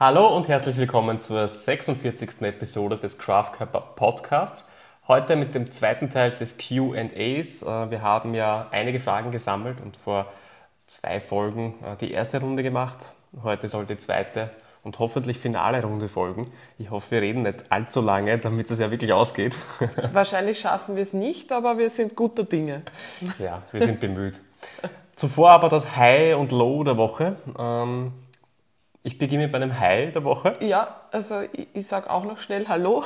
[0.00, 2.42] Hallo und herzlich willkommen zur 46.
[2.42, 3.66] Episode des Craft
[3.96, 4.70] Podcasts.
[5.08, 7.62] Heute mit dem zweiten Teil des QAs.
[7.62, 10.26] Äh, wir haben ja einige Fragen gesammelt und vor
[10.86, 12.98] zwei Folgen äh, die erste Runde gemacht.
[13.42, 14.50] Heute soll die zweite
[14.84, 16.52] und hoffentlich finale Runde folgen.
[16.78, 19.56] Ich hoffe, wir reden nicht allzu lange, damit es ja wirklich ausgeht.
[20.12, 22.82] Wahrscheinlich schaffen wir es nicht, aber wir sind guter Dinge.
[23.40, 24.38] Ja, wir sind bemüht.
[25.16, 27.34] Zuvor aber das High und Low der Woche.
[29.08, 30.56] Ich beginne bei einem High der Woche.
[30.60, 33.04] Ja, also ich, ich sage auch noch schnell Hallo.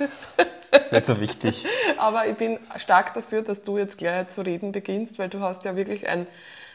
[0.90, 1.64] Nicht so wichtig.
[1.96, 5.64] Aber ich bin stark dafür, dass du jetzt gleich zu reden beginnst, weil du hast
[5.64, 6.26] ja wirklich ein,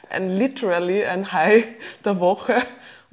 [0.09, 1.65] ein literally ein High
[2.05, 2.55] der Woche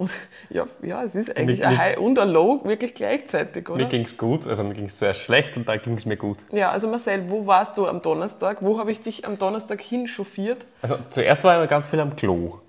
[0.00, 0.10] und
[0.48, 3.84] ja, ja es ist eigentlich mir, ein High und ein Low wirklich gleichzeitig, oder?
[3.84, 6.16] Mir ging es gut, also mir ging es zuerst schlecht und dann ging es mir
[6.16, 6.38] gut.
[6.50, 8.59] Ja, also Marcel, wo warst du am Donnerstag?
[8.62, 10.65] Wo habe ich dich am Donnerstag hinchauffiert?
[10.80, 12.60] Also zuerst war ich ganz viel am Klo.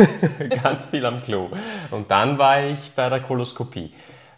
[0.62, 1.50] ganz viel am Klo.
[1.92, 3.92] Und dann war ich bei der Koloskopie.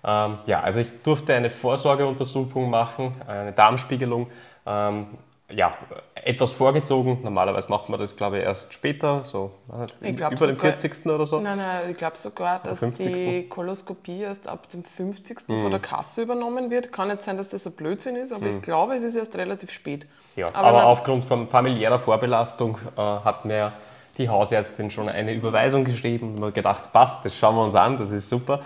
[0.06, 4.26] Ähm, ja, also ich durfte eine Vorsorgeuntersuchung machen, eine Darmspiegelung.
[4.66, 5.06] Ähm,
[5.50, 5.74] ja,
[6.14, 7.18] etwas vorgezogen.
[7.22, 9.52] Normalerweise macht man das, glaube ich, erst später, so
[10.00, 11.06] über sogar, dem 40.
[11.06, 11.40] oder so.
[11.40, 15.48] Nein, nein, ich glaube sogar, dass die Koloskopie erst ab dem 50.
[15.48, 15.62] Mhm.
[15.62, 16.92] von der Kasse übernommen wird.
[16.92, 18.56] Kann nicht sein, dass das ein Blödsinn ist, aber mhm.
[18.56, 20.06] ich glaube, es ist erst relativ spät.
[20.36, 23.72] Ja, aber, aber aufgrund von familiärer Vorbelastung äh, hat mir
[24.16, 28.10] die Hausärztin schon eine Überweisung geschrieben und gedacht, passt, das schauen wir uns an, das
[28.10, 28.60] ist super.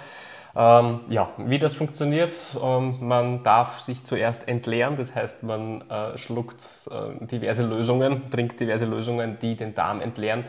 [0.57, 2.33] Ähm, ja, wie das funktioniert,
[2.63, 8.59] ähm, man darf sich zuerst entleeren, das heißt, man äh, schluckt äh, diverse Lösungen, trinkt
[8.59, 10.45] diverse Lösungen, die den Darm entleeren.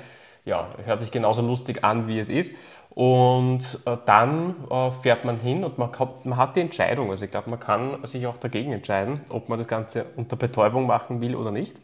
[0.45, 2.55] Ja, hört sich genauso lustig an, wie es ist.
[2.89, 5.92] Und äh, dann äh, fährt man hin und man
[6.23, 7.11] man hat die Entscheidung.
[7.11, 10.88] Also ich glaube, man kann sich auch dagegen entscheiden, ob man das Ganze unter Betäubung
[10.88, 11.81] machen will oder nicht.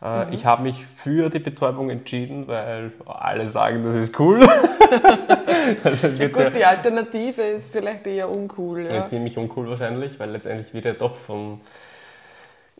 [0.00, 0.32] Äh, mhm.
[0.32, 4.40] Ich habe mich für die Betäubung entschieden, weil alle sagen, das ist cool.
[5.84, 8.84] also ja, gut, die Alternative ist vielleicht eher uncool.
[8.84, 8.98] Ja.
[8.98, 11.60] Ist ziemlich uncool wahrscheinlich, weil letztendlich wird ja doch von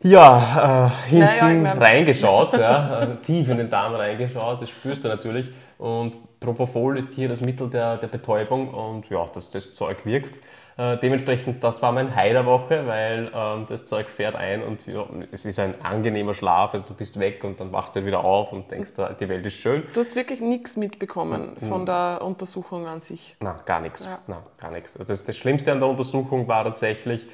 [0.01, 4.71] ja, äh, hinten naja, ich mein, reingeschaut, ja, äh, tief in den Darm reingeschaut, das
[4.71, 5.51] spürst du natürlich.
[5.77, 10.39] Und Propofol ist hier das Mittel der, der Betäubung und ja, dass das Zeug wirkt.
[10.79, 14.87] Äh, dementsprechend, das war mein High der Woche, weil ähm, das Zeug fährt ein und
[14.87, 16.73] ja, es ist ein angenehmer Schlaf.
[16.73, 19.55] Also du bist weg und dann wachst du wieder auf und denkst, die Welt ist
[19.55, 19.83] schön.
[19.93, 23.35] Du hast wirklich nichts mitbekommen von der Untersuchung an sich?
[23.41, 24.05] Nein, gar nichts.
[24.05, 24.21] Ja.
[24.29, 24.97] Nein, gar nichts.
[24.97, 27.27] Also das, das Schlimmste an der Untersuchung war tatsächlich,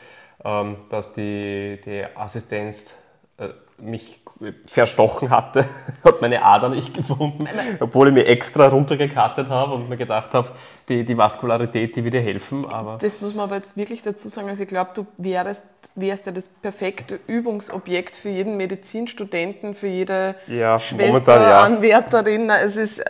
[0.42, 2.94] ähm, dass die, die Assistenz
[3.36, 4.20] äh, mich
[4.66, 5.64] verstochen hatte,
[6.04, 7.48] hat meine Ader nicht gefunden,
[7.80, 10.48] obwohl ich mir extra runtergekattet habe und mir gedacht habe,
[10.88, 12.66] die, die Vaskularität, die würde helfen.
[12.66, 14.48] Aber das muss man aber jetzt wirklich dazu sagen.
[14.48, 15.62] Also ich glaube, du wärst,
[15.94, 21.62] wärst ja das perfekte Übungsobjekt für jeden Medizinstudenten, für jede ja, Schwester, ja.
[21.62, 22.50] Anwärterin.
[22.50, 23.04] Es ist äh,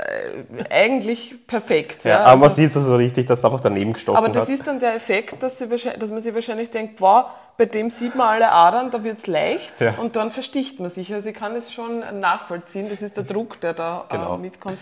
[0.71, 2.05] eigentlich perfekt.
[2.05, 2.21] Ja, ja.
[2.21, 4.55] aber also, man sieht es so richtig, dass es einfach daneben gestochen Aber das hat.
[4.55, 7.27] ist dann der Effekt, dass, sie, dass man sich wahrscheinlich denkt, wow,
[7.57, 9.95] bei dem sieht man alle Adern, da wird es leicht ja.
[9.99, 11.13] und dann versticht man sich.
[11.13, 14.35] Also ich kann es schon nachvollziehen, das ist der Druck, der da äh, genau.
[14.35, 14.79] äh, mitkommt.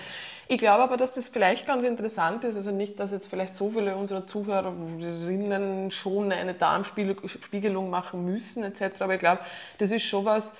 [0.48, 3.70] Ich glaube aber, dass das vielleicht ganz interessant ist, also nicht, dass jetzt vielleicht so
[3.70, 9.40] viele unserer Zuhörerinnen schon eine Darmspiegelung machen müssen etc., aber ich glaube,
[9.78, 10.52] das ist schon was,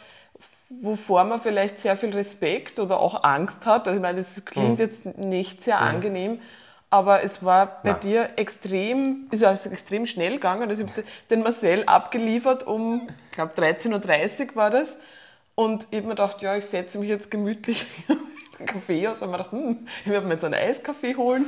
[0.80, 3.86] wovor man vielleicht sehr viel Respekt oder auch Angst hat.
[3.86, 4.84] Also ich meine, das klingt mhm.
[4.84, 5.86] jetzt nicht sehr mhm.
[5.86, 6.40] angenehm,
[6.92, 8.00] aber es war bei Nein.
[8.00, 10.68] dir extrem, ist also extrem schnell gegangen.
[10.68, 14.98] Also ich habe den Marcel abgeliefert um, ich glaube 13.30 Uhr war das.
[15.54, 17.86] Und ich habe mir gedacht, ja, ich setze mich jetzt gemütlich
[18.58, 19.22] einen Kaffee aus.
[19.22, 21.46] Und mir gedacht, hm, ich werde mir jetzt einen Eiskaffee holen.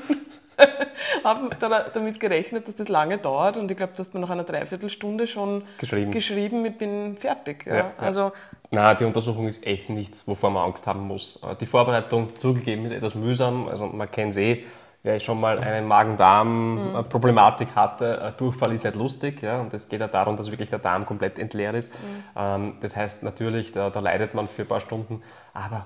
[1.25, 1.51] habe
[1.93, 5.27] damit gerechnet, dass das lange dauert und ich glaube, du hast mir nach einer Dreiviertelstunde
[5.27, 7.67] schon geschrieben, geschrieben ich bin fertig.
[7.67, 7.77] Ja.
[7.77, 8.33] Ja, also,
[8.71, 11.45] Na, die Untersuchung ist echt nichts, wovor man Angst haben muss.
[11.61, 14.65] Die Vorbereitung zugegeben ist etwas mühsam, also man kennt es eh,
[15.05, 19.43] wer schon mal eine Magen-Darm-Problematik hatte, äh, Durchfall ist nicht lustig.
[19.43, 19.61] Ja?
[19.61, 21.93] Und es geht ja darum, dass wirklich der Darm komplett entleert ist.
[21.93, 22.25] Mhm.
[22.35, 25.23] Ähm, das heißt natürlich, da, da, leidet man für ein paar Stunden,
[25.53, 25.85] aber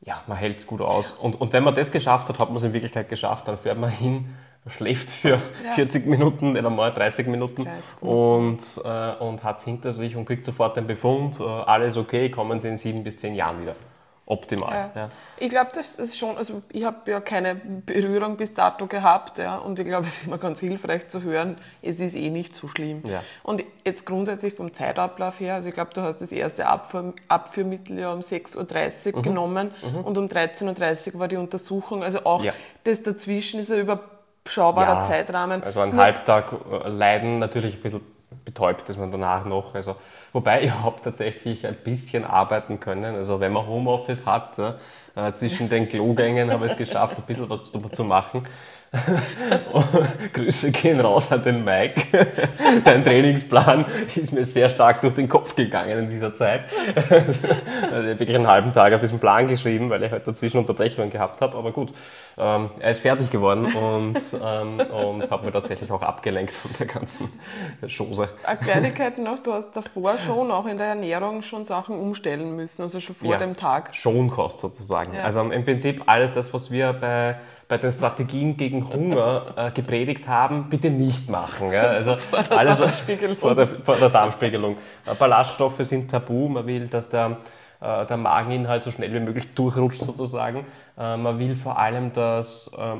[0.00, 1.12] ja, man hält es gut aus.
[1.12, 3.46] Und, und wenn man das geschafft hat, hat man es in Wirklichkeit geschafft.
[3.46, 4.34] Dann fährt man hin,
[4.66, 5.72] schläft für ja.
[5.76, 7.68] 40 Minuten, nicht einmal 30 Minuten
[8.00, 12.30] und, äh, und hat es hinter sich und kriegt sofort den Befund, äh, alles okay,
[12.30, 13.76] kommen Sie in sieben bis zehn Jahren wieder
[14.26, 14.90] optimal.
[14.94, 15.02] Ja.
[15.02, 15.10] Ja.
[15.38, 19.56] Ich glaube, das ist schon, also ich habe ja keine Berührung bis dato gehabt ja,
[19.56, 22.66] und ich glaube, es ist immer ganz hilfreich zu hören, es ist eh nicht so
[22.66, 23.02] schlimm.
[23.06, 23.22] Ja.
[23.44, 27.98] Und jetzt grundsätzlich vom Zeitablauf her, also ich glaube, du hast das erste Abführ Abführmittel
[27.98, 29.22] ja um 6.30 Uhr mhm.
[29.22, 30.00] genommen mhm.
[30.00, 32.44] und um 13.30 Uhr war die Untersuchung, also auch
[32.82, 35.62] das dazwischen ist ein überschaubarer Zeitrahmen.
[35.62, 39.96] Also einen Halbtag äh, leiden, natürlich ein bisschen betäubt ist man danach noch, also
[40.36, 43.14] Wobei ich habe tatsächlich ein bisschen arbeiten können.
[43.14, 47.48] Also wenn man Homeoffice hat, äh, zwischen den Klogängen habe ich es geschafft, ein bisschen
[47.48, 48.46] was zu, zu machen.
[50.32, 52.02] Grüße gehen raus an den Mike.
[52.84, 53.84] Dein Trainingsplan
[54.14, 56.64] ist mir sehr stark durch den Kopf gegangen in dieser Zeit.
[57.16, 60.58] Also ich habe wirklich einen halben Tag auf diesen Plan geschrieben, weil ich halt dazwischen
[60.58, 61.56] Unterbrechungen gehabt habe.
[61.56, 61.92] Aber gut,
[62.36, 66.86] ähm, er ist fertig geworden und, ähm, und hat mir tatsächlich auch abgelenkt von der
[66.86, 67.32] ganzen
[67.86, 68.28] Chose.
[68.44, 72.82] Eine Kleinigkeit noch, du hast davor schon auch in der Ernährung schon Sachen umstellen müssen,
[72.82, 73.94] also schon vor ja, dem Tag.
[73.94, 75.14] Schonkost sozusagen.
[75.14, 75.22] Ja.
[75.22, 77.36] Also im Prinzip alles das, was wir bei
[77.68, 81.72] bei den Strategien gegen Hunger äh, gepredigt haben, bitte nicht machen.
[81.72, 81.82] Ja?
[81.82, 83.36] Also vor der alles Darmspiegelung.
[83.36, 84.76] Vor der, vor der Darmspiegelung.
[85.04, 86.48] Äh, Ballaststoffe sind tabu.
[86.48, 87.38] Man will, dass der,
[87.80, 90.64] äh, der Mageninhalt so schnell wie möglich durchrutscht sozusagen.
[90.98, 92.96] Äh, man will vor allem, dass äh,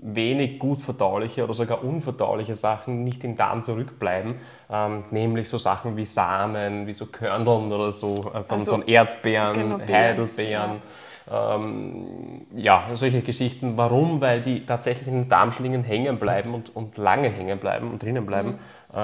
[0.00, 4.36] wenig gut verdauliche oder sogar unverdauliche Sachen nicht im Darm zurückbleiben.
[4.70, 8.86] Ähm, nämlich so Sachen wie Samen, wie so Körneln oder so äh, von, also, von
[8.86, 10.72] Erdbeeren, genau, Heidelbeeren.
[10.72, 10.80] Ja
[11.28, 13.76] ähm, ja, solche Geschichten.
[13.76, 14.20] Warum?
[14.20, 18.26] Weil die tatsächlich in den Darmschlingen hängen bleiben und, und lange hängen bleiben und drinnen
[18.26, 18.58] bleiben.
[18.92, 18.98] Mhm.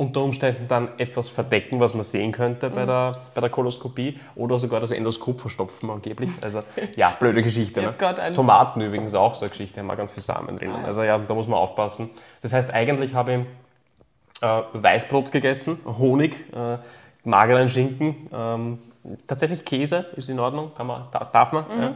[0.00, 2.86] Unter Umständen dann etwas verdecken, was man sehen könnte bei, mhm.
[2.86, 6.30] der, bei der Koloskopie oder sogar das Endoskop verstopfen angeblich.
[6.40, 6.62] Also
[6.96, 7.82] ja, blöde Geschichte.
[7.82, 7.94] Ne?
[8.34, 10.74] Tomaten übrigens auch so eine Geschichte, haben wir ganz viel Samen drinnen.
[10.74, 12.08] Ah, also ja, da muss man aufpassen.
[12.40, 16.78] Das heißt, eigentlich habe ich äh, Weißbrot gegessen, Honig, äh,
[17.24, 18.78] mageren Schinken, ähm,
[19.26, 21.64] tatsächlich Käse ist in Ordnung, kann man, darf man.
[21.64, 21.94] Mhm, ja.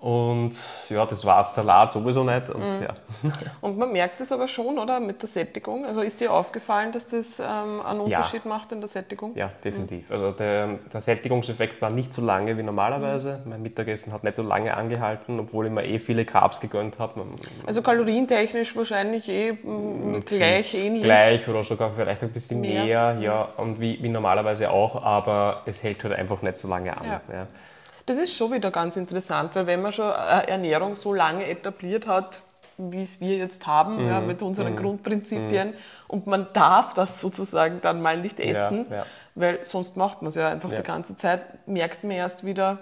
[0.00, 0.06] Mhm.
[0.06, 0.56] Und
[0.88, 2.50] ja, das war Salat sowieso nicht.
[2.50, 2.82] Und, mhm.
[2.82, 3.30] ja.
[3.60, 5.00] und man merkt es aber schon, oder?
[5.00, 5.84] Mit der Sättigung.
[5.84, 8.48] Also ist dir aufgefallen, dass das ähm, einen Unterschied ja.
[8.48, 9.32] macht in der Sättigung?
[9.34, 10.08] Ja, definitiv.
[10.08, 10.14] Mhm.
[10.14, 13.40] Also der, der, Sättigungseffekt war nicht so lange wie normalerweise.
[13.44, 13.50] Mhm.
[13.50, 17.24] Mein Mittagessen hat nicht so lange angehalten, obwohl ich mir eh viele Carbs gegönnt habe.
[17.66, 21.02] Also kalorientechnisch wahrscheinlich eh mm, gleich ähnlich.
[21.02, 25.62] Gleich oder sogar vielleicht ein bisschen mehr, mehr ja, und wie, wie normalerweise auch, aber
[25.66, 27.20] es hält halt einfach nicht so lange an.
[27.32, 27.46] Ja.
[28.06, 32.42] Das ist schon wieder ganz interessant, weil wenn man schon Ernährung so lange etabliert hat,
[32.78, 34.08] wie es wir jetzt haben, mhm.
[34.08, 34.76] ja, mit unseren mhm.
[34.76, 35.74] Grundprinzipien, mhm.
[36.08, 39.06] und man darf das sozusagen dann mal nicht essen, ja, ja.
[39.34, 42.78] weil sonst macht man es ja einfach die ganze Zeit, merkt man erst wieder,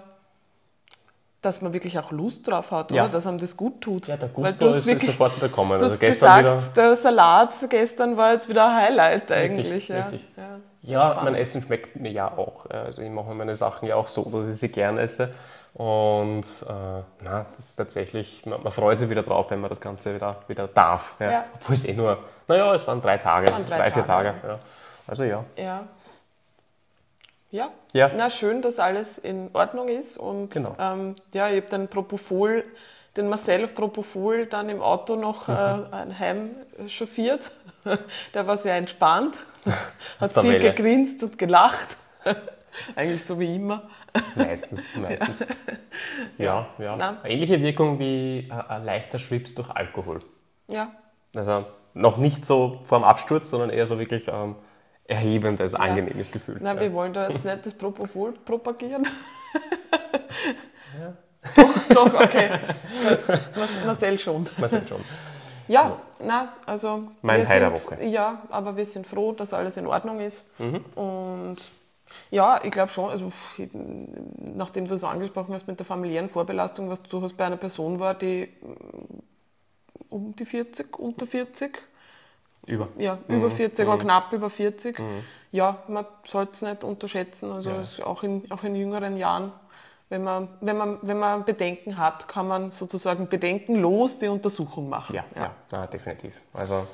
[1.41, 3.07] dass man wirklich auch Lust drauf hat, oder?
[3.07, 4.07] dass einem das gut tut.
[4.07, 5.77] Ja, der Gusto ist, wirklich, ist sofort wieder kommen.
[5.77, 9.89] Du also gestern gesagt, wieder der Salat gestern war jetzt wieder ein Highlight eigentlich.
[9.91, 9.95] Richtig.
[9.95, 10.21] Richtig.
[10.85, 11.11] Ja.
[11.11, 11.23] Spannend.
[11.23, 12.69] mein Essen schmeckt mir ja auch.
[12.69, 15.33] Also ich mache meine Sachen ja auch so, dass ich sie gern esse.
[15.73, 19.81] Und äh, na, das ist tatsächlich, man, man, freut sich wieder drauf, wenn man das
[19.81, 21.15] Ganze wieder, wieder darf.
[21.19, 21.31] Ja.
[21.31, 21.45] Ja.
[21.55, 24.29] Obwohl es eh nur, naja, es waren drei Tage, waren drei, drei, vier Tage.
[24.29, 24.59] Tage ja.
[25.05, 25.43] Also ja.
[25.57, 25.87] ja.
[27.51, 27.71] Ja.
[27.93, 28.11] ja.
[28.15, 30.17] Na schön, dass alles in Ordnung ist.
[30.17, 30.75] Und genau.
[30.79, 32.63] ähm, ja, ich habe dann Propofol,
[33.17, 35.53] den Marcel auf Propofol dann im Auto noch mhm.
[35.55, 36.49] äh, heim
[36.87, 37.51] chauffiert.
[38.33, 39.35] Der war sehr entspannt.
[40.19, 40.73] Hat viel Welle.
[40.73, 41.97] gegrinst und gelacht.
[42.95, 43.89] Eigentlich so wie immer.
[44.35, 45.43] Meistens, meistens.
[46.37, 46.97] Ja, ja.
[46.97, 47.17] ja.
[47.23, 50.19] Ähnliche Wirkung wie ein leichter Schwips durch Alkohol.
[50.67, 50.91] Ja.
[51.33, 54.55] Also noch nicht so vor dem Absturz, sondern eher so wirklich ähm,
[55.05, 55.79] erhebendes, ja.
[55.79, 56.57] angenehmes Gefühl.
[56.59, 56.81] Nein, ja.
[56.83, 59.07] wir wollen da jetzt nicht das Propofol propagieren.
[60.99, 61.13] Ja.
[61.55, 62.49] Doch, doch, okay.
[63.85, 64.49] Marcel schon.
[64.57, 65.01] Marcel schon.
[65.67, 67.03] Ja, na, also.
[67.21, 68.03] Mein Highlight der Woche.
[68.05, 70.43] Ja, aber wir sind froh, dass alles in Ordnung ist.
[70.59, 70.85] Mhm.
[70.95, 71.57] Und
[72.31, 73.31] ja, ich glaube schon, also
[74.37, 78.13] nachdem du es angesprochen hast mit der familiären Vorbelastung, was durchaus bei einer Person war,
[78.13, 81.77] die mm, um die 40, unter 40.
[82.67, 82.87] Über.
[82.97, 83.35] Ja, mhm.
[83.35, 83.93] über 40 mhm.
[83.93, 84.99] oder knapp über 40.
[84.99, 85.23] Mhm.
[85.51, 87.51] Ja, man sollte es nicht unterschätzen.
[87.51, 88.05] Also ja.
[88.05, 89.51] auch, in, auch in jüngeren Jahren
[90.09, 95.15] wenn man, wenn, man, wenn man Bedenken hat, kann man sozusagen bedenkenlos die Untersuchung machen.
[95.15, 95.51] Ja, ja.
[95.71, 96.39] ja definitiv.
[96.53, 96.85] Also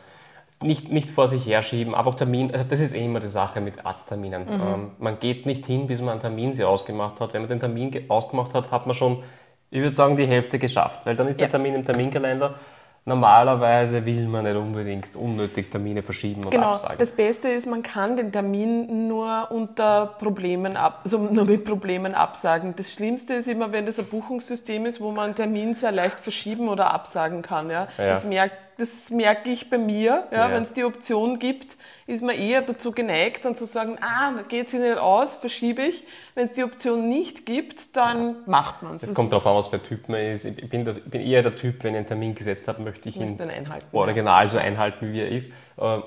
[0.61, 3.85] nicht, nicht vor sich herschieben, einfach Termin, also das ist eh immer die Sache mit
[3.85, 4.45] Arztterminen.
[4.45, 4.61] Mhm.
[4.61, 7.33] Ähm, man geht nicht hin, bis man einen Termin sie ausgemacht hat.
[7.33, 9.23] Wenn man den Termin ausgemacht hat, hat man schon,
[9.71, 11.47] ich würde sagen, die Hälfte geschafft, weil dann ist ja.
[11.47, 12.55] der Termin im Terminkalender
[13.03, 16.71] Normalerweise will man nicht unbedingt unnötig Termine verschieben und genau.
[16.71, 16.99] absagen.
[16.99, 22.13] Das Beste ist, man kann den Termin nur unter Problemen ab, also nur mit Problemen
[22.13, 22.75] absagen.
[22.75, 26.19] Das Schlimmste ist immer, wenn das ein Buchungssystem ist, wo man einen Termin sehr leicht
[26.19, 27.71] verschieben oder absagen kann.
[27.71, 27.87] Ja?
[27.97, 28.05] ja.
[28.05, 30.51] Das merkt das merke ich bei mir, ja, ja.
[30.51, 34.69] wenn es die Option gibt, ist man eher dazu geneigt, dann zu sagen, ah, geht
[34.69, 36.03] sie nicht aus, verschiebe ich.
[36.35, 38.35] Wenn es die Option nicht gibt, dann ja.
[38.45, 39.03] macht man es.
[39.03, 40.45] Es kommt darauf an, was für ein Typ man ist.
[40.45, 43.17] Ich bin, der, bin, eher der Typ, wenn ich einen Termin gesetzt habe, möchte ich
[43.17, 45.53] ihn einhalten, original so einhalten, wie er ist.
[45.77, 45.99] Äh,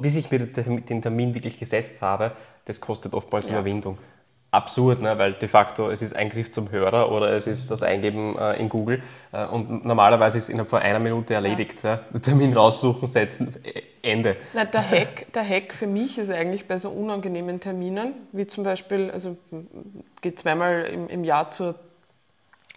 [0.00, 2.32] bis ich mir den Termin wirklich gesetzt habe,
[2.64, 3.98] das kostet oftmals Überwindung
[4.52, 5.18] absurd, ne?
[5.18, 8.60] weil de facto es ist ein Griff zum Hörer oder es ist das Eingeben äh,
[8.60, 11.82] in Google äh, und normalerweise ist es innerhalb von einer Minute erledigt.
[11.82, 12.00] Ja.
[12.12, 12.18] Ja?
[12.20, 14.36] Termin raussuchen, setzen, äh, Ende.
[14.52, 18.62] Na, der, Hack, der Hack für mich ist eigentlich bei so unangenehmen Terminen, wie zum
[18.62, 19.36] Beispiel, also
[20.20, 21.76] geht zweimal im, im Jahr zur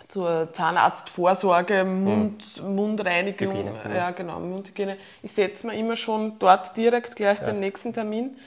[0.07, 2.75] zur Zahnarztvorsorge, Mund, mhm.
[2.75, 3.95] Mundreinigung, Hygiene, genau.
[3.95, 4.97] ja genau, Mundhygiene.
[5.23, 7.47] Ich setze mir immer schon dort direkt gleich ja.
[7.47, 8.37] den nächsten Termin.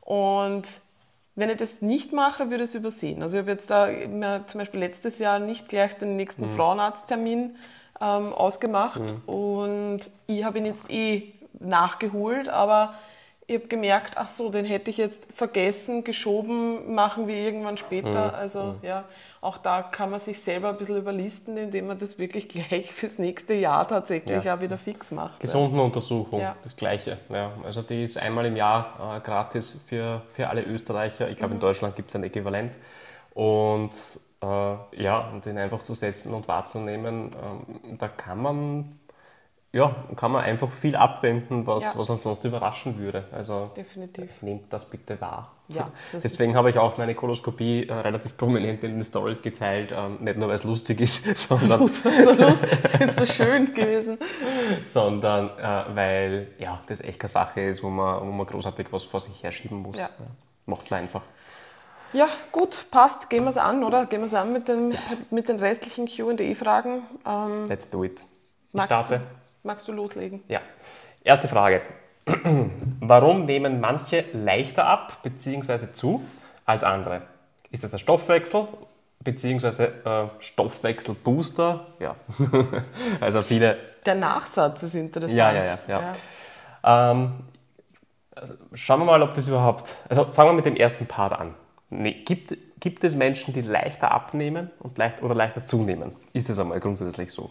[0.00, 0.64] Und
[1.36, 3.22] wenn ich das nicht mache, würde ich es übersehen.
[3.22, 3.88] Also ich habe jetzt da
[4.46, 6.56] zum Beispiel letztes Jahr nicht gleich den nächsten mhm.
[6.56, 7.56] Frauenarzttermin
[8.00, 9.22] ähm, ausgemacht mhm.
[9.26, 12.94] und ich habe ihn jetzt eh nachgeholt, aber
[13.46, 18.28] ich habe gemerkt, ach so, den hätte ich jetzt vergessen, geschoben, machen wir irgendwann später.
[18.28, 18.34] Mhm.
[18.34, 18.78] Also mhm.
[18.82, 19.04] ja,
[19.42, 23.18] auch da kann man sich selber ein bisschen überlisten, indem man das wirklich gleich fürs
[23.18, 24.56] nächste Jahr tatsächlich ja.
[24.56, 25.40] auch wieder fix macht.
[25.40, 26.56] Gesundenuntersuchung, ja.
[26.62, 27.18] das Gleiche.
[27.28, 27.52] Ja.
[27.64, 31.28] Also die ist einmal im Jahr äh, gratis für, für alle Österreicher.
[31.28, 31.56] Ich glaube, mhm.
[31.56, 32.78] in Deutschland gibt es ein Äquivalent.
[33.34, 33.92] Und
[34.42, 38.98] äh, ja, und den einfach zu setzen und wahrzunehmen, äh, da kann man
[39.74, 41.92] ja, kann man einfach viel abwenden, was, ja.
[41.96, 43.24] was uns sonst überraschen würde.
[43.32, 44.30] Also Definitiv.
[44.40, 45.50] nehmt das bitte wahr.
[45.66, 49.92] Ja, Deswegen habe ich auch meine Koloskopie äh, relativ prominent in den Stories geteilt.
[49.96, 51.80] Ähm, nicht nur, weil es lustig ist, sondern.
[51.80, 54.18] Gut, so lustig, ist so schön gewesen.
[54.82, 59.04] sondern äh, weil ja, das echt keine Sache ist, wo man, wo man großartig was
[59.04, 59.98] vor sich herschieben muss.
[59.98, 60.08] Ja.
[60.66, 61.22] Macht man einfach.
[62.12, 63.28] Ja, gut, passt.
[63.28, 64.06] Gehen wir es an, oder?
[64.06, 64.98] Gehen wir es an mit den, ja.
[65.30, 67.02] mit den restlichen QA-Fragen.
[67.26, 68.22] Ähm, Let's do it.
[68.72, 69.18] Ich starte.
[69.18, 69.43] Du?
[69.66, 70.42] Magst du loslegen?
[70.48, 70.60] Ja.
[71.24, 71.80] Erste Frage.
[73.00, 75.90] Warum nehmen manche leichter ab bzw.
[75.90, 76.22] zu
[76.66, 77.22] als andere?
[77.70, 78.68] Ist das der Stoffwechsel
[79.20, 79.84] bzw.
[79.84, 81.86] Äh, Stoffwechselbooster?
[81.98, 82.14] Ja.
[83.22, 83.78] also viele.
[84.04, 85.34] Der Nachsatz ist interessant.
[85.34, 85.78] Ja, ja, ja.
[85.88, 86.14] ja.
[86.84, 87.12] ja.
[87.12, 87.32] Ähm,
[88.74, 89.88] schauen wir mal, ob das überhaupt.
[90.10, 91.54] Also fangen wir mit dem ersten Part an.
[91.88, 96.12] Nee, gibt, gibt es Menschen, die leichter abnehmen und leicht, oder leichter zunehmen?
[96.34, 97.48] Ist das einmal grundsätzlich so?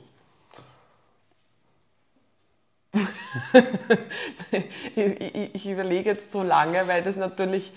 [4.95, 7.71] ich, ich, überlege jetzt so lange, weil das natürlich,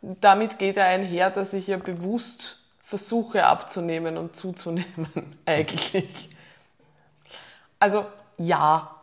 [0.00, 6.30] damit geht ja einher, dass ich ja bewusst versuche abzunehmen und zuzunehmen, eigentlich.
[7.78, 8.06] Also
[8.38, 8.96] ja,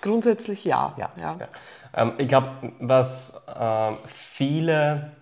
[0.00, 0.94] grundsätzlich ja.
[0.96, 1.36] ja, ja.
[1.38, 1.48] ja.
[1.94, 5.12] Ähm, ich glaube, was äh, viele,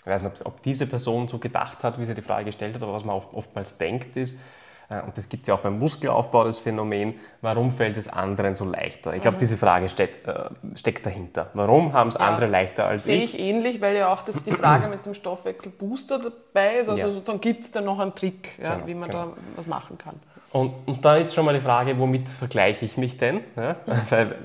[0.00, 2.82] ich weiß nicht, ob diese Person so gedacht hat, wie sie die Frage gestellt hat,
[2.82, 4.38] aber was man oftmals denkt, ist,
[4.88, 8.64] und das gibt es ja auch beim Muskelaufbau, das Phänomen, warum fällt es anderen so
[8.64, 9.14] leichter?
[9.14, 9.40] Ich glaube, mhm.
[9.40, 11.50] diese Frage steckt, äh, steckt dahinter.
[11.54, 13.32] Warum haben es ja, andere leichter als sehe ich?
[13.32, 16.88] Sehe ich ähnlich, weil ja auch das, die Frage mit dem Stoffwechselbooster dabei ist.
[16.88, 17.10] Also ja.
[17.10, 19.24] sozusagen gibt es da noch einen Trick, ja, genau, wie man genau.
[19.24, 20.20] da was machen kann.
[20.52, 23.40] Und, und, da ist schon mal die Frage, womit vergleiche ich mich denn?
[24.08, 24.36] Weil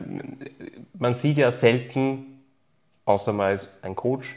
[0.98, 2.44] man sieht ja selten,
[3.06, 4.36] außer mal ein Coach,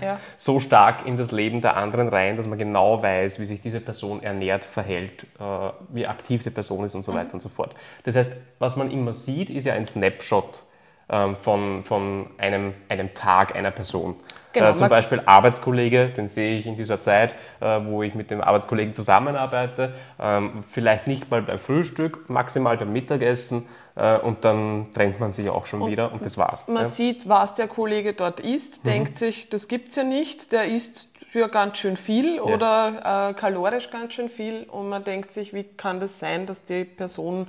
[0.00, 0.18] ja.
[0.36, 3.80] so stark in das Leben der anderen rein, dass man genau weiß, wie sich diese
[3.80, 7.16] Person ernährt, verhält, äh, wie aktiv die Person ist und so mhm.
[7.16, 7.74] weiter und so fort.
[8.04, 10.64] Das heißt, was man immer sieht, ist ja ein Snapshot
[11.10, 14.16] ähm, von, von einem, einem Tag einer Person.
[14.52, 18.30] Genau, äh, zum Beispiel Arbeitskollege, den sehe ich in dieser Zeit, äh, wo ich mit
[18.30, 24.86] dem Arbeitskollegen zusammenarbeite, ähm, vielleicht nicht mal beim Frühstück, maximal beim Mittagessen äh, und dann
[24.94, 26.66] trennt man sich auch schon und wieder und das war's.
[26.66, 26.88] Man ja.
[26.88, 28.88] sieht, was der Kollege dort isst, mhm.
[28.88, 32.42] denkt sich, das gibt's ja nicht, der isst für ganz schön viel ja.
[32.42, 36.64] oder äh, kalorisch ganz schön viel und man denkt sich, wie kann das sein, dass
[36.64, 37.46] die Person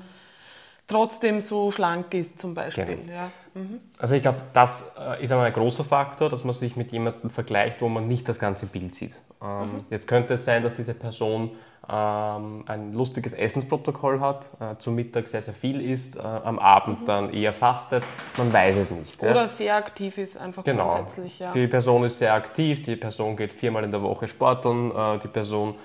[0.87, 2.85] trotzdem so schlank ist zum Beispiel.
[2.85, 3.11] Genau.
[3.11, 3.31] Ja.
[3.53, 3.79] Mhm.
[3.97, 7.29] Also ich glaube, das äh, ist einmal ein großer Faktor, dass man sich mit jemandem
[7.29, 9.13] vergleicht, wo man nicht das ganze Bild sieht.
[9.43, 9.85] Ähm, mhm.
[9.89, 11.51] Jetzt könnte es sein, dass diese Person
[11.89, 17.01] ähm, ein lustiges Essensprotokoll hat, äh, zum Mittag sehr, sehr viel isst, äh, am Abend
[17.01, 17.05] mhm.
[17.05, 18.03] dann eher fastet,
[18.37, 19.21] man weiß es nicht.
[19.21, 19.47] Oder ja.
[19.47, 20.87] sehr aktiv ist einfach genau.
[20.87, 21.39] grundsätzlich.
[21.39, 21.51] Ja.
[21.51, 25.27] Die Person ist sehr aktiv, die Person geht viermal in der Woche sporteln, äh, die
[25.27, 25.75] Person,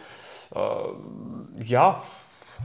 [0.54, 2.02] äh, ja,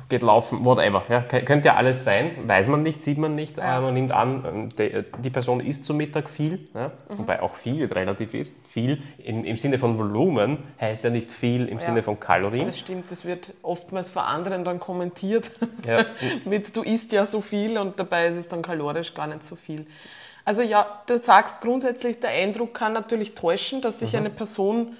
[0.09, 1.03] geht laufen, whatever.
[1.09, 3.57] Ja, könnte ja alles sein, weiß man nicht, sieht man nicht.
[3.57, 3.81] Ja.
[3.81, 7.19] man nimmt an, ähm, die, die, Person isst zum Mittag viel, ja, mhm.
[7.19, 8.67] wobei auch viel relativ ist.
[8.67, 11.85] Viel in, im Sinne von Volumen heißt ja nicht viel im ja.
[11.85, 12.67] Sinne von Kalorien.
[12.67, 15.51] Das stimmt, das wird oftmals von anderen dann kommentiert
[16.45, 19.55] mit, du isst ja so viel und dabei ist es dann kalorisch gar nicht so
[19.55, 19.87] viel.
[20.45, 24.19] Also ja, du sagst grundsätzlich, der Eindruck kann natürlich täuschen, dass sich mhm.
[24.19, 24.97] eine Person,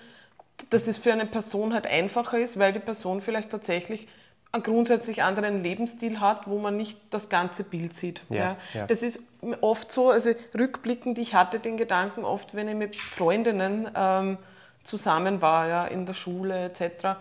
[0.70, 4.08] dass es für eine Person halt einfacher ist, weil die Person vielleicht tatsächlich
[4.54, 8.22] einen grundsätzlich anderen Lebensstil hat, wo man nicht das ganze Bild sieht.
[8.30, 8.86] Ja, ja.
[8.86, 9.24] Das ist
[9.62, 14.38] oft so, also rückblickend, ich hatte den Gedanken oft, wenn ich mit Freundinnen ähm,
[14.84, 17.18] zusammen war, ja, in der Schule etc.,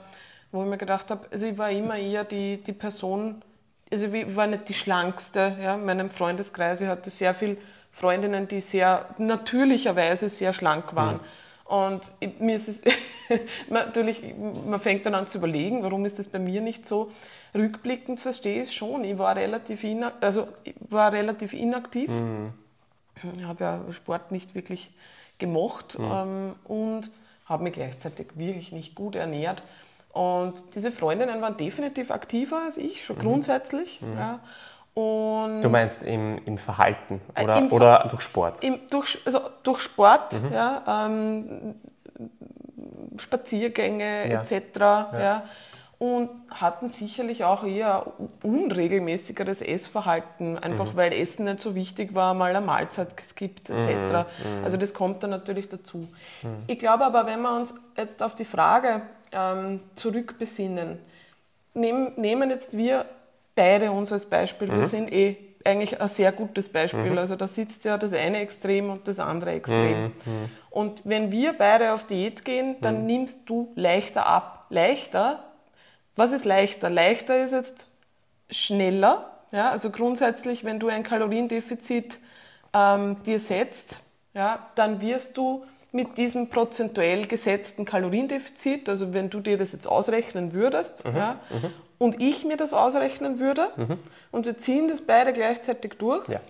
[0.53, 3.41] wo ich mir gedacht habe, also ich war immer eher die, die Person,
[3.91, 7.57] also ich war nicht die schlankste, ja, in meinem Freundeskreis, ich hatte sehr viele
[7.93, 11.17] Freundinnen, die sehr natürlicherweise sehr schlank waren.
[11.17, 11.21] Mhm.
[11.73, 12.83] Und mir ist es
[13.71, 14.23] natürlich,
[14.67, 17.11] man fängt dann an zu überlegen, warum ist das bei mir nicht so.
[17.55, 19.05] Rückblickend verstehe ich es schon.
[19.05, 19.83] Ich war relativ,
[20.21, 22.11] also, ich war relativ inaktiv.
[22.11, 22.53] Mhm.
[23.39, 24.91] Ich habe ja Sport nicht wirklich
[25.39, 26.11] gemocht mhm.
[26.13, 27.11] ähm, und
[27.47, 29.63] habe mich gleichzeitig wirklich nicht gut ernährt.
[30.13, 33.23] Und diese Freundinnen waren definitiv aktiver als ich, schon mhm.
[33.23, 34.03] grundsätzlich.
[34.03, 34.19] Mhm.
[34.19, 34.41] Ja.
[34.95, 38.63] Und du meinst im, im Verhalten äh, oder, im oder durch Sport?
[38.63, 40.53] Im, durch, also durch Sport, mhm.
[40.53, 41.75] ja, ähm,
[43.17, 44.43] Spaziergänge ja.
[44.43, 44.61] etc.
[44.79, 45.21] Ja.
[45.21, 45.43] ja.
[45.99, 48.07] Und hatten sicherlich auch eher
[48.43, 50.97] unregelmäßigeres Essverhalten, einfach mhm.
[50.97, 53.87] weil Essen nicht so wichtig war, mal eine Mahlzeit gibt etc.
[53.87, 54.59] Mhm.
[54.59, 54.65] mhm.
[54.65, 56.09] Also das kommt dann natürlich dazu.
[56.43, 56.57] Mhm.
[56.67, 60.99] Ich glaube aber, wenn wir uns jetzt auf die Frage ähm, zurückbesinnen,
[61.73, 63.07] nehm, nehmen jetzt wir
[63.55, 64.69] beide uns als Beispiel.
[64.69, 64.79] Mhm.
[64.79, 67.11] Wir sind eh eigentlich ein sehr gutes Beispiel.
[67.11, 67.19] Mhm.
[67.19, 70.05] Also da sitzt ja das eine Extrem und das andere Extrem.
[70.05, 70.13] Mhm.
[70.25, 70.51] mhm.
[70.71, 73.07] Und wenn wir beide auf Diät gehen, dann mhm.
[73.07, 74.67] nimmst du leichter ab.
[74.71, 75.45] Leichter,
[76.17, 76.89] was ist leichter?
[76.89, 77.87] Leichter ist jetzt
[78.51, 79.31] schneller.
[79.51, 79.71] Ja?
[79.71, 82.19] Also grundsätzlich, wenn du ein Kaloriendefizit
[82.73, 84.03] ähm, dir setzt,
[84.35, 89.87] ja, dann wirst du mit diesem prozentuell gesetzten Kaloriendefizit, also wenn du dir das jetzt
[89.87, 91.17] ausrechnen würdest, mhm.
[91.17, 91.71] Ja, mhm
[92.03, 93.97] und ich mir das ausrechnen würde mhm.
[94.33, 96.41] und wir ziehen das beide gleichzeitig durch, ja.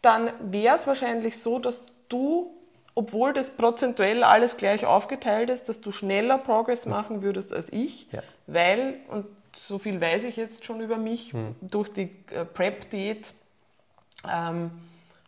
[0.00, 2.50] dann wäre es wahrscheinlich so, dass du,
[2.94, 8.10] obwohl das prozentuell alles gleich aufgeteilt ist, dass du schneller Progress machen würdest als ich,
[8.10, 8.22] ja.
[8.46, 11.56] weil, und so viel weiß ich jetzt schon über mich, mhm.
[11.60, 13.34] durch die äh, Prep-Diät
[14.26, 14.70] ähm,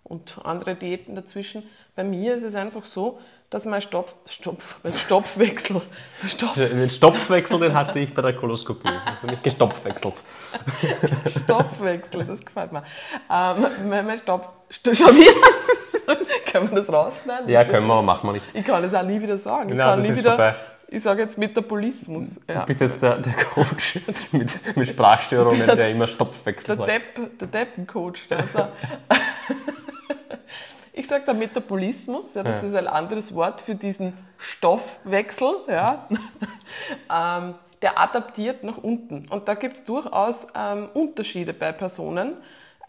[0.03, 1.63] und andere Diäten dazwischen,
[1.95, 3.21] bei mir ist es einfach so,
[3.51, 5.81] dass mein Stopf, Stopf, mein Stopfwechsel.
[6.27, 6.55] Stopf.
[6.55, 8.91] Den Stopfwechsel, den hatte ich bei der Koloskopie.
[9.07, 10.23] Also mich gestopfwechselt.
[11.45, 12.83] Stopfwechsel, das gefällt mir.
[13.31, 14.49] Ähm, mein, Stopf.
[14.71, 16.17] Schon wieder?
[16.47, 17.49] können wir das rausschneiden?
[17.49, 18.45] Ja, können wir, machen wir nicht.
[18.53, 19.69] Ich kann es auch nie wieder sagen.
[19.71, 20.55] Genau, das ist wieder, vorbei.
[20.91, 22.41] Ich sage jetzt Metabolismus.
[22.47, 22.65] Du ja.
[22.65, 24.01] bist jetzt der, der Coach
[24.33, 27.17] mit, mit Sprachstörungen, der, der immer Stopfwechsel der sagt.
[27.17, 28.21] Depp, der Deppencoach.
[28.31, 28.69] Also.
[30.99, 32.69] Ich sage der Metabolismus, ja, das ja.
[32.69, 35.61] ist ein anderes Wort für diesen Stoffwechsel.
[35.69, 36.09] Ja.
[37.39, 39.29] ähm, der adaptiert nach unten.
[39.29, 42.37] Und da gibt es durchaus ähm, Unterschiede bei Personen,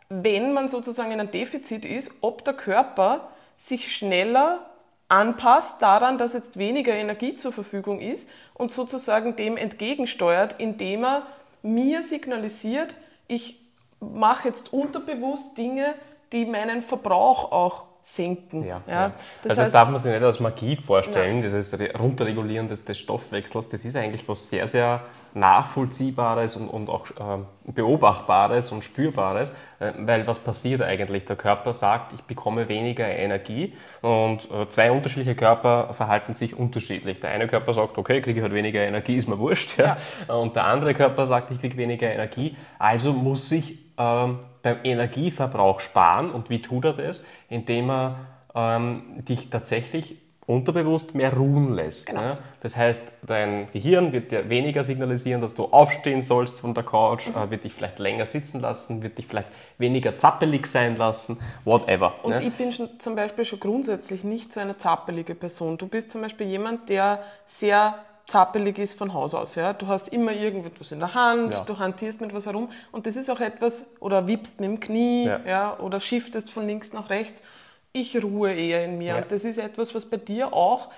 [0.10, 4.65] wenn man sozusagen in einem Defizit ist, ob der Körper sich schneller
[5.07, 11.27] anpasst daran, dass jetzt weniger Energie zur Verfügung ist und sozusagen dem entgegensteuert, indem er
[11.62, 12.95] mir signalisiert,
[13.27, 13.60] ich
[13.99, 15.93] mache jetzt unterbewusst Dinge,
[16.31, 18.65] die meinen Verbrauch auch senken.
[18.65, 18.93] Ja, ja.
[18.93, 19.12] ja.
[19.43, 21.43] Das also heißt, darf man sich nicht als Magie vorstellen, nein.
[21.43, 25.01] dieses Runterregulieren des, des, Stoffwechsels, das ist eigentlich was sehr, sehr
[25.33, 31.25] Nachvollziehbares und, und auch äh, Beobachtbares und Spürbares, äh, weil was passiert eigentlich?
[31.25, 37.19] Der Körper sagt, ich bekomme weniger Energie und äh, zwei unterschiedliche Körper verhalten sich unterschiedlich.
[37.19, 39.77] Der eine Körper sagt, okay, ich kriege halt weniger Energie, ist mir wurscht.
[39.77, 39.97] Ja.
[40.27, 40.33] ja.
[40.33, 45.79] Und der andere Körper sagt, ich kriege weniger Energie, also muss ich ähm, beim Energieverbrauch
[45.79, 46.31] sparen.
[46.31, 47.25] Und wie tut er das?
[47.49, 48.15] Indem er
[48.55, 50.17] ähm, dich tatsächlich
[50.49, 52.07] unterbewusst mehr ruhen lässt.
[52.07, 52.21] Genau.
[52.21, 52.38] Ne?
[52.62, 57.27] Das heißt, dein Gehirn wird dir weniger signalisieren, dass du aufstehen sollst von der Couch,
[57.27, 57.35] mhm.
[57.35, 62.15] äh, wird dich vielleicht länger sitzen lassen, wird dich vielleicht weniger zappelig sein lassen, whatever.
[62.23, 62.43] Und ne?
[62.43, 65.77] ich bin schon, zum Beispiel schon grundsätzlich nicht so eine zappelige Person.
[65.77, 69.53] Du bist zum Beispiel jemand, der sehr zappelig ist von Haus aus.
[69.53, 69.73] Ja?
[69.73, 71.62] Du hast immer irgendetwas in der Hand, ja.
[71.62, 75.25] du hantierst mit was herum und das ist auch etwas, oder wippst mit dem Knie
[75.27, 75.41] ja.
[75.45, 77.43] ja oder shiftest von links nach rechts.
[77.91, 79.13] Ich ruhe eher in mir.
[79.13, 79.17] Ja.
[79.17, 80.89] Und das ist etwas, was bei dir auch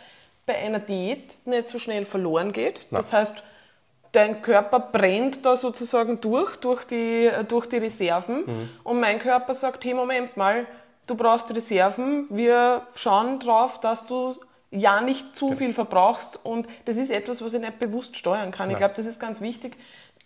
[0.46, 2.86] bei einer Diät nicht so schnell verloren geht.
[2.90, 3.02] Nein.
[3.02, 3.44] Das heißt,
[4.12, 8.46] dein Körper brennt da sozusagen durch, durch die, durch die Reserven.
[8.46, 8.70] Mhm.
[8.84, 10.66] Und mein Körper sagt, hey, Moment mal,
[11.08, 14.36] du brauchst Reserven, wir schauen drauf, dass du
[14.72, 18.72] ja nicht zu viel verbrauchst und das ist etwas, was ich nicht bewusst steuern kann.
[18.72, 19.76] Ich glaube, das ist ganz wichtig.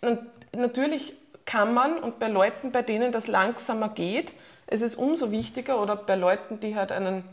[0.00, 0.20] Und
[0.54, 4.34] natürlich kann man und bei Leuten, bei denen das langsamer geht,
[4.68, 7.24] ist es umso wichtiger oder bei Leuten, die halt einen,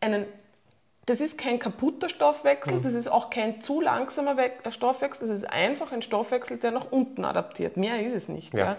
[0.00, 0.26] einen
[1.06, 2.82] das ist kein kaputter Stoffwechsel, mhm.
[2.82, 4.36] das ist auch kein zu langsamer
[4.70, 7.76] Stoffwechsel, das ist einfach ein Stoffwechsel, der nach unten adaptiert.
[7.76, 8.52] Mehr ist es nicht.
[8.52, 8.60] Ja.
[8.60, 8.76] Ja.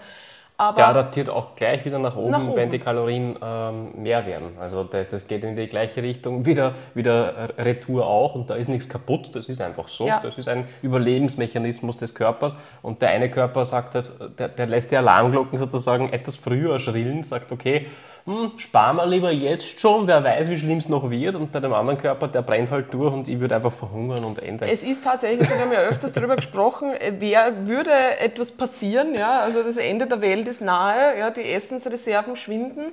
[0.59, 2.57] Aber der adaptiert auch gleich wieder nach oben, nach oben.
[2.57, 4.57] wenn die Kalorien ähm, mehr werden.
[4.59, 8.89] Also das geht in die gleiche Richtung, wieder, wieder Retour auch und da ist nichts
[8.89, 10.05] kaputt, das ist einfach so.
[10.05, 10.19] Ja.
[10.21, 14.91] Das ist ein Überlebensmechanismus des Körpers und der eine Körper sagt halt, der, der lässt
[14.91, 17.87] die Alarmglocken sozusagen etwas früher schrillen, sagt okay,
[18.29, 21.35] hm, sparen wir lieber jetzt schon, wer weiß, wie schlimm es noch wird.
[21.35, 24.37] Und bei dem anderen Körper, der brennt halt durch und ich würde einfach verhungern und
[24.37, 24.69] enden.
[24.69, 27.89] Es ist tatsächlich, wir haben ja öfters darüber gesprochen, äh, wer würde
[28.19, 32.91] etwas passieren, ja, also das Ende der Welt ist nahe, ja, die Essensreserven schwinden.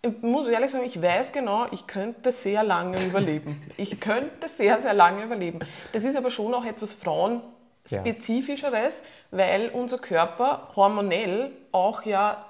[0.00, 3.60] Ich muss ehrlich sagen, ich weiß genau, ich könnte sehr lange überleben.
[3.76, 5.58] Ich könnte sehr, sehr lange überleben.
[5.92, 9.38] Das ist aber schon auch etwas Frauenspezifischeres, ja.
[9.38, 12.45] weil unser Körper hormonell auch ja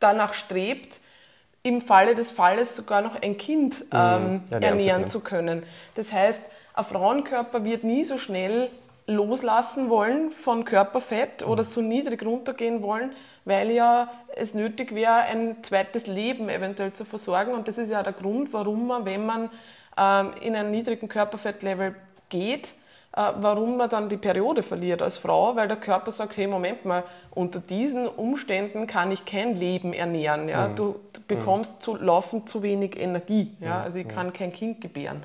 [0.00, 1.00] danach strebt,
[1.62, 3.86] im Falle des Falles sogar noch ein Kind mhm.
[3.92, 5.64] ähm, ernähren zu können.
[5.94, 6.40] Das heißt,
[6.74, 8.70] ein Frauenkörper wird nie so schnell
[9.06, 13.12] loslassen wollen von Körperfett oder so niedrig runtergehen wollen,
[13.44, 17.54] weil ja es nötig wäre, ein zweites Leben eventuell zu versorgen.
[17.54, 19.50] Und das ist ja der Grund, warum man, wenn man
[19.96, 21.96] ähm, in einen niedrigen Körperfettlevel
[22.28, 22.74] geht,
[23.12, 27.04] warum man dann die Periode verliert als Frau, weil der Körper sagt, hey, Moment mal,
[27.30, 30.48] unter diesen Umständen kann ich kein Leben ernähren.
[30.48, 30.68] Ja?
[30.68, 30.76] Mhm.
[30.76, 33.52] Du bekommst zu, laufend zu wenig Energie.
[33.60, 33.78] Ja?
[33.78, 33.82] Mhm.
[33.84, 35.22] Also ich kann kein Kind gebären.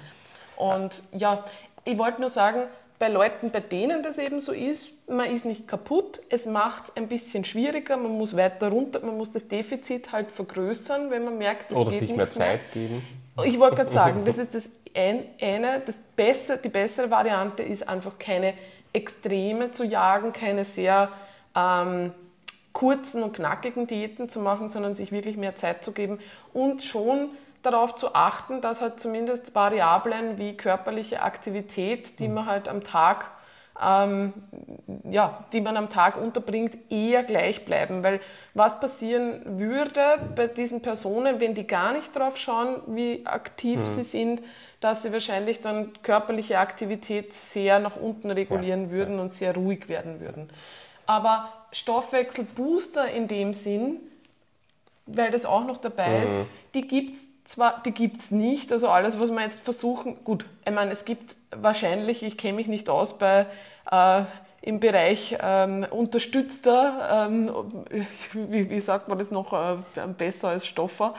[0.55, 1.43] Und ja,
[1.83, 2.63] ich wollte nur sagen,
[2.99, 6.95] bei Leuten, bei denen das eben so ist, man ist nicht kaputt, es macht es
[6.95, 11.37] ein bisschen schwieriger, man muss weiter runter, man muss das Defizit halt vergrößern, wenn man
[11.37, 12.87] merkt, es Oder sich mehr Zeit mehr.
[12.87, 13.22] geben.
[13.45, 18.19] Ich wollte gerade sagen, das ist das eine, das besser, die bessere Variante ist einfach
[18.19, 18.53] keine
[18.93, 21.09] Extreme zu jagen, keine sehr
[21.55, 22.11] ähm,
[22.73, 26.19] kurzen und knackigen Diäten zu machen, sondern sich wirklich mehr Zeit zu geben
[26.53, 27.29] und schon
[27.63, 33.31] darauf zu achten, dass halt zumindest Variablen wie körperliche Aktivität, die man halt am Tag
[33.81, 34.33] ähm,
[35.09, 38.03] ja, die man am Tag unterbringt, eher gleich bleiben.
[38.03, 38.19] Weil
[38.53, 40.01] was passieren würde
[40.35, 43.87] bei diesen Personen, wenn die gar nicht drauf schauen, wie aktiv mhm.
[43.87, 44.41] sie sind,
[44.79, 49.87] dass sie wahrscheinlich dann körperliche Aktivität sehr nach unten regulieren ja, würden und sehr ruhig
[49.87, 50.49] werden würden.
[51.05, 53.97] Aber Stoffwechselbooster in dem Sinn,
[55.05, 56.23] weil das auch noch dabei mhm.
[56.23, 56.35] ist,
[56.75, 60.45] die gibt es zwar, die gibt es nicht, also alles, was wir jetzt versuchen, gut,
[60.65, 63.45] ich meine, es gibt wahrscheinlich, ich kenne mich nicht aus bei
[63.91, 64.23] äh,
[64.61, 67.51] im Bereich ähm, unterstützter, ähm,
[68.33, 69.77] wie, wie, sagt man das noch äh,
[70.17, 71.15] besser als Stoffer?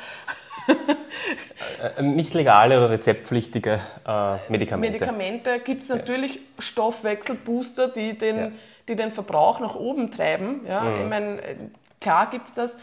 [1.97, 4.93] Äh, nicht legale oder rezeptpflichtige äh, Medikamente.
[4.93, 6.41] Medikamente gibt es natürlich ja.
[6.59, 8.51] Stoffwechselbooster, die den, ja.
[8.89, 10.61] die den Verbrauch nach oben treiben.
[10.67, 10.81] Ja?
[10.81, 11.01] Mhm.
[11.01, 11.43] Ich meine,
[12.01, 12.77] klar gibt es das.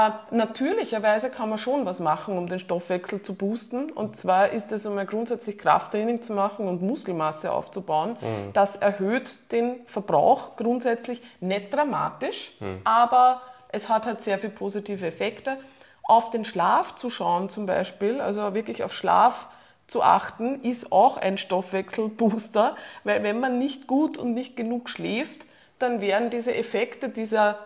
[0.00, 3.90] Äh, natürlicherweise kann man schon was machen, um den Stoffwechsel zu boosten.
[3.90, 8.16] Und zwar ist es einmal grundsätzlich Krafttraining zu machen und Muskelmasse aufzubauen.
[8.20, 8.52] Mhm.
[8.52, 12.80] Das erhöht den Verbrauch grundsätzlich nicht dramatisch, mhm.
[12.84, 15.58] aber es hat halt sehr viele positive Effekte.
[16.02, 19.48] Auf den Schlaf zu schauen zum Beispiel, also wirklich auf Schlaf
[19.86, 25.46] zu achten, ist auch ein Stoffwechselbooster, weil wenn man nicht gut und nicht genug schläft,
[25.78, 27.58] dann werden diese Effekte dieser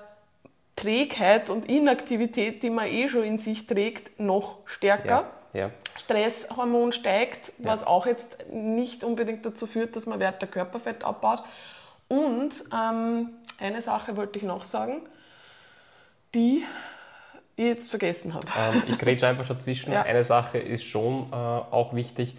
[0.77, 5.31] Trägheit und Inaktivität, die man eh schon in sich trägt, noch stärker.
[5.53, 5.71] Ja, ja.
[5.97, 7.87] Stresshormon steigt, was ja.
[7.87, 11.45] auch jetzt nicht unbedingt dazu führt, dass man weiter Körperfett abbaut.
[12.09, 15.03] Und ähm, eine Sache wollte ich noch sagen,
[16.35, 16.65] die
[17.57, 18.47] ich jetzt vergessen habe.
[18.59, 19.95] Ähm, ich grätsche einfach dazwischen.
[19.95, 22.37] Eine Sache ist schon äh, auch wichtig,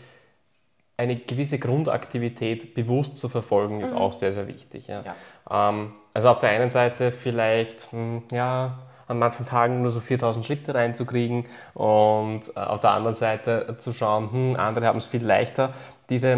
[0.98, 4.00] eine gewisse Grundaktivität bewusst zu verfolgen, ist mhm.
[4.00, 4.88] auch sehr, sehr wichtig.
[4.88, 5.02] Ja.
[5.02, 5.15] ja.
[5.49, 10.45] Ähm, also auf der einen Seite vielleicht, hm, ja, an manchen Tagen nur so 4000
[10.45, 15.23] Schritte reinzukriegen und äh, auf der anderen Seite zu schauen, hm, andere haben es viel
[15.23, 15.73] leichter
[16.10, 16.38] diese,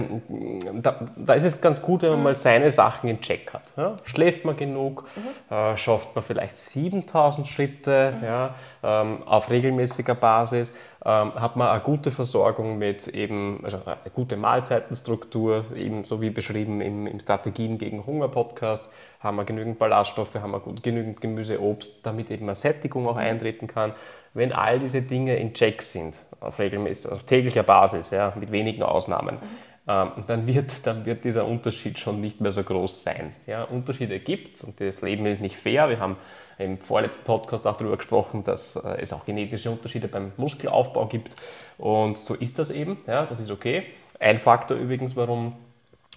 [0.81, 2.23] da, da, ist es ganz gut, wenn man mhm.
[2.23, 3.73] mal seine Sachen in Check hat.
[3.75, 3.97] Ja?
[4.05, 5.53] Schläft man genug, mhm.
[5.53, 8.25] äh, schafft man vielleicht 7000 Schritte mhm.
[8.25, 14.11] ja, ähm, auf regelmäßiger Basis, ähm, hat man eine gute Versorgung mit eben, also eine
[14.13, 18.89] gute Mahlzeitenstruktur, eben so wie beschrieben im, im Strategien gegen Hunger Podcast,
[19.21, 23.13] haben wir genügend Ballaststoffe, haben wir gut, genügend Gemüse, Obst, damit eben eine Sättigung auch
[23.13, 23.21] mhm.
[23.21, 23.93] eintreten kann.
[24.33, 28.83] Wenn all diese Dinge in Check sind, auf, regelmäßig, auf täglicher Basis, ja, mit wenigen
[28.83, 29.39] Ausnahmen, mhm.
[29.87, 33.33] ähm, dann, wird, dann wird dieser Unterschied schon nicht mehr so groß sein.
[33.45, 35.87] Ja, Unterschiede gibt es und das Leben ist nicht fair.
[35.87, 36.17] Wir haben
[36.57, 41.35] im vorletzten Podcast auch darüber gesprochen, dass äh, es auch genetische Unterschiede beim Muskelaufbau gibt
[41.77, 42.97] und so ist das eben.
[43.07, 43.83] Ja, das ist okay.
[44.19, 45.53] Ein Faktor übrigens, warum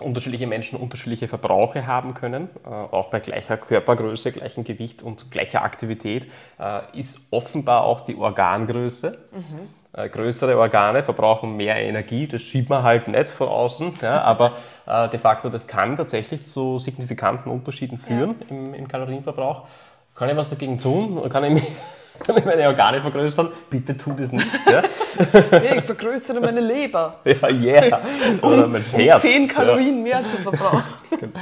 [0.00, 5.62] unterschiedliche Menschen unterschiedliche Verbrauche haben können, äh, auch bei gleicher Körpergröße, gleichem Gewicht und gleicher
[5.62, 6.26] Aktivität,
[6.58, 9.18] äh, ist offenbar auch die Organgröße.
[9.32, 9.68] Mhm.
[9.92, 14.52] Äh, größere Organe verbrauchen mehr Energie, das sieht man halt nicht von außen, ja, aber
[14.86, 18.46] de facto das kann tatsächlich zu signifikanten Unterschieden führen ja.
[18.56, 19.66] im, im, Kalorienverbrauch.
[20.14, 21.28] Kann ich was dagegen tun?
[21.28, 21.62] Kann ich, mich,
[22.20, 23.50] kann ich meine Organe vergrößern?
[23.68, 24.46] Bitte tu das nicht.
[24.66, 24.82] Ja?
[25.76, 27.20] ich vergrößere meine Leber.
[27.24, 28.00] Ja, yeah.
[28.42, 29.24] Oder mein Herz.
[29.24, 31.32] Um 10 Kalorien mehr zu verbrauchen.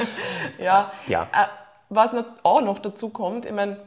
[0.58, 0.92] Ja.
[1.06, 1.22] ja.
[1.32, 1.46] Äh,
[1.88, 3.78] was auch noch dazu kommt, ich meine,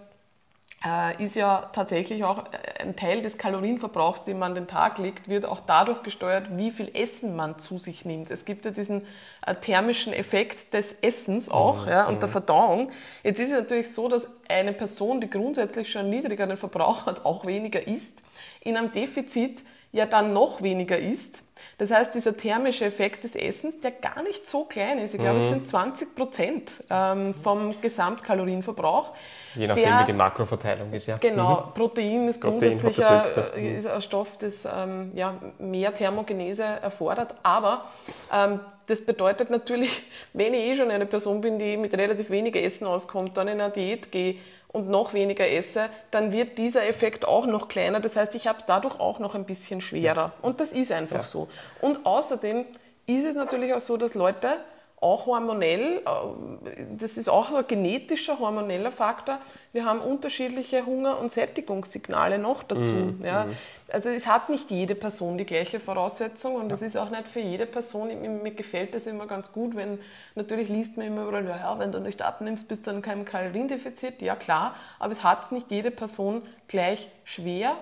[1.23, 5.29] ist ja tatsächlich auch äh, ein Teil des Kalorienverbrauchs, den man an den Tag legt,
[5.29, 8.31] wird auch dadurch gesteuert, wie viel Essen man zu sich nimmt.
[8.31, 9.03] Es gibt ja diesen
[9.45, 11.89] äh, thermischen Effekt des Essens auch mhm.
[11.89, 12.31] ja, und der mhm.
[12.31, 12.91] Verdauung.
[13.23, 17.45] Jetzt ist es natürlich so, dass eine Person, die grundsätzlich schon niedrigeren Verbrauch hat, auch
[17.45, 18.23] weniger isst,
[18.61, 21.43] in einem Defizit ja dann noch weniger isst.
[21.77, 25.39] Das heißt, dieser thermische Effekt des Essens, der gar nicht so klein ist, ich glaube,
[25.39, 25.45] mhm.
[25.45, 29.11] es sind 20 Prozent ähm, vom Gesamtkalorienverbrauch,
[29.55, 31.17] Je nachdem, der, wie die Makroverteilung ist, ja.
[31.17, 31.73] Genau, mhm.
[31.73, 37.85] Protein ist Protein grundsätzlich ein, ist ein Stoff, das ähm, ja, mehr Thermogenese erfordert, aber
[38.31, 42.55] ähm, das bedeutet natürlich, wenn ich eh schon eine Person bin, die mit relativ wenig
[42.55, 44.37] Essen auskommt, dann in eine Diät gehe
[44.71, 47.99] und noch weniger esse, dann wird dieser Effekt auch noch kleiner.
[47.99, 50.33] Das heißt, ich habe es dadurch auch noch ein bisschen schwerer.
[50.41, 51.23] Und das ist einfach ja.
[51.23, 51.49] so.
[51.81, 52.65] Und außerdem
[53.05, 54.57] ist es natürlich auch so, dass Leute
[55.01, 59.39] auch hormonell, äh, das ist auch ein genetischer, hormoneller Faktor.
[59.73, 62.91] Wir haben unterschiedliche Hunger- und Sättigungssignale noch dazu.
[62.91, 63.45] Mm, ja.
[63.45, 63.57] Mm.
[63.91, 66.87] Also es hat nicht jede Person die gleiche Voraussetzung und es ja.
[66.87, 69.99] ist auch nicht für jede Person, mir gefällt das immer ganz gut, wenn,
[70.35, 74.21] natürlich liest man immer überall, ja, wenn du nicht abnimmst, bist du dann kein Kaloriendefizit,
[74.21, 77.75] ja klar, aber es hat nicht jede Person gleich schwer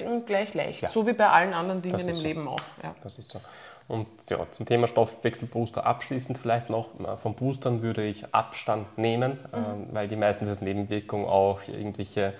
[0.00, 0.88] und gleich leicht, ja.
[0.88, 2.22] so wie bei allen anderen Dingen im so.
[2.24, 2.58] Leben auch.
[2.82, 2.96] Ja.
[3.04, 3.40] Das ist so.
[3.92, 6.88] Und ja, zum Thema Stoffwechselbooster abschließend vielleicht noch.
[7.18, 9.58] Von Boostern würde ich Abstand nehmen, mhm.
[9.90, 12.32] äh, weil die meistens als Nebenwirkung auch irgendwelche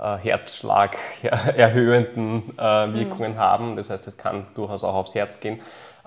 [0.00, 2.94] äh, Herzschlag erhöhenden äh, mhm.
[2.94, 3.38] Wirkungen mhm.
[3.38, 3.76] haben.
[3.76, 5.60] Das heißt, es kann durchaus auch aufs Herz gehen.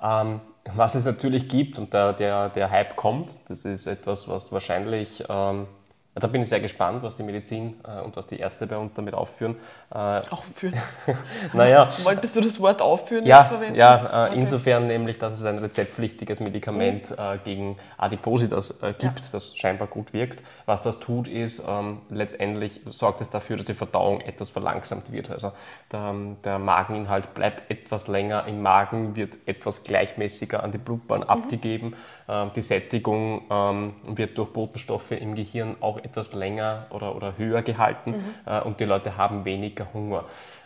[0.03, 0.41] Ähm,
[0.75, 5.23] was es natürlich gibt und der, der, der Hype kommt, das ist etwas, was wahrscheinlich
[5.29, 5.67] ähm,
[6.13, 8.93] da bin ich sehr gespannt, was die Medizin äh, und was die Ärzte bei uns
[8.93, 9.55] damit aufführen.
[9.93, 10.77] Äh, aufführen?
[11.53, 11.89] naja.
[12.03, 13.75] Wolltest du das Wort aufführen ja, jetzt verwenden?
[13.75, 14.39] Ja, äh, okay.
[14.39, 17.15] insofern nämlich, dass es ein rezeptpflichtiges Medikament mhm.
[17.17, 19.25] Äh, gegen Adipositas äh, gibt, ja.
[19.31, 20.43] das scheinbar gut wirkt.
[20.65, 25.31] Was das tut, ist, ähm, letztendlich sorgt es dafür, dass die Verdauung etwas verlangsamt wird.
[25.31, 25.53] Also
[25.93, 31.27] der, der, Mageninhalt bleibt etwas länger im Magen, wird etwas gleichmäßiger an die Blutbahn mhm.
[31.27, 31.95] abgegeben.
[32.31, 37.61] Ähm, die Sättigung ähm, wird durch Botenstoffe im Gehirn auch etwas länger oder, oder höher
[37.61, 38.23] gehalten mhm.
[38.45, 40.23] äh, und die Leute haben weniger Hunger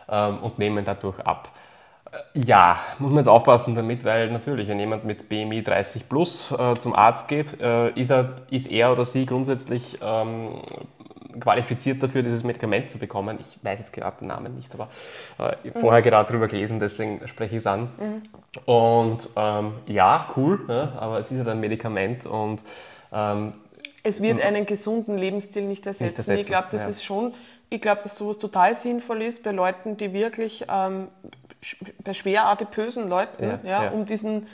[0.08, 1.50] ähm, und nehmen dadurch ab.
[2.12, 6.52] Äh, ja, muss man jetzt aufpassen damit, weil natürlich, wenn jemand mit BMI 30 plus
[6.52, 10.62] äh, zum Arzt geht, äh, ist, er, ist er oder sie grundsätzlich ähm,
[11.40, 13.38] qualifiziert dafür, dieses Medikament zu bekommen.
[13.40, 14.90] Ich weiß jetzt gerade den Namen nicht, aber
[15.40, 15.80] äh, mhm.
[15.80, 17.90] vorher gerade drüber gelesen, deswegen spreche ich es an.
[17.98, 18.22] Mhm.
[18.66, 20.94] Und ähm, ja, cool, ne?
[20.98, 22.64] aber es ist halt ein Medikament und
[23.12, 23.54] ähm,
[24.04, 26.06] es wird einen gesunden Lebensstil nicht ersetzen.
[26.06, 26.40] Nicht ersetzen.
[26.40, 26.90] Ich glaube, das ja.
[26.90, 27.34] ist schon,
[27.70, 31.08] ich glaube, dass sowas total sinnvoll ist bei Leuten, die wirklich, ähm,
[32.04, 34.48] bei schwer adipösen Leuten, ja, ja, um diesen,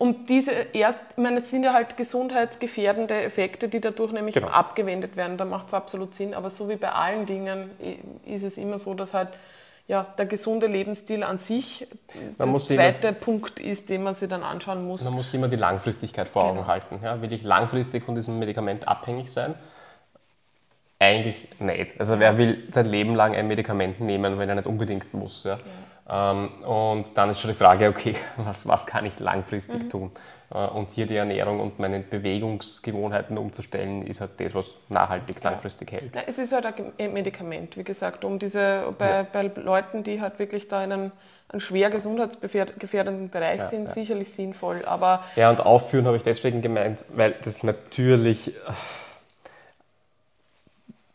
[0.00, 4.48] um diese erst, ich meine, es sind ja halt gesundheitsgefährdende Effekte, die dadurch nämlich genau.
[4.48, 7.70] abgewendet werden, da macht es absolut Sinn, aber so wie bei allen Dingen
[8.24, 9.28] ist es immer so, dass halt
[9.88, 11.86] ja, der gesunde Lebensstil an sich
[12.38, 15.04] man der zweite immer, Punkt ist, den man sich dann anschauen muss.
[15.04, 16.68] Man muss immer die Langfristigkeit vor Augen genau.
[16.68, 17.00] halten.
[17.02, 19.54] Ja, will ich langfristig von diesem Medikament abhängig sein?
[20.98, 22.00] Eigentlich nicht.
[22.00, 25.44] Also wer will sein Leben lang ein Medikament nehmen, wenn er nicht unbedingt muss?
[25.44, 25.56] Ja?
[25.56, 25.60] ja.
[26.10, 29.90] Ähm, und dann ist schon die Frage, okay, was, was kann ich langfristig mhm.
[29.90, 30.10] tun?
[30.52, 35.92] Äh, und hier die Ernährung und meine Bewegungsgewohnheiten umzustellen, ist halt das, was nachhaltig langfristig
[35.92, 36.14] hält.
[36.14, 36.66] Ja, es ist halt
[36.98, 39.26] ein Medikament, wie gesagt, um diese bei, ja.
[39.30, 41.12] bei Leuten, die halt wirklich da in einem,
[41.48, 44.82] einem schwer gesundheitsgefährdenden Bereich ja, sind, sicherlich sinnvoll.
[44.86, 48.52] Aber ja, und aufführen habe ich deswegen gemeint, weil das natürlich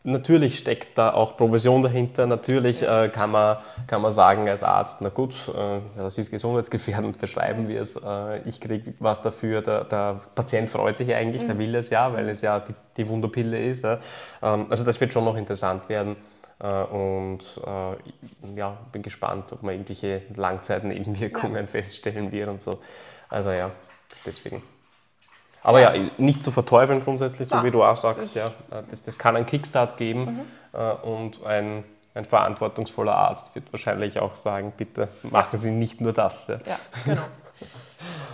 [0.08, 2.28] Natürlich steckt da auch Provision dahinter.
[2.28, 7.18] Natürlich äh, kann, man, kann man sagen als Arzt, na gut, äh, das ist gesundheitsgefährdend,
[7.18, 7.96] verschreiben wir es.
[7.96, 9.64] Äh, ich kriege was dafür.
[9.64, 11.48] Der, der, Patient freut sich eigentlich, mhm.
[11.48, 13.84] der will es ja, weil es ja die, die Wunderpille ist.
[13.84, 13.98] Ja.
[14.44, 16.18] Ähm, also das wird schon noch interessant werden.
[16.60, 21.68] Äh, und äh, ja, bin gespannt, ob man irgendwelche Langzeitnebenwirkungen ja.
[21.68, 22.80] feststellen wird und so.
[23.28, 23.72] Also ja,
[24.24, 24.62] deswegen.
[25.66, 29.02] Aber ja, nicht zu verteufeln grundsätzlich, so ja, wie du auch sagst, das, ja, das,
[29.02, 30.42] das kann einen Kickstart geben mhm.
[30.74, 36.14] Äh, und ein, ein verantwortungsvoller Arzt wird wahrscheinlich auch sagen, bitte machen Sie nicht nur
[36.14, 36.48] das.
[36.50, 37.22] Ja, ja genau.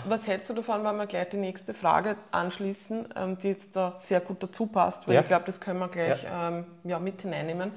[0.06, 3.94] Was hältst du davon, wenn wir gleich die nächste Frage anschließen, ähm, die jetzt da
[3.96, 5.22] sehr gut dazu passt, weil ja.
[5.22, 6.50] ich glaube, das können wir gleich ja.
[6.50, 7.72] Ähm, ja, mit hineinnehmen.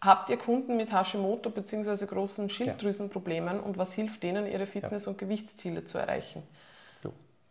[0.00, 2.06] Habt ihr Kunden mit Hashimoto bzw.
[2.06, 6.42] großen Schilddrüsenproblemen und was hilft denen, ihre Fitness- und Gewichtsziele zu erreichen?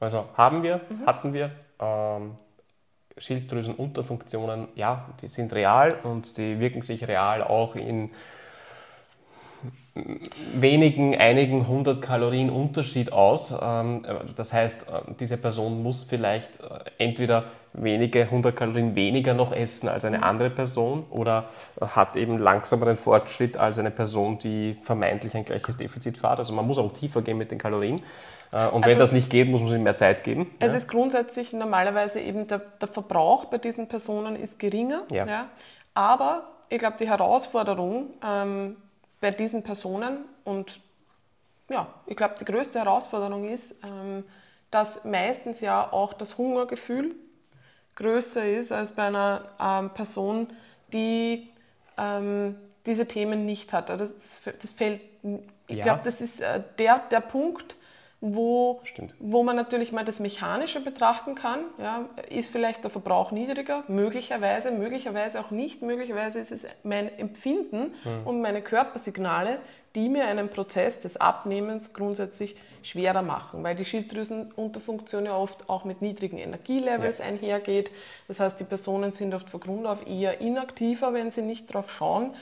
[0.04, 1.06] Also haben wir, mhm.
[1.06, 1.52] hatten wir.
[1.80, 2.36] Ähm,
[3.16, 8.10] Schilddrüsenunterfunktionen, ja, die sind real und die wirken sich real auch in
[10.56, 13.54] wenigen, einigen hundert Kalorien Unterschied aus.
[13.62, 14.04] Ähm,
[14.36, 19.90] das heißt, äh, diese Person muss vielleicht äh, entweder wenige hundert Kalorien weniger noch essen
[19.90, 20.24] als eine mhm.
[20.24, 21.46] andere Person oder
[21.80, 26.40] hat eben langsameren Fortschritt als eine Person, die vermeintlich ein gleiches Defizit fährt.
[26.40, 28.02] Also man muss auch tiefer gehen mit den Kalorien.
[28.54, 30.54] Äh, und wenn also, das nicht geht, muss man sich mehr Zeit geben.
[30.60, 30.78] Es ja.
[30.78, 35.04] ist grundsätzlich normalerweise eben der, der, Verbrauch bei diesen Personen ist geringer.
[35.12, 35.26] Ja.
[35.26, 35.46] ja.
[35.94, 38.78] Aber ich glaube, die Herausforderung ähm,
[39.20, 40.80] bei diesen Personen und
[41.70, 44.24] ja, ich glaube, die größte Herausforderung ist, ähm,
[44.70, 47.16] dass meistens ja auch das Hungergefühl
[47.96, 50.48] größer ist als bei einer ähm, Person,
[50.92, 51.50] die
[51.98, 53.90] ähm, diese Themen nicht hat.
[53.90, 55.02] Also das, das fällt,
[55.68, 55.84] ich ja.
[55.84, 57.76] glaube, das ist äh, der, der Punkt,
[58.26, 58.82] wo,
[59.20, 61.60] wo man natürlich mal das Mechanische betrachten kann.
[61.78, 63.84] Ja, ist vielleicht der Verbrauch niedriger?
[63.90, 65.82] Möglicherweise, möglicherweise auch nicht.
[65.82, 68.26] Möglicherweise ist es mein Empfinden mhm.
[68.26, 69.60] und meine Körpersignale,
[69.96, 75.84] die mir einen Prozess des Abnehmens grundsätzlich schwerer machen, weil die Schilddrüsenunterfunktion ja oft auch
[75.84, 77.26] mit niedrigen Energielevels ja.
[77.26, 77.92] einhergeht.
[78.30, 81.92] Das heißt, die Personen sind oft von Grund auf eher inaktiver, wenn sie nicht darauf
[81.92, 82.34] schauen,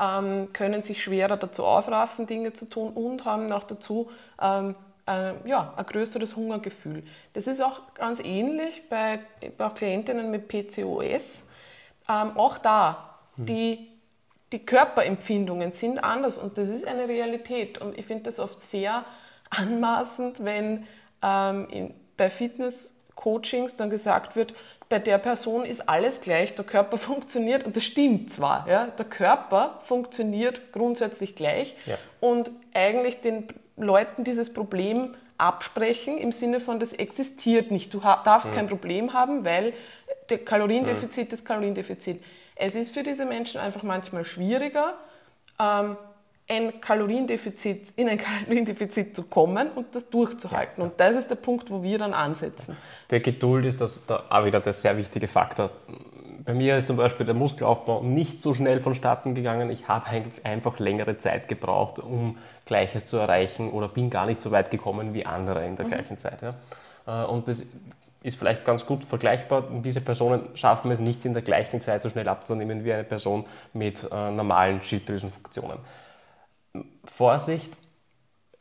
[0.00, 4.10] ähm, können sich schwerer dazu aufraffen, Dinge zu tun und haben auch dazu
[4.42, 4.74] ähm,
[5.10, 7.02] äh, ja, ein größeres Hungergefühl.
[7.32, 9.20] Das ist auch ganz ähnlich bei,
[9.58, 11.44] bei Klientinnen mit PCOS.
[12.08, 13.46] Ähm, auch da, hm.
[13.46, 13.90] die
[14.52, 17.78] die Körperempfindungen sind anders und das ist eine Realität.
[17.78, 19.04] Und ich finde das oft sehr
[19.50, 20.86] anmaßend, wenn
[21.22, 24.54] ähm, in, bei Fitness-Coachings dann gesagt wird,
[24.88, 29.04] bei der Person ist alles gleich, der Körper funktioniert und das stimmt zwar, ja, der
[29.04, 31.96] Körper funktioniert grundsätzlich gleich ja.
[32.18, 33.46] und eigentlich den
[33.82, 37.94] Leuten dieses Problem absprechen im Sinne von, das existiert nicht.
[37.94, 38.56] Du darfst mhm.
[38.56, 39.72] kein Problem haben, weil
[40.44, 41.34] Kaloriendefizit mhm.
[41.34, 42.22] ist Kaloriendefizit.
[42.56, 44.94] Es ist für diese Menschen einfach manchmal schwieriger,
[45.58, 45.96] ähm,
[46.46, 50.82] ein Kaloriendefizit, in ein Kaloriendefizit zu kommen und das durchzuhalten.
[50.82, 50.84] Ja.
[50.84, 52.76] Und das ist der Punkt, wo wir dann ansetzen.
[53.08, 55.70] Der Geduld ist das, da auch wieder der sehr wichtige Faktor.
[56.44, 59.70] Bei mir ist zum Beispiel der Muskelaufbau nicht so schnell vonstatten gegangen.
[59.70, 60.06] Ich habe
[60.44, 65.12] einfach längere Zeit gebraucht, um Gleiches zu erreichen oder bin gar nicht so weit gekommen
[65.14, 65.90] wie andere in der mhm.
[65.90, 66.40] gleichen Zeit.
[66.42, 66.54] Ja.
[67.06, 67.66] Äh, und das
[68.22, 69.64] ist vielleicht ganz gut vergleichbar.
[69.82, 73.44] Diese Personen schaffen es nicht in der gleichen Zeit so schnell abzunehmen wie eine Person
[73.72, 75.78] mit äh, normalen Schilddrüsenfunktionen.
[77.04, 77.76] Vorsicht,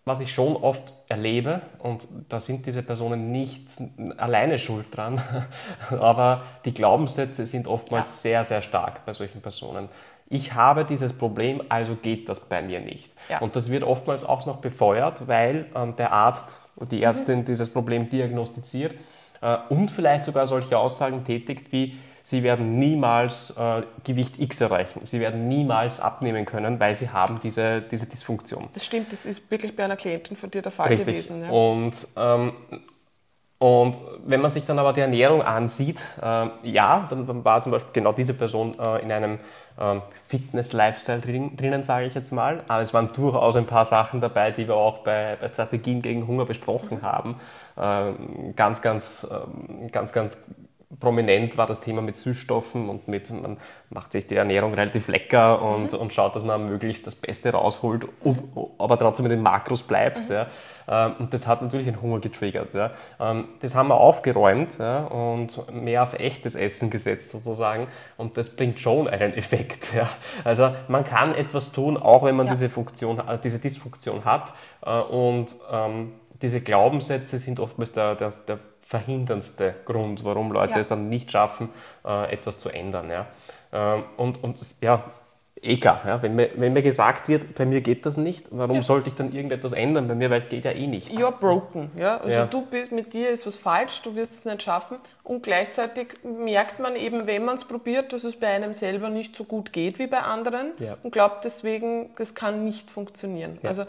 [0.10, 3.70] was ich schon oft erlebe, und da sind diese Personen nicht
[4.18, 5.22] alleine schuld dran,
[5.92, 8.22] aber die Glaubenssätze sind oftmals ja.
[8.22, 9.88] sehr, sehr stark bei solchen Personen.
[10.28, 13.12] Ich habe dieses Problem, also geht das bei mir nicht.
[13.30, 13.40] Ja.
[13.40, 17.46] Und das wird oftmals auch noch befeuert, weil ähm, der Arzt oder die Ärztin mhm.
[17.46, 18.96] dieses Problem diagnostiziert
[19.42, 25.02] äh, und vielleicht sogar solche Aussagen tätigt wie, sie werden niemals äh, Gewicht X erreichen,
[25.04, 28.70] sie werden niemals abnehmen können, weil sie haben diese, diese Dysfunktion.
[28.74, 31.08] Das stimmt, das ist wirklich bei einer Klientin von dir der Fall Richtig.
[31.08, 31.44] gewesen.
[31.44, 31.50] Ja.
[31.50, 32.54] Und ähm,
[33.60, 37.92] und wenn man sich dann aber die Ernährung ansieht, äh, ja, dann, war zum Beispiel
[37.92, 39.38] genau diese Person äh, in einem
[39.78, 42.64] äh, Fitness-Lifestyle drin, drinnen, sage ich jetzt mal.
[42.70, 46.26] Aber es waren durchaus ein paar Sachen dabei, die wir auch bei, bei Strategien gegen
[46.26, 47.36] Hunger besprochen haben.
[47.78, 50.38] Ähm, ganz, ganz, ähm, ganz, ganz
[51.00, 53.58] prominent war das Thema mit Süßstoffen und mit, man
[53.92, 56.00] macht sich die Ernährung relativ lecker und, mhm.
[56.00, 60.28] und schaut, dass man möglichst das Beste rausholt, um, aber trotzdem in den Makros bleibt.
[60.28, 60.34] Mhm.
[60.34, 60.48] Ja.
[60.88, 62.74] Ähm, und das hat natürlich einen Hunger getriggert.
[62.74, 62.92] Ja.
[63.20, 68.50] Ähm, das haben wir aufgeräumt ja, und mehr auf echtes Essen gesetzt sozusagen und das
[68.50, 69.94] bringt schon einen Effekt.
[69.94, 70.10] Ja.
[70.44, 75.00] Also man kann etwas tun, auch wenn man diese, Funktion, äh, diese Dysfunktion hat äh,
[75.00, 80.80] und ähm, diese Glaubenssätze sind oftmals der, der, der verhinderndste Grund, warum Leute ja.
[80.80, 81.70] es dann nicht schaffen,
[82.04, 83.12] äh, etwas zu ändern.
[83.12, 83.28] Ja.
[83.72, 85.04] Ähm, und, und ja,
[85.62, 88.78] eh klar, ja, wenn, mir, wenn mir gesagt wird, bei mir geht das nicht, warum
[88.78, 88.82] ja.
[88.82, 91.12] sollte ich dann irgendetwas ändern bei mir, weil es geht ja eh nicht.
[91.12, 91.92] You're broken.
[91.96, 92.18] Ja?
[92.18, 92.46] Also ja.
[92.48, 94.98] du bist, mit dir ist was falsch, du wirst es nicht schaffen.
[95.22, 99.36] Und gleichzeitig merkt man eben, wenn man es probiert, dass es bei einem selber nicht
[99.36, 100.98] so gut geht wie bei anderen ja.
[101.04, 103.60] und glaubt deswegen, das kann nicht funktionieren.
[103.62, 103.86] Also,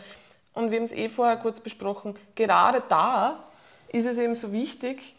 [0.53, 3.45] und wir haben es eh vorher kurz besprochen, gerade da
[3.93, 5.15] ist es eben so wichtig,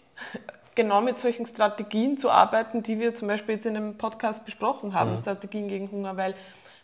[0.75, 4.93] genau mit solchen Strategien zu arbeiten, die wir zum Beispiel jetzt in einem Podcast besprochen
[4.93, 5.17] haben, mhm.
[5.17, 6.35] Strategien gegen Hunger, weil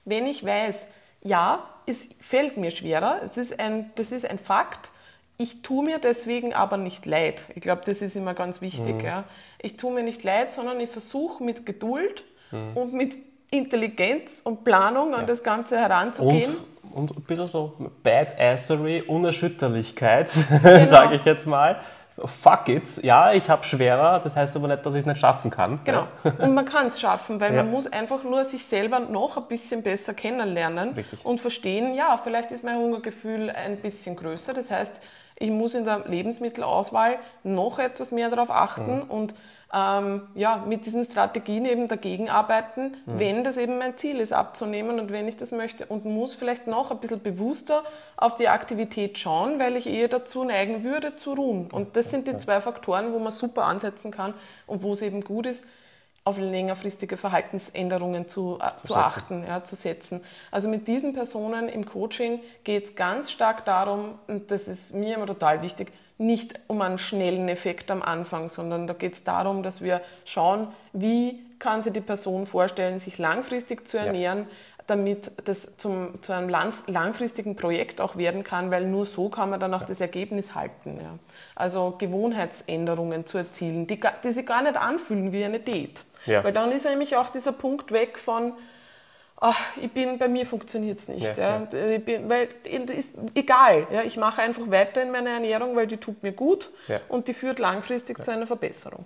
[0.06, 0.88] wenn ich weiß,
[1.24, 4.92] ja, es fällt mir schwerer, es ist ein, das ist ein Fakt,
[5.38, 7.42] ich tue mir deswegen aber nicht leid.
[7.54, 8.96] Ich glaube, das ist immer ganz wichtig.
[8.96, 9.02] Mhm.
[9.02, 9.24] Ja.
[9.62, 12.76] Ich tue mir nicht leid, sondern ich versuche mit Geduld mhm.
[12.76, 13.16] und mit
[13.52, 16.50] Intelligenz und Planung an das Ganze heranzugehen.
[16.52, 17.74] Und, und ein bisschen so
[18.04, 20.32] Badassery, Unerschütterlichkeit,
[20.64, 20.86] genau.
[20.86, 21.80] sage ich jetzt mal.
[22.26, 25.52] Fuck it, ja, ich habe schwerer, das heißt aber nicht, dass ich es nicht schaffen
[25.52, 25.80] kann.
[25.84, 26.34] Genau, ja.
[26.40, 27.62] und man kann es schaffen, weil ja.
[27.62, 31.24] man muss einfach nur sich selber noch ein bisschen besser kennenlernen Richtig.
[31.24, 35.00] und verstehen, ja, vielleicht ist mein Hungergefühl ein bisschen größer, das heißt,
[35.40, 39.12] ich muss in der Lebensmittelauswahl noch etwas mehr darauf achten mhm.
[39.12, 39.36] und
[39.74, 43.20] ähm, ja, mit diesen Strategien eben dagegen arbeiten, mhm.
[43.20, 45.86] wenn das eben mein Ziel ist, abzunehmen und wenn ich das möchte.
[45.86, 47.84] Und muss vielleicht noch ein bisschen bewusster
[48.16, 51.70] auf die Aktivität schauen, weil ich eher dazu neigen würde, zu ruhen.
[51.72, 54.34] Und das sind die zwei Faktoren, wo man super ansetzen kann
[54.68, 55.66] und wo es eben gut ist,
[56.24, 60.22] auf längerfristige Verhaltensänderungen zu, äh, zu, zu achten, ja, zu setzen.
[60.52, 65.16] Also mit diesen Personen im Coaching geht es ganz stark darum, und das ist mir
[65.16, 69.64] immer total wichtig, nicht um einen schnellen Effekt am Anfang, sondern da geht es darum,
[69.64, 74.46] dass wir schauen, wie kann sich die Person vorstellen, sich langfristig zu ernähren, ja.
[74.88, 79.50] damit das zum, zu einem lang, langfristigen Projekt auch werden kann, weil nur so kann
[79.50, 81.00] man dann auch das Ergebnis halten.
[81.02, 81.20] Ja.
[81.56, 86.04] Also Gewohnheitsänderungen zu erzielen, die, die sich gar nicht anfühlen wie eine Diät.
[86.26, 86.44] Ja.
[86.44, 88.54] Weil dann ist nämlich auch dieser Punkt weg von,
[89.40, 91.38] ach, ich bin, bei mir funktioniert es nicht.
[91.38, 91.90] Ja, ja.
[91.92, 95.98] Ich bin, weil ist egal, ja, ich mache einfach weiter in meiner Ernährung, weil die
[95.98, 97.00] tut mir gut ja.
[97.08, 99.06] und die führt langfristig zu einer Verbesserung.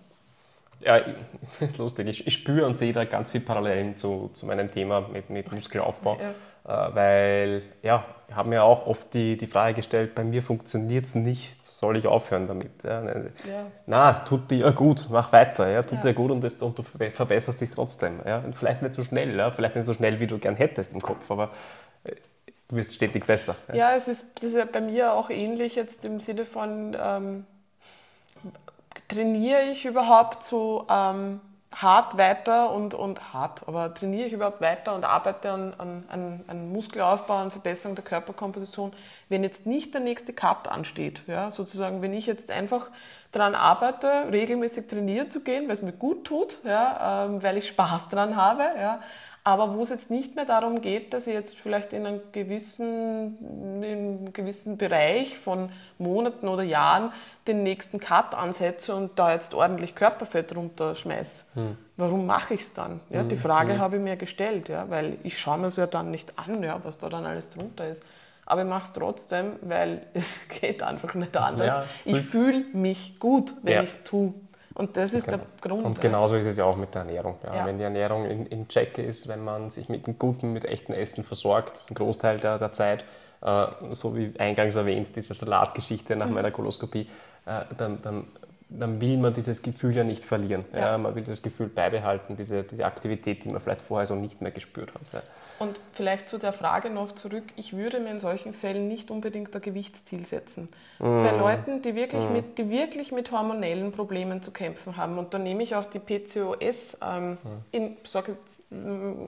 [0.79, 0.99] Ja,
[1.59, 2.07] ist lustig.
[2.07, 5.51] Ich, ich spüre und sehe da ganz viele Parallelen zu, zu meinem Thema mit, mit
[5.51, 6.15] Muskelaufbau.
[6.15, 11.05] Äh, weil, ja, ich habe mir auch oft die, die Frage gestellt, bei mir funktioniert
[11.05, 12.83] es nicht, soll ich aufhören damit?
[12.83, 13.65] Ja, ne, ja.
[13.87, 16.03] Na, tut dir gut, mach weiter, ja, tut ja.
[16.03, 18.19] dir gut und, das, und, du verbesserst dich trotzdem.
[18.25, 18.43] Ja.
[18.53, 21.29] vielleicht nicht so schnell, ja, vielleicht nicht so schnell, wie du gern hättest im Kopf,
[21.31, 21.49] aber
[22.03, 22.11] äh,
[22.69, 23.55] du wirst stetig besser.
[23.69, 27.45] Ja, ja es ist, das ist bei mir auch ähnlich jetzt im Sinne von, ähm,
[29.07, 31.41] trainiere ich überhaupt so ähm,
[31.71, 36.71] hart weiter und, und hart, aber trainiere ich überhaupt weiter und arbeite an, an, an
[36.71, 38.91] Muskelaufbau, an Verbesserung der Körperkomposition,
[39.29, 41.23] wenn jetzt nicht der nächste Cut ansteht.
[41.27, 41.49] Ja?
[41.49, 42.87] Sozusagen, wenn ich jetzt einfach
[43.31, 47.25] daran arbeite, regelmäßig trainieren zu gehen, weil es mir gut tut, ja?
[47.25, 48.99] Ähm, weil ich Spaß daran habe, ja?
[49.43, 53.37] Aber wo es jetzt nicht mehr darum geht, dass ich jetzt vielleicht in einem gewissen,
[53.81, 57.11] in einem gewissen Bereich von Monaten oder Jahren
[57.47, 61.45] den nächsten Cut ansetze und da jetzt ordentlich Körperfett runterschmeiße.
[61.55, 61.77] Hm.
[61.97, 62.99] Warum mache ich es dann?
[63.09, 63.29] Ja, hm.
[63.29, 63.79] Die Frage hm.
[63.79, 66.79] habe ich mir gestellt, ja, weil ich schaue mir es ja dann nicht an, ja,
[66.83, 68.03] was da dann alles drunter ist.
[68.45, 71.67] Aber ich mache es trotzdem, weil es geht einfach nicht anders.
[71.67, 71.85] Ja.
[72.05, 73.81] Ich fühle mich gut, wenn ja.
[73.81, 74.33] ich es tue.
[74.81, 75.37] Und das ist genau.
[75.37, 75.85] der Grund.
[75.85, 77.37] Und genauso ist es ja auch mit der Ernährung.
[77.43, 77.55] Ja.
[77.55, 77.65] Ja.
[77.67, 80.91] Wenn die Ernährung in, in Check ist, wenn man sich mit einem guten, mit echten
[80.93, 83.05] Essen versorgt, einen Großteil der, der Zeit,
[83.43, 86.33] äh, so wie eingangs erwähnt, diese Salatgeschichte nach mhm.
[86.33, 87.07] meiner Koloskopie,
[87.45, 88.25] äh, dann, dann,
[88.79, 90.65] dann, will man dieses Gefühl ja nicht verlieren.
[90.73, 90.97] Ja.
[90.97, 94.51] man will das Gefühl beibehalten, diese, diese Aktivität, die man vielleicht vorher so nicht mehr
[94.51, 95.23] gespürt hat.
[95.59, 99.53] Und vielleicht zu der Frage noch zurück, ich würde mir in solchen Fällen nicht unbedingt
[99.53, 100.69] ein Gewichtsziel setzen.
[100.99, 101.23] Mm.
[101.23, 102.33] Bei Leuten, die wirklich, mm.
[102.33, 105.99] mit, die wirklich mit hormonellen Problemen zu kämpfen haben, und da nehme ich auch die
[105.99, 107.37] PCOS, ähm, mm.
[107.71, 108.37] in, sage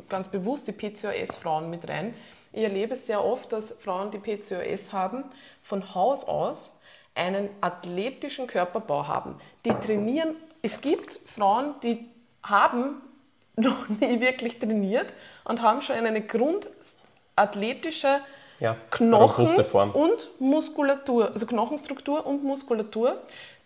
[0.08, 2.14] ganz bewusst die PCOS-Frauen mit rein.
[2.54, 5.26] Ich erlebe es sehr oft, dass Frauen, die PCOS haben,
[5.62, 6.80] von Haus aus
[7.16, 9.36] einen athletischen Körperbau haben.
[9.66, 12.09] Die trainieren, es gibt Frauen, die
[12.41, 13.01] haben
[13.55, 15.14] noch nie wirklich trainiert
[15.45, 18.20] und haben schon eine grundathletische
[18.59, 19.47] ja, Knochen
[19.93, 23.22] und Muskulatur, also Knochenstruktur und Muskulatur.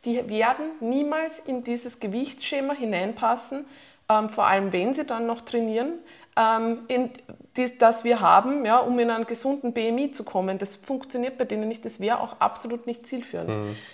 [0.05, 3.65] Die werden niemals in dieses Gewichtsschema hineinpassen,
[4.09, 5.93] ähm, vor allem wenn sie dann noch trainieren,
[6.37, 7.09] ähm, in,
[7.57, 10.59] die, das wir haben, ja, um in einen gesunden BMI zu kommen.
[10.59, 13.49] Das funktioniert bei denen nicht, das wäre auch absolut nicht zielführend.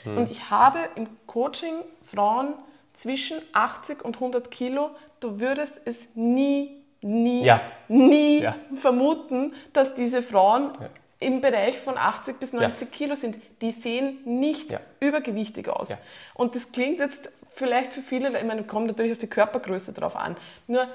[0.05, 0.17] Mhm.
[0.17, 1.75] Und ich habe im Coaching
[2.05, 2.53] Frauen
[2.93, 7.61] zwischen 80 und 100 Kilo, du würdest es nie, nie, ja.
[7.87, 8.55] nie ja.
[8.75, 10.89] vermuten, dass diese Frauen ja.
[11.19, 13.37] im Bereich von 80 bis 90 Kilo sind.
[13.61, 14.67] Die sehen nicht
[14.99, 15.95] übergewichtig aus.
[16.33, 20.15] Und das klingt jetzt vielleicht für viele, ich meine, kommt natürlich auf die Körpergröße drauf
[20.15, 20.35] an.
[20.67, 20.87] Nur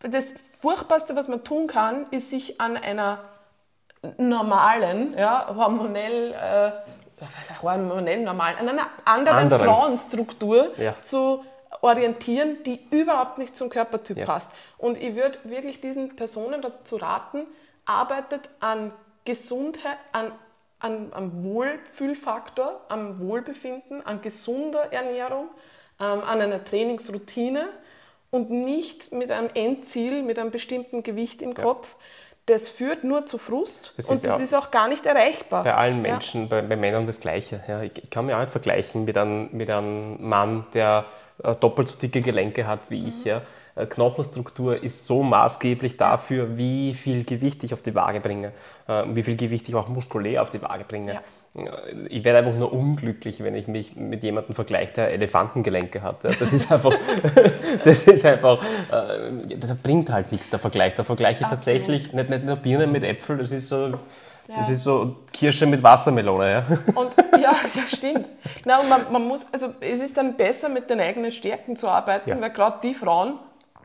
[0.00, 0.24] das
[0.60, 3.20] Furchtbarste, was man tun kann, ist sich an einer
[4.16, 6.72] normalen, ja, hormonell, äh,
[7.62, 9.66] hormonell normalen, an einer anderen, anderen.
[9.66, 10.94] Frauenstruktur ja.
[11.02, 11.44] zu
[11.80, 14.26] orientieren, die überhaupt nicht zum Körpertyp ja.
[14.26, 14.50] passt.
[14.78, 17.46] Und ich würde wirklich diesen Personen dazu raten,
[17.84, 18.92] arbeitet an
[19.24, 20.32] Gesundheit, an,
[20.80, 25.48] an, am Wohlfühlfaktor, am Wohlbefinden, an gesunder Ernährung,
[26.00, 27.68] ähm, an einer Trainingsroutine
[28.30, 31.94] und nicht mit einem Endziel, mit einem bestimmten Gewicht im Kopf.
[32.46, 35.64] Das führt nur zu Frust das und das ist auch gar nicht erreichbar.
[35.64, 36.46] Bei allen Menschen, ja.
[36.48, 37.62] bei, bei, Männern das Gleiche.
[37.68, 41.04] Ja, ich, ich, kann mich auch nicht vergleichen mit einem, mit einem Mann, der
[41.42, 43.08] äh, doppelt so dicke Gelenke hat wie mhm.
[43.08, 43.24] ich.
[43.24, 43.42] Ja.
[43.74, 48.52] Äh, Knochenstruktur ist so maßgeblich dafür, wie viel Gewicht ich auf die Waage bringe,
[48.86, 51.20] äh, wie viel Gewicht ich auch muskulär auf die Waage bringe.
[51.54, 51.78] Ja
[52.08, 56.24] ich werde einfach nur unglücklich, wenn ich mich mit jemandem vergleiche, der Elefantengelenke hat.
[56.24, 56.94] Das ist einfach,
[57.84, 60.94] das ist einfach, äh, das bringt halt nichts, der Vergleich.
[60.94, 63.94] Da vergleiche ich tatsächlich nicht, nicht nur Birnen mit Äpfel, das ist so,
[64.48, 66.50] das ist so Kirsche mit Wassermelone.
[66.50, 68.26] Ja, und, ja, ja stimmt.
[68.64, 71.88] Na, und man, man, muss, also es ist dann besser, mit den eigenen Stärken zu
[71.88, 72.40] arbeiten, ja.
[72.40, 73.38] weil gerade die Frauen,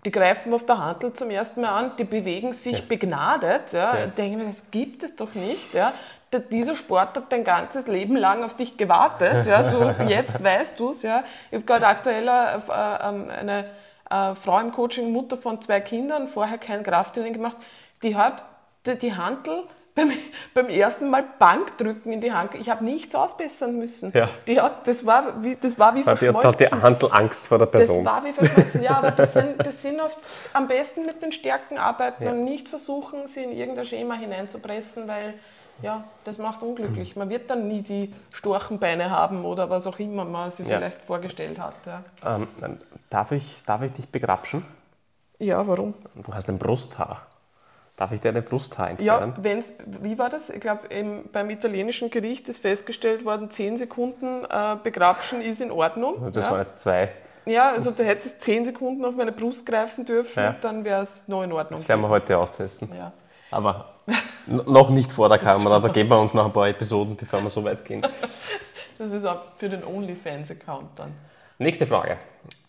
[0.05, 2.83] die greifen auf der Handel zum ersten Mal an, die bewegen sich ja.
[2.87, 3.71] begnadet.
[3.71, 3.97] Ja.
[3.97, 4.05] Ja.
[4.05, 5.73] Ich denke mir, das gibt es doch nicht.
[5.73, 5.93] Ja
[6.39, 9.45] dieser Sport hat dein ganzes Leben lang auf dich gewartet.
[9.45, 11.03] Ja, du, jetzt weißt du es.
[11.03, 11.23] Ja.
[11.51, 12.59] Ich habe gerade aktuell äh,
[13.03, 13.65] ähm, eine
[14.09, 17.57] äh, Frau im Coaching, Mutter von zwei Kindern, vorher kein Krafttraining gemacht,
[18.03, 18.43] die hat
[18.85, 19.63] die, die Handel
[19.95, 20.11] beim,
[20.53, 22.55] beim ersten Mal Bankdrücken in die Hand.
[22.55, 24.11] Ich habe nichts ausbessern müssen.
[24.13, 24.29] Ja.
[24.47, 26.41] Die hat, das, war wie, das war wie verschmolzen.
[26.41, 28.03] Die hat die Handel Angst vor der Person.
[28.03, 28.83] Das war wie verschmolzen.
[28.83, 30.17] Ja, aber das sind, das sind oft
[30.53, 32.31] am besten mit den Stärken arbeiten ja.
[32.31, 35.35] und nicht versuchen, sie in irgendein Schema hineinzupressen, weil
[35.81, 37.15] ja, das macht unglücklich.
[37.15, 40.77] Man wird dann nie die Storchenbeine haben oder was auch immer man sich ja.
[40.77, 41.75] vielleicht vorgestellt hat.
[41.85, 42.03] Ja.
[42.35, 42.47] Ähm,
[43.09, 44.65] darf, ich, darf ich dich begrapschen?
[45.39, 45.93] Ja, warum?
[46.15, 47.27] Du hast ein Brusthaar.
[47.95, 49.33] Darf ich dir eine Brusthaar entfernen?
[49.37, 50.49] Ja, wenn's, wie war das?
[50.49, 50.87] Ich glaube,
[51.31, 56.31] beim italienischen Gericht ist festgestellt worden, 10 Sekunden äh, begrapschen ist in Ordnung.
[56.31, 56.51] Das ja.
[56.51, 57.11] waren jetzt zwei.
[57.45, 60.55] Ja, also du hättest 10 Sekunden auf meine Brust greifen dürfen, ja.
[60.61, 61.79] dann wäre es noch in Ordnung.
[61.79, 62.89] Das werden wir heute austesten.
[62.97, 63.11] Ja.
[63.53, 63.93] Aber
[64.45, 67.49] noch nicht vor der Kamera, da geben wir uns noch ein paar Episoden, bevor wir
[67.49, 68.05] so weit gehen.
[68.99, 71.13] Das ist auch für den OnlyFans-Account dann.
[71.57, 72.19] Nächste Frage.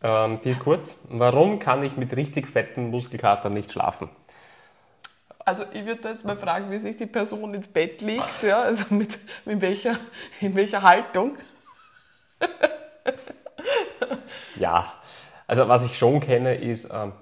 [0.02, 0.98] Ähm, die ist kurz.
[1.10, 4.08] Warum kann ich mit richtig fetten Muskelkater nicht schlafen?
[5.44, 8.84] Also ich würde jetzt mal fragen, wie sich die Person ins Bett legt, ja, also
[8.88, 9.98] mit, mit welcher,
[10.40, 11.36] in welcher Haltung.
[14.56, 14.94] ja,
[15.46, 17.12] also was ich schon kenne, ist ähm,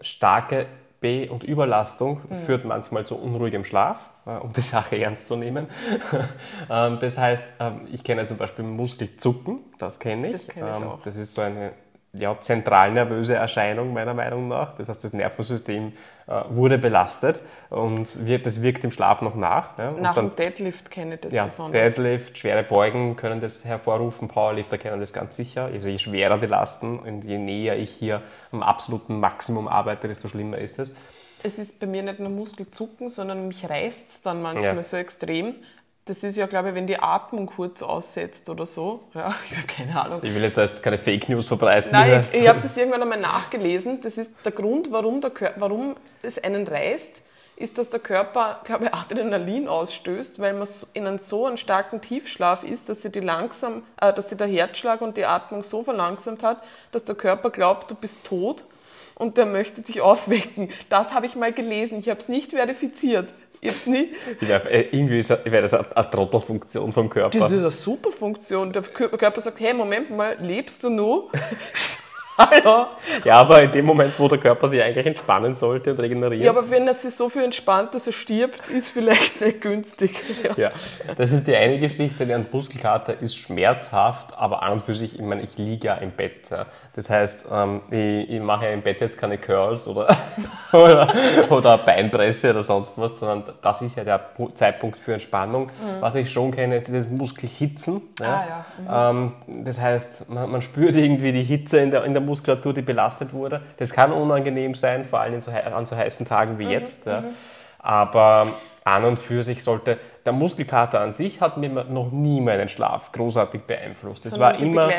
[0.00, 0.66] starke
[1.00, 2.36] B- und Überlastung mhm.
[2.38, 5.66] führt manchmal zu unruhigem Schlaf, äh, um die Sache ernst zu nehmen.
[6.70, 10.46] ähm, das heißt, ähm, ich kenne zum Beispiel Muskelzucken, das kenne ich.
[10.46, 11.72] Das, kenn ich ähm, das ist so eine
[12.18, 14.76] ja, zentralnervöse Erscheinung meiner Meinung nach.
[14.76, 15.92] Das heißt, das Nervensystem
[16.26, 17.40] äh, wurde belastet
[17.70, 19.78] und wird, das wirkt im Schlaf noch nach.
[19.78, 19.92] Ja.
[19.92, 21.80] Nach dann, dem Deadlift kenne ich das ja, besonders.
[21.80, 25.66] Deadlift, schwere Beugen können das hervorrufen, Powerlifter kennen das ganz sicher.
[25.66, 30.28] Also je schwerer die Lasten und je näher ich hier am absoluten Maximum arbeite, desto
[30.28, 30.94] schlimmer ist es.
[31.42, 34.82] Es ist bei mir nicht nur Muskelzucken, sondern mich reißt es dann manchmal ja.
[34.82, 35.54] so extrem,
[36.06, 39.00] das ist ja, glaube ich, wenn die Atmung kurz aussetzt oder so.
[39.12, 40.20] Ja, ich habe keine Ahnung.
[40.22, 41.90] Ich will jetzt keine Fake News verbreiten.
[41.90, 44.00] Nein, ich, ich habe das irgendwann einmal nachgelesen.
[44.00, 47.22] Das ist der Grund, warum, der Körper, warum es einen reißt,
[47.56, 52.00] ist, dass der Körper, glaube ich, Adrenalin ausstößt, weil man in einem so einen starken
[52.00, 55.82] Tiefschlaf ist, dass sie, die langsam, äh, dass sie der Herzschlag und die Atmung so
[55.82, 58.62] verlangsamt hat, dass der Körper glaubt, du bist tot
[59.18, 60.70] und der möchte dich aufwecken.
[60.88, 61.98] Das habe ich mal gelesen.
[61.98, 63.30] Ich habe es nicht verifiziert.
[63.62, 64.12] Jetzt nicht.
[64.40, 67.38] Wär, äh, irgendwie wäre das eine, Trottelfunktion vom Körper.
[67.38, 68.72] Das ist eine super Funktion.
[68.72, 71.30] Der Körper sagt, hey, Moment mal, lebst du?
[72.38, 72.88] Hallo?
[73.24, 76.44] Ja, aber in dem Moment, wo der Körper sich eigentlich entspannen sollte und regenerieren.
[76.44, 80.16] Ja, aber wenn er sich so viel entspannt, dass er stirbt, ist vielleicht nicht günstig.
[80.42, 80.72] Ja, ja
[81.16, 82.22] das ist die eine Geschichte.
[82.24, 86.10] Ein Muskelkater ist schmerzhaft, aber an und für sich, ich meine, ich liege ja im
[86.10, 86.42] Bett.
[86.96, 90.08] Das heißt, ähm, ich, ich mache ja im Bett jetzt keine Curls oder,
[90.72, 91.14] oder,
[91.50, 94.20] oder Beinpresse oder sonst was, sondern das ist ja der
[94.54, 95.66] Zeitpunkt für Entspannung.
[95.66, 96.00] Mhm.
[96.00, 98.00] Was ich schon kenne, ist das Muskelhitzen.
[98.18, 99.12] Ah, ja.
[99.12, 99.32] Mhm.
[99.64, 103.34] Das heißt, man, man, spürt irgendwie die Hitze in der, in der Muskulatur, die belastet
[103.34, 103.60] wurde.
[103.76, 106.70] Das kann unangenehm sein, vor allem so, an so heißen Tagen wie mhm.
[106.70, 107.04] jetzt.
[107.04, 107.20] Ja.
[107.20, 107.26] Mhm.
[107.78, 112.68] Aber an und für sich sollte der Muskelkater an sich hat mir noch nie meinen
[112.68, 114.26] Schlaf großartig beeinflusst.
[114.26, 114.90] Es war immer,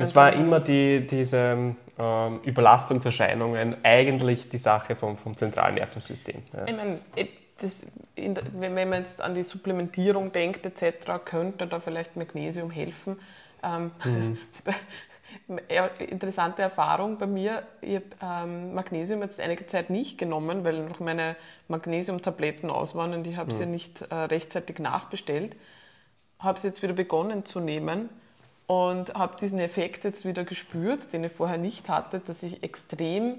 [0.00, 6.42] es war immer die, diese ähm, Überlastungserscheinungen eigentlich die Sache vom, vom zentralen Nervensystem.
[6.54, 6.64] Ja.
[6.66, 6.98] Ich meine,
[7.60, 13.18] das, wenn man jetzt an die Supplementierung denkt etc., könnte da vielleicht Magnesium helfen.
[13.62, 14.38] Ähm, mhm.
[15.58, 17.62] interessante Erfahrung bei mir.
[17.80, 21.36] Ich habe ähm, Magnesium jetzt einige Zeit nicht genommen, weil noch meine
[21.68, 23.56] Magnesiumtabletten aus waren und ich habe mhm.
[23.56, 25.56] sie nicht äh, rechtzeitig nachbestellt.
[26.38, 28.08] Habe sie jetzt wieder begonnen zu nehmen
[28.66, 33.38] und habe diesen Effekt jetzt wieder gespürt, den ich vorher nicht hatte, dass ich extrem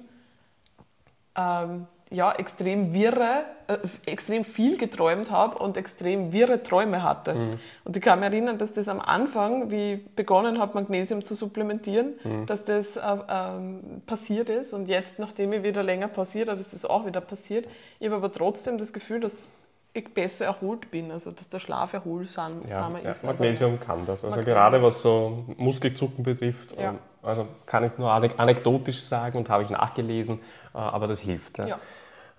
[1.35, 7.33] ähm, ja, extrem wirre, äh, extrem viel geträumt habe und extrem wirre Träume hatte.
[7.33, 7.59] Mhm.
[7.83, 11.33] Und ich kann mich erinnern, dass das am Anfang, wie ich begonnen habe, Magnesium zu
[11.33, 12.45] supplementieren, mhm.
[12.45, 14.73] dass das äh, ähm, passiert ist.
[14.73, 17.67] Und jetzt, nachdem ich wieder länger pausiert habe, ist das auch wieder passiert.
[17.99, 19.47] Ich habe aber trotzdem das Gefühl, dass
[19.93, 23.03] ich besser erholt bin, also dass der Schlaf erholsamer ja, ist.
[23.03, 24.23] Ja, also Magnesium also, kann das.
[24.23, 24.55] Also Magnesium.
[24.55, 26.95] gerade was so Muskelzucken betrifft, ja.
[27.21, 30.39] also kann ich nur anekdotisch sagen und habe ich nachgelesen,
[30.73, 31.59] äh, aber das hilft.
[31.59, 31.79] Ja.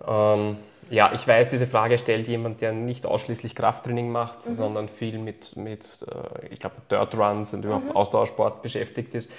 [0.05, 0.57] Ähm,
[0.89, 4.55] ja, ich weiß, diese Frage stellt jemand, der nicht ausschließlich Krafttraining macht, mhm.
[4.55, 7.95] sondern viel mit, mit äh, ich glaube, Dirt Runs und überhaupt mhm.
[7.95, 9.31] Ausdauersport beschäftigt ist.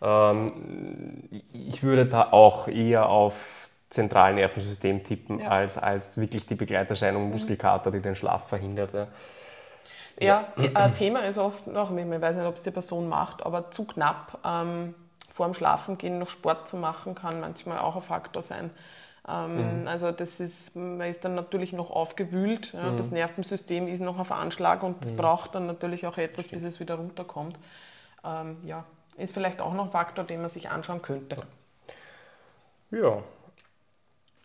[0.00, 3.34] Ähm, ich würde da auch eher auf
[3.90, 5.48] zentralen Nervensystem tippen, ja.
[5.48, 7.32] als, als wirklich die Begleiterscheinung mhm.
[7.32, 8.92] Muskelkater, die den Schlaf verhindert.
[8.92, 9.06] Ja.
[10.20, 13.72] Ja, ein Thema ist oft noch, ich weiß nicht, ob es die Person macht, aber
[13.72, 14.94] zu knapp ähm,
[15.32, 18.70] vor dem Schlafengehen noch Sport zu machen, kann manchmal auch ein Faktor sein.
[19.26, 19.88] Ähm, mhm.
[19.88, 22.96] Also das ist, man ist dann natürlich noch aufgewühlt, ja, mhm.
[22.96, 25.16] das Nervensystem ist noch auf Anschlag und das mhm.
[25.16, 27.58] braucht dann natürlich auch etwas, bis es wieder runterkommt.
[28.24, 28.84] Ähm, ja,
[29.16, 31.36] ist vielleicht auch noch ein Faktor, den man sich anschauen könnte.
[32.90, 33.22] Ja.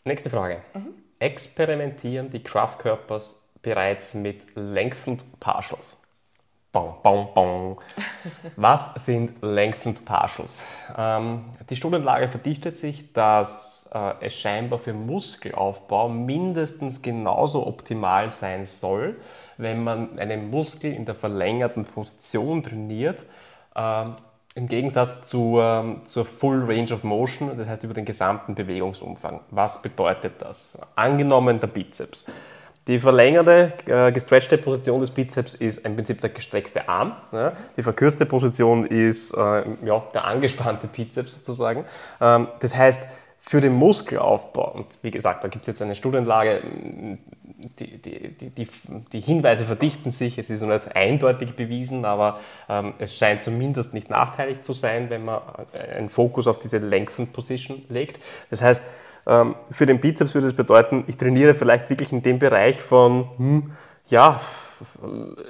[0.05, 0.61] Nächste Frage.
[0.73, 0.93] Mhm.
[1.19, 6.01] experimentieren die Kraftkörpers bereits mit Lengthened Partials.
[6.71, 7.81] Bong, bong, bong.
[8.55, 10.61] Was sind Lengthened Partials?
[10.95, 18.67] Ähm, die Studienlage verdichtet sich, dass äh, es scheinbar für Muskelaufbau mindestens genauso optimal sein
[18.67, 19.17] soll,
[19.57, 23.25] wenn man einen Muskel in der verlängerten Position trainiert,
[23.75, 24.05] äh,
[24.53, 29.39] im Gegensatz zu, ähm, zur Full Range of Motion, das heißt über den gesamten Bewegungsumfang.
[29.49, 30.77] Was bedeutet das?
[30.95, 32.31] Angenommen der Bizeps.
[32.87, 37.13] Die verlängerte, äh, gestretchte Position des Bizeps ist im Prinzip der gestreckte Arm.
[37.31, 37.53] Ja.
[37.77, 41.85] Die verkürzte Position ist äh, ja, der angespannte Bizeps sozusagen.
[42.19, 43.07] Ähm, das heißt,
[43.41, 46.61] für den Muskelaufbau, und wie gesagt, da gibt es jetzt eine Studienlage,
[47.79, 48.67] die, die, die,
[49.11, 53.93] die, Hinweise verdichten sich, es ist noch nicht eindeutig bewiesen, aber ähm, es scheint zumindest
[53.93, 55.41] nicht nachteilig zu sein, wenn man
[55.95, 58.19] einen Fokus auf diese Lengthened Position legt.
[58.49, 58.83] Das heißt,
[59.25, 63.71] für den Bizeps würde es bedeuten, ich trainiere vielleicht wirklich in dem Bereich von, hm,
[64.07, 64.41] ja,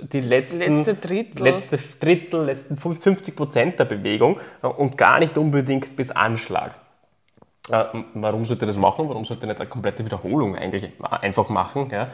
[0.01, 1.43] die letzten, letzte Drittel.
[1.43, 6.76] letzte Drittel, letzten 50 Prozent der Bewegung äh, und gar nicht unbedingt bis Anschlag.
[7.70, 9.07] Äh, warum sollte das machen?
[9.07, 11.91] Warum sollte nicht eine komplette Wiederholung eigentlich einfach machen?
[11.91, 12.09] Ja?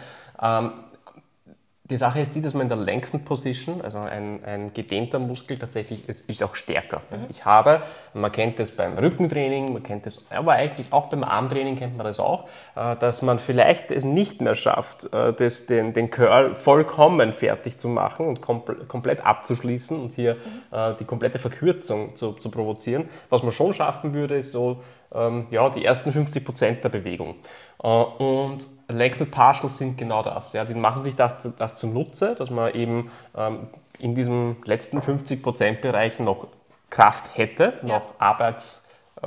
[1.88, 5.59] Die Sache ist die, dass man in der Lengthened Position, also ein, ein gedehnter Muskel
[5.59, 7.03] tatsächlich ist, ist auch stärker.
[7.11, 7.27] Mhm.
[7.29, 7.83] Ich habe,
[8.15, 12.07] man kennt das beim Rückentraining, man kennt das, aber eigentlich auch beim Armtraining kennt man
[12.07, 16.55] das auch, äh, dass man vielleicht es nicht mehr schafft, äh, das, den, den Curl
[16.55, 20.39] vollkommen fertig zu machen und kompl komplett abzuschließen und hier mhm.
[20.75, 23.09] Äh, die komplette Verkürzung zu, zu provozieren.
[23.29, 24.81] Was man schon schaffen würde, ist so
[25.13, 27.35] ähm, ja, die ersten 50 Prozent der Bewegung.
[27.77, 30.53] und Elected Partials sind genau das.
[30.53, 30.65] Ja.
[30.65, 36.47] Die machen sich das, das zunutze, dass man eben ähm, in diesem letzten 50%-Bereich noch
[36.89, 37.87] Kraft hätte, ja.
[37.87, 38.85] noch Arbeits
[39.21, 39.25] äh,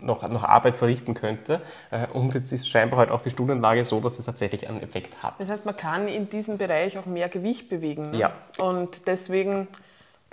[0.00, 1.60] noch, noch Arbeit verrichten könnte.
[1.90, 5.22] Äh, und jetzt ist scheinbar halt auch die Studienlage so, dass es tatsächlich einen Effekt
[5.22, 5.34] hat.
[5.38, 8.12] Das heißt, man kann in diesem Bereich auch mehr Gewicht bewegen.
[8.12, 8.18] Ne?
[8.18, 8.32] Ja.
[8.58, 9.68] Und deswegen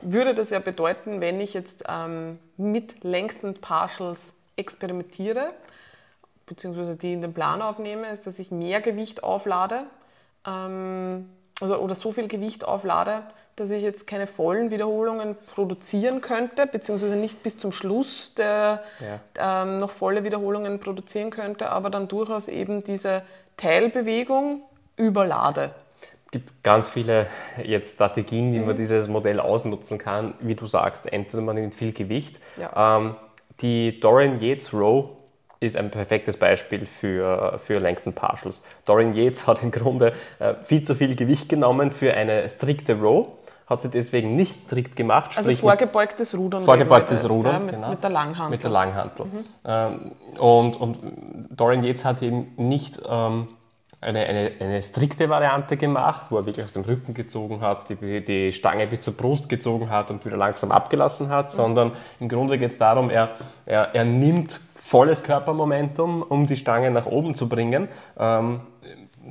[0.02, 5.52] würde das ja bedeuten, wenn ich jetzt ähm, mit Lengthened Partials experimentiere,
[6.46, 9.84] beziehungsweise die in den Plan aufnehme, ist, dass ich mehr Gewicht auflade
[10.48, 13.24] ähm, also, oder so viel Gewicht auflade,
[13.56, 18.84] dass ich jetzt keine vollen Wiederholungen produzieren könnte, beziehungsweise nicht bis zum Schluss der,
[19.36, 19.64] ja.
[19.64, 23.24] ähm, noch volle Wiederholungen produzieren könnte, aber dann durchaus eben diese
[23.58, 24.64] Teilbewegung
[24.98, 25.72] überlade.
[26.26, 27.28] Es gibt ganz viele
[27.62, 28.68] jetzt Strategien, wie mhm.
[28.68, 31.12] man dieses Modell ausnutzen kann, wie du sagst.
[31.12, 32.40] Entweder man nimmt viel Gewicht.
[32.58, 32.98] Ja.
[32.98, 33.16] Ähm,
[33.62, 35.10] die Dorian Yates Row
[35.60, 38.64] ist ein perfektes Beispiel für, für Lengthen Partials.
[38.86, 43.28] Dorian Yates hat im Grunde äh, viel zu viel Gewicht genommen für eine strikte Row,
[43.68, 45.38] hat sie deswegen nicht strikt gemacht.
[45.38, 46.64] Also vorgebeugtes Rudern.
[46.64, 47.90] Vorgebeugtes Rudern, ja, mit, genau.
[47.92, 48.50] Mit der Langhantel.
[48.50, 49.26] Mit der Langhantel.
[49.28, 49.46] Mhm.
[49.66, 50.98] Ähm, und, und
[51.52, 53.48] Dorian Yates hat eben nicht ähm,
[54.02, 58.26] eine, eine, eine, strikte Variante gemacht, wo er wirklich aus dem Rücken gezogen hat, die,
[58.26, 61.58] die Stange bis zur Brust gezogen hat und wieder langsam abgelassen hat, mhm.
[61.58, 63.36] sondern im Grunde geht es darum, er,
[63.66, 67.88] er, er nimmt volles Körpermomentum, um die Stange nach oben zu bringen.
[68.18, 68.62] Ähm,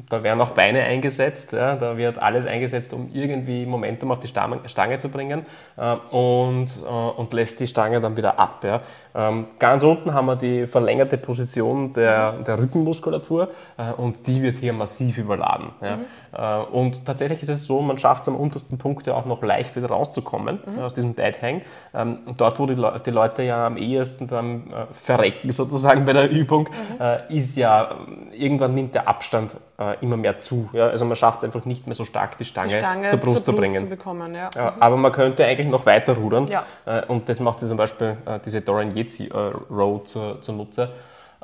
[0.09, 4.29] da werden auch Beine eingesetzt, ja, da wird alles eingesetzt, um irgendwie Momentum auf die
[4.29, 8.65] Stange zu bringen äh, und, äh, und lässt die Stange dann wieder ab.
[8.65, 8.81] Ja.
[9.15, 14.57] Ähm, ganz unten haben wir die verlängerte Position der, der Rückenmuskulatur äh, und die wird
[14.57, 15.71] hier massiv überladen.
[15.81, 15.97] Ja.
[15.97, 16.05] Mhm.
[16.33, 19.43] Äh, und tatsächlich ist es so, man schafft es am untersten Punkt ja auch noch
[19.43, 20.79] leicht wieder rauszukommen mhm.
[20.81, 21.63] aus diesem Dead Hang.
[21.95, 26.13] Ähm, dort, wo die, Le die, Leute ja am ehesten dann äh, verrecken sozusagen bei
[26.13, 27.01] der Übung, mhm.
[27.01, 27.97] Äh, ist ja,
[28.33, 29.57] irgendwann nimmt der Abstand äh,
[30.01, 30.69] immer mehr zu.
[30.73, 30.89] Ja?
[30.89, 33.21] Also man schafft es einfach nicht mehr so stark, die Stange, die Stange zur Brust,
[33.21, 33.85] zur Brust zu bringen.
[33.85, 34.51] Zu bekommen, ja.
[34.55, 36.51] Ja, aber man könnte eigentlich noch weiter rudern.
[36.85, 39.33] Äh, und das macht zum Beispiel äh, diese Dorian Yates äh,
[39.71, 40.91] Road zunutze.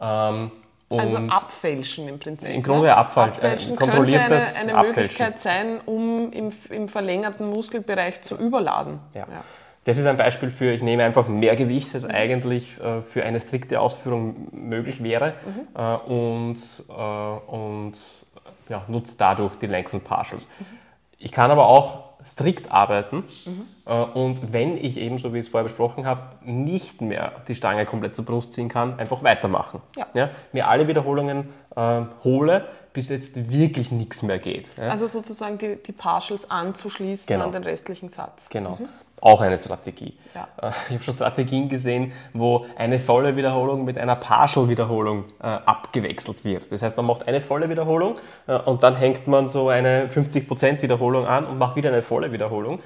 [0.00, 0.50] Ähm,
[0.88, 2.54] also abfälschen im Prinzip.
[2.54, 2.96] Im Grunde ne?
[2.96, 3.34] abfälschen.
[3.34, 9.00] abfälschen äh, kontrolliertes eine, eine Möglichkeit sein, um im, im verlängerten Muskelbereich zu überladen.
[9.84, 13.40] Das ist ein Beispiel für, ich nehme einfach mehr Gewicht, als eigentlich äh, für eine
[13.40, 15.80] strikte Ausführung möglich wäre mhm.
[15.80, 16.58] äh, und,
[16.88, 17.92] äh, und
[18.68, 20.48] ja, nutze dadurch die Lengthen Partials.
[20.58, 20.64] Mhm.
[21.18, 23.62] Ich kann aber auch strikt arbeiten mhm.
[23.86, 27.54] Äh, und wenn ich eben, so wie ich es vorher besprochen habe, nicht mehr die
[27.54, 29.80] Stange komplett zur Brust ziehen kann, einfach weitermachen.
[29.96, 30.08] Ja.
[30.12, 34.66] ja mir alle Wiederholungen äh, hole, bis jetzt wirklich nichts mehr geht.
[34.76, 34.88] Ja.
[34.88, 37.44] Also sozusagen die, die Partials anzuschließen genau.
[37.44, 38.48] an den restlichen Satz.
[38.48, 38.78] Genau.
[38.80, 38.88] Mhm
[39.20, 40.14] auch eine Strategie.
[40.34, 40.48] Ja.
[40.60, 46.44] Äh, ich habe schon Strategien gesehen, wo eine volle Wiederholung mit einer Partial-Wiederholung äh, abgewechselt
[46.44, 46.70] wird.
[46.70, 50.82] Das heißt, man macht eine volle Wiederholung äh, und dann hängt man so eine 50%
[50.82, 52.80] Wiederholung an und macht wieder eine volle Wiederholung.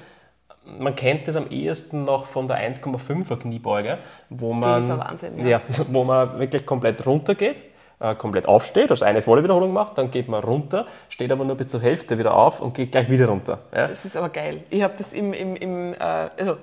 [0.63, 3.97] Man kennt das am ehesten noch von der 1,5er Kniebeuge,
[4.29, 5.47] wo man, Wahnsinn, ja.
[5.47, 5.61] ja.
[5.89, 7.70] wo man wirklich komplett runter geht
[8.01, 11.55] äh, komplett aufsteht, also eine volle Wiederholung macht, dann geht man runter, steht aber nur
[11.55, 13.59] bis zur Hälfte wieder auf und geht gleich wieder runter.
[13.75, 13.87] Ja?
[13.87, 14.63] Das ist aber geil.
[14.69, 16.57] Ich habe das im, im, im äh, also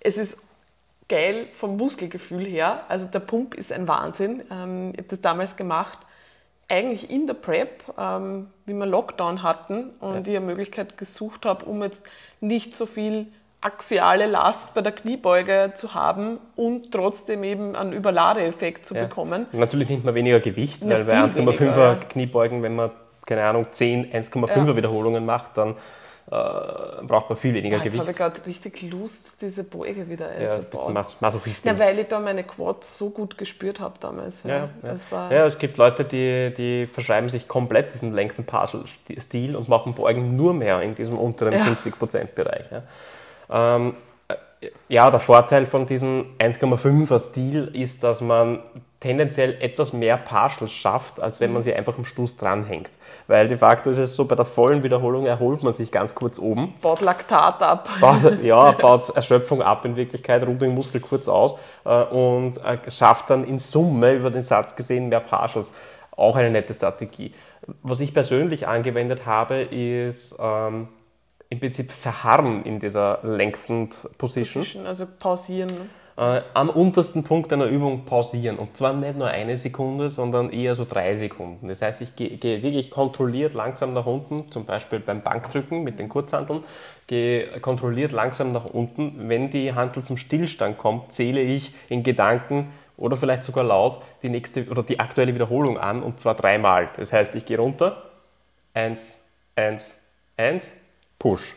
[0.00, 0.38] es ist
[1.08, 2.84] geil vom Muskelgefühl her.
[2.88, 4.42] Also der Pump ist ein Wahnsinn.
[4.50, 5.98] Ähm, ich habe das damals gemacht,
[6.68, 10.32] eigentlich in der Prep, ähm, wie wir Lockdown hatten und ja.
[10.32, 12.02] ich eine Möglichkeit gesucht habe, um jetzt
[12.40, 13.26] nicht so viel
[13.60, 19.04] axiale Last bei der Kniebeuge zu haben und trotzdem eben einen Überladeeffekt zu ja.
[19.04, 19.46] bekommen.
[19.52, 21.94] Natürlich nimmt man weniger Gewicht, Na, weil bei 1,5er ja.
[21.96, 22.90] Kniebeugen, wenn man,
[23.24, 24.76] keine Ahnung, 10, 1,5er ja.
[24.76, 25.76] Wiederholungen macht, dann
[26.28, 28.08] äh, braucht man viel weniger ah, jetzt Gewicht.
[28.08, 30.94] Jetzt habe ich gerade richtig Lust, diese Beuge wieder einzubauen.
[30.94, 31.72] Ja, Masochistin.
[31.72, 34.42] Ja, weil ich da meine Quads so gut gespürt habe damals.
[34.42, 35.30] Ja, ja, ja.
[35.30, 40.34] ja, es gibt Leute, die, die verschreiben sich komplett diesen Lengthen Partial-Stil und machen Beugen
[40.34, 41.64] nur mehr in diesem unteren ja.
[41.64, 42.72] 50%-Bereich.
[42.72, 42.82] Ja.
[43.50, 43.94] Ähm,
[44.88, 48.60] ja, der Vorteil von diesem 1,5er Stil ist, dass man
[49.00, 52.88] tendenziell etwas mehr Partials schafft, als wenn man sie einfach am Stoß dranhängt.
[53.26, 56.38] Weil de facto ist es so, bei der vollen Wiederholung erholt man sich ganz kurz
[56.38, 56.74] oben.
[56.80, 57.88] Baut Laktat ab.
[58.00, 62.90] Baut, ja, baut Erschöpfung ab in Wirklichkeit, ruht den Muskel kurz aus äh, und äh,
[62.90, 65.72] schafft dann in Summe über den Satz gesehen mehr Partials.
[66.16, 67.34] Auch eine nette Strategie.
[67.82, 70.88] Was ich persönlich angewendet habe, ist ähm,
[71.48, 74.62] im Prinzip verharren in dieser Lengthened Position.
[74.62, 75.70] Position also pausieren.
[76.18, 78.56] Äh, am untersten Punkt einer Übung pausieren.
[78.56, 81.68] Und zwar nicht nur eine Sekunde, sondern eher so drei Sekunden.
[81.68, 85.98] Das heißt, ich gehe, gehe wirklich kontrolliert langsam nach unten, zum Beispiel beim Bankdrücken mit
[85.98, 86.60] den Kurzhanteln,
[87.06, 89.28] gehe kontrolliert langsam nach unten.
[89.28, 94.30] Wenn die Hantel zum Stillstand kommt, zähle ich in Gedanken oder vielleicht sogar laut die
[94.30, 96.88] nächste oder die aktuelle Wiederholung an und zwar dreimal.
[96.96, 98.02] Das heißt, ich gehe runter,
[98.72, 99.22] eins,
[99.54, 100.02] eins,
[100.38, 100.72] eins,
[101.18, 101.54] Push.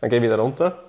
[0.00, 0.84] Dann gehe ich wieder runter.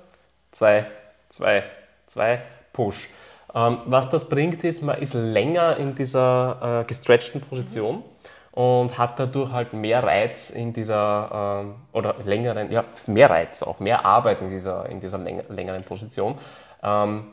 [0.52, 0.88] Zwei,
[1.30, 1.64] zwei,
[2.08, 2.42] zwei,
[2.74, 3.10] Push.
[3.54, 8.04] Ähm, was das bringt, ist, man ist länger in dieser äh, gestretchten Position
[8.52, 13.80] und hat dadurch halt mehr Reiz in dieser, ähm, oder längeren, ja, mehr Reiz auch,
[13.80, 16.38] mehr Arbeit in dieser, in dieser längeren Position.
[16.84, 17.28] Ähm,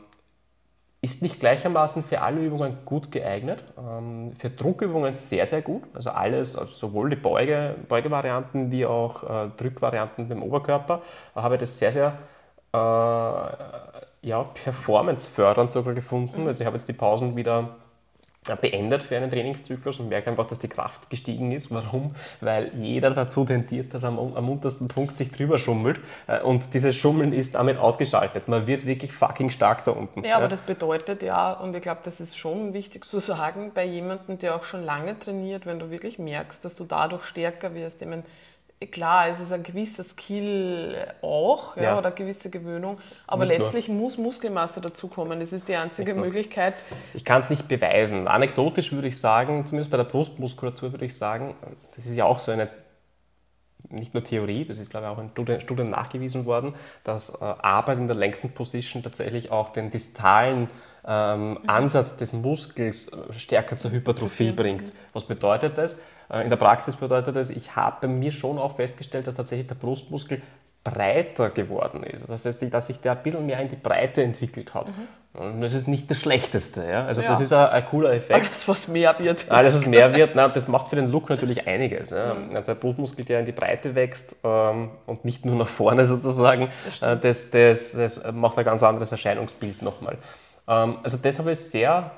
[1.01, 3.63] ist nicht gleichermaßen für alle Übungen gut geeignet.
[3.77, 5.83] Ähm, für Druckübungen sehr, sehr gut.
[5.93, 11.01] Also alles, also sowohl die Beuge, Beugevarianten wie auch äh, Drückvarianten im Oberkörper,
[11.35, 12.17] habe ich das sehr, sehr
[12.73, 16.41] äh, ja, performancefördernd sogar gefunden.
[16.41, 16.47] Mhm.
[16.47, 17.69] Also ich habe jetzt die Pausen wieder
[18.55, 21.71] beendet für einen Trainingszyklus und merke einfach, dass die Kraft gestiegen ist.
[21.71, 22.15] Warum?
[22.41, 26.73] Weil jeder dazu tendiert, dass er am, am untersten Punkt sich drüber schummelt äh, und
[26.73, 28.47] dieses Schummeln ist damit ausgeschaltet.
[28.47, 30.23] Man wird wirklich fucking stark da unten.
[30.23, 33.85] Ja, aber das bedeutet ja, und ich glaube, das ist schon wichtig zu sagen, bei
[33.85, 38.01] jemandem, der auch schon lange trainiert, wenn du wirklich merkst, dass du dadurch stärker wirst,
[38.01, 38.23] ich meine,
[38.87, 41.97] klar, es ist ein gewisser Skill auch ja, ja.
[41.97, 43.97] oder eine gewisse Gewöhnung, aber nicht letztlich nur.
[43.97, 45.39] muss Muskelmasse dazukommen.
[45.39, 46.73] Das ist die einzige Möglichkeit.
[47.13, 48.27] Ich kann es nicht beweisen.
[48.27, 51.55] Anekdotisch würde ich sagen, zumindest bei der Brustmuskulatur würde ich sagen,
[51.95, 52.69] das ist ja auch so eine
[53.89, 57.97] nicht nur Theorie, das ist glaube ich auch in Studien nachgewiesen worden, dass äh, Arbeit
[57.97, 60.69] in der Lengthen Position tatsächlich auch den distalen
[61.05, 61.59] ähm.
[61.67, 64.91] Ansatz des Muskels stärker zur Hypertrophie bringt.
[65.13, 65.99] Was bedeutet das?
[66.29, 69.67] Äh, in der Praxis bedeutet das, ich habe bei mir schon auch festgestellt, dass tatsächlich
[69.67, 70.41] der Brustmuskel
[70.83, 72.29] breiter geworden ist.
[72.29, 74.89] Das heißt, dass sich der ein bisschen mehr in die Breite entwickelt hat.
[74.89, 75.07] Mhm.
[75.33, 76.89] Und das ist nicht das Schlechteste.
[76.89, 77.05] Ja?
[77.05, 77.29] Also ja.
[77.29, 78.45] das ist ein, ein, cooler Effekt.
[78.45, 79.45] Alles, was mehr wird.
[79.49, 82.09] Alles, was mehr wird, na, das macht für den Look natürlich einiges.
[82.09, 82.33] Ja?
[82.33, 82.55] Mhm.
[82.55, 86.69] Also der Brustmuskel, der in die Breite wächst ähm, und nicht nur nach vorne sozusagen,
[86.99, 90.17] das, äh, das, das, macht ein ganz anderes Erscheinungsbild nochmal.
[90.69, 92.11] Ähm, also das habe ich sehr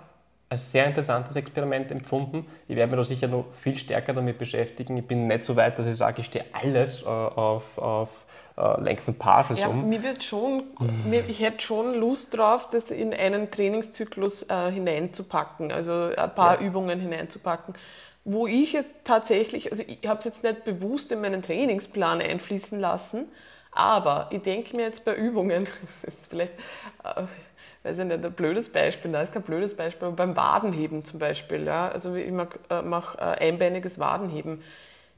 [0.52, 2.46] als sehr interessantes Experiment empfunden.
[2.68, 4.98] Ich werde mich da sicher noch viel stärker damit beschäftigen.
[4.98, 8.10] Ich bin nicht so weit, dass ich sage, ich stehe alles äh, auf, auf
[8.58, 9.88] äh, Lengthen Partials ja, um.
[9.88, 10.64] Mir wird schon,
[11.06, 16.60] mir, ich hätte schon Lust drauf, das in einen Trainingszyklus äh, hineinzupacken, also ein paar
[16.60, 16.68] ja.
[16.68, 17.76] Übungen hineinzupacken.
[18.26, 23.30] Wo ich tatsächlich, also ich habe es jetzt nicht bewusst in meinen Trainingsplan einfließen lassen,
[23.72, 25.68] aber ich denke mir jetzt bei Übungen,
[26.30, 26.52] vielleicht
[27.06, 27.24] äh,
[27.84, 31.20] weiß ich nicht, ein blödes Beispiel, da ist kein blödes Beispiel, aber beim Wadenheben zum
[31.20, 34.62] Beispiel, ja, also ich äh, mache äh, einbeiniges Wadenheben.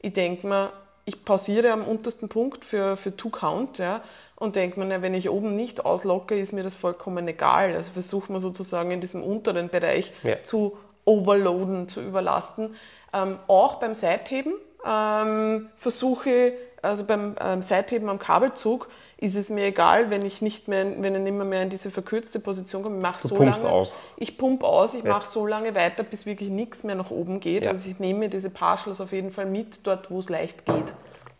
[0.00, 0.72] Ich denke mir,
[1.04, 4.02] ich pausiere am untersten Punkt für, für Two Count, ja,
[4.36, 7.74] und denke mir, wenn ich oben nicht auslocke, ist mir das vollkommen egal.
[7.74, 10.42] Also versuche man sozusagen in diesem unteren Bereich ja.
[10.42, 12.74] zu overloaden, zu überlasten.
[13.12, 14.54] Ähm, auch beim Seitheben
[14.84, 18.88] ähm, versuche, also beim ähm, Seitheben am Kabelzug,
[19.24, 22.40] ist es mir egal, wenn ich nicht mehr, wenn ich nicht mehr in diese verkürzte
[22.40, 22.96] Position komme.
[22.96, 23.68] Ich mache so lange.
[23.68, 23.94] Aus.
[24.18, 25.10] Ich pumpe aus, ich ja.
[25.10, 27.64] mache so lange weiter, bis wirklich nichts mehr nach oben geht.
[27.64, 27.70] Ja.
[27.70, 30.94] Also ich nehme mir diese Partials auf jeden Fall mit, dort wo es leicht geht.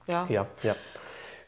[0.07, 0.47] Ja, ja.
[0.63, 0.75] ja.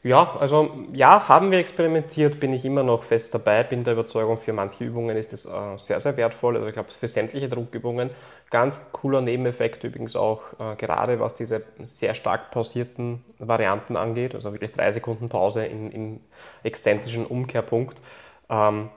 [0.07, 4.39] Ja, also ja, haben wir experimentiert, bin ich immer noch fest dabei, bin der Überzeugung,
[4.39, 6.55] für manche Übungen ist es äh, sehr, sehr wertvoll.
[6.55, 8.11] Also ich glaube, für sämtliche Druckübungen.
[8.51, 14.53] Ganz cooler Nebeneffekt übrigens auch, äh, gerade was diese sehr stark pausierten Varianten angeht, also
[14.53, 16.21] wirklich drei Sekunden Pause im, im
[16.63, 18.01] exzentrischen Umkehrpunkt.
[18.49, 18.91] Ähm,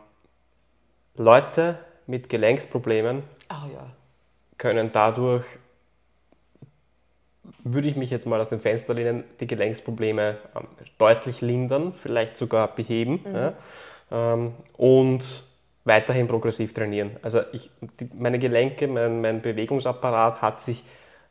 [1.16, 3.88] Leute mit Gelenksproblemen oh, ja.
[4.60, 5.46] können dadurch
[7.64, 12.38] würde ich mich jetzt mal aus dem Fenster lehnen, die Gelenksprobleme ähm, deutlich lindern, vielleicht
[12.38, 13.36] sogar beheben mhm.
[13.36, 13.54] ja,
[14.12, 15.44] ähm, und
[15.86, 17.18] weiterhin progressiv trainieren.
[17.22, 20.84] Also ich, die, meine Gelenke, mein, mein, Bewegungsapparat hat sich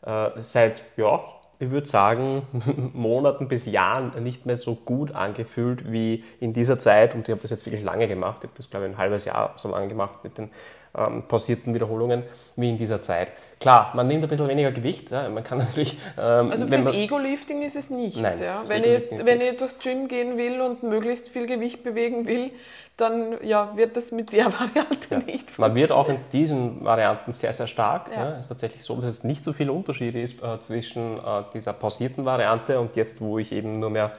[0.03, 1.21] äh, seit, ja,
[1.61, 2.43] ich würde sagen,
[2.93, 7.15] Monaten bis Jahren nicht mehr so gut angefühlt wie in dieser Zeit.
[7.15, 8.39] Und ich habe das jetzt wirklich lange gemacht.
[8.43, 10.51] Ich habe das, glaube ich, ein halbes Jahr so lange gemacht mit den
[10.97, 12.23] ähm, pausierten Wiederholungen
[12.57, 13.33] wie in dieser Zeit.
[13.61, 15.11] Klar, man nimmt ein bisschen weniger Gewicht.
[15.11, 15.99] Ja, man kann natürlich.
[16.19, 18.21] Ähm, also fürs Ego-Lifting ist es nichts.
[18.21, 18.63] Nein, ja.
[18.67, 22.53] Wenn, ich, wenn ich durchs Gym gehen will und möglichst viel Gewicht bewegen will,
[22.97, 25.19] dann ja, wird das mit der Variante ja.
[25.19, 28.11] nicht Man wird auch in diesen Varianten sehr, sehr stark.
[28.13, 28.33] Ja.
[28.33, 31.73] Es ist tatsächlich so, dass es nicht so viel Unterschied ist äh, zwischen äh, dieser
[31.73, 34.13] pausierten Variante und jetzt, wo ich eben nur mehr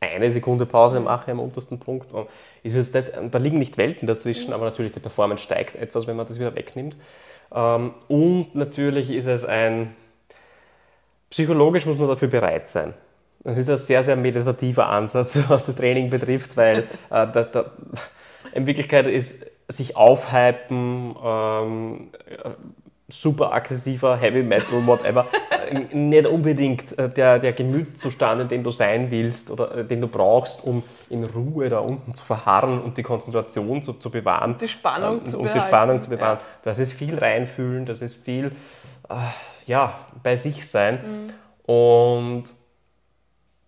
[0.00, 2.12] eine Sekunde Pause mache am untersten Punkt.
[2.12, 2.28] Und
[2.62, 4.52] ist es nicht, da liegen nicht Welten dazwischen, mhm.
[4.52, 6.96] aber natürlich die Performance steigt etwas, wenn man das wieder wegnimmt.
[7.52, 9.94] Ähm, und natürlich ist es ein,
[11.30, 12.94] psychologisch muss man dafür bereit sein.
[13.44, 17.72] Das ist ein sehr, sehr meditativer Ansatz, was das Training betrifft, weil äh, da, da,
[18.52, 22.08] in Wirklichkeit ist sich aufhypen, ähm,
[23.08, 25.26] super aggressiver Heavy Metal, whatever,
[25.92, 30.08] nicht unbedingt äh, der, der Gemütszustand, in dem du sein willst oder äh, den du
[30.08, 34.56] brauchst, um in Ruhe da unten zu verharren und die Konzentration zu, zu bewahren.
[34.60, 36.38] Die Spannung ähm, zu und die Spannung zu bewahren.
[36.38, 36.44] Ja.
[36.64, 38.52] Das ist viel reinfühlen, das ist viel
[39.08, 39.14] äh,
[39.66, 40.98] ja, bei sich sein.
[41.66, 41.74] Mhm.
[41.74, 42.44] Und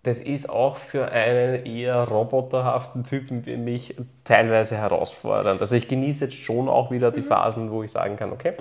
[0.02, 5.60] das ist auch für einen eher roboterhaften Typen wie mich teilweise herausfordernd.
[5.60, 7.26] Also ich genieße jetzt schon auch wieder die mhm.
[7.26, 8.54] Phasen, wo ich sagen kann, okay,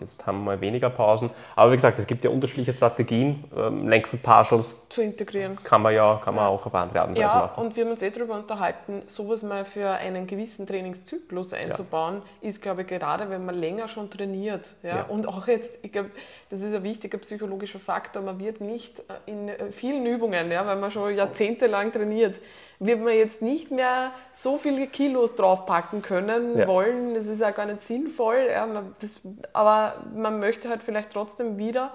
[0.00, 1.30] jetzt haben wir weniger Pausen.
[1.54, 3.44] Aber wie gesagt, es gibt ja unterschiedliche Strategien.
[3.56, 5.58] Ähm, Lengthen Partials zu integrieren.
[5.64, 7.64] Kann man ja, kann man auch auf andere Art und Weise ja, machen.
[7.64, 12.48] Und wir haben uns eh darüber unterhalten, sowas mal für einen gewissen Trainingszyklus einzubauen, ja.
[12.48, 14.66] ist, glaube ich, gerade wenn man länger schon trainiert.
[14.82, 14.96] Ja?
[14.96, 15.02] ja.
[15.04, 16.10] Und auch jetzt, ich glaube,
[16.50, 20.66] das ist ein wichtiger psychologischer Faktor, man wird nicht äh, in äh, vielen Übungen, ja,
[20.66, 22.38] weil man schon jahrzehntelang trainiert,
[22.78, 26.66] wird man jetzt nicht mehr so viele Kilos draufpacken können ja.
[26.66, 27.14] wollen.
[27.14, 28.48] Das ist ja gar nicht sinnvoll.
[28.50, 28.68] Ja,
[29.00, 29.20] das,
[29.52, 31.92] aber man möchte halt vielleicht trotzdem wieder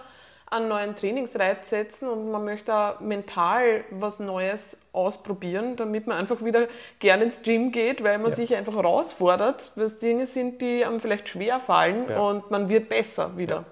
[0.50, 6.44] einen neuen Trainingsreiz setzen und man möchte auch mental was Neues ausprobieren, damit man einfach
[6.44, 6.68] wieder
[7.00, 8.36] gerne ins Gym geht, weil man ja.
[8.36, 12.90] sich einfach herausfordert, weil es Dinge sind, die einem vielleicht schwer fallen und man wird
[12.90, 13.64] besser wieder.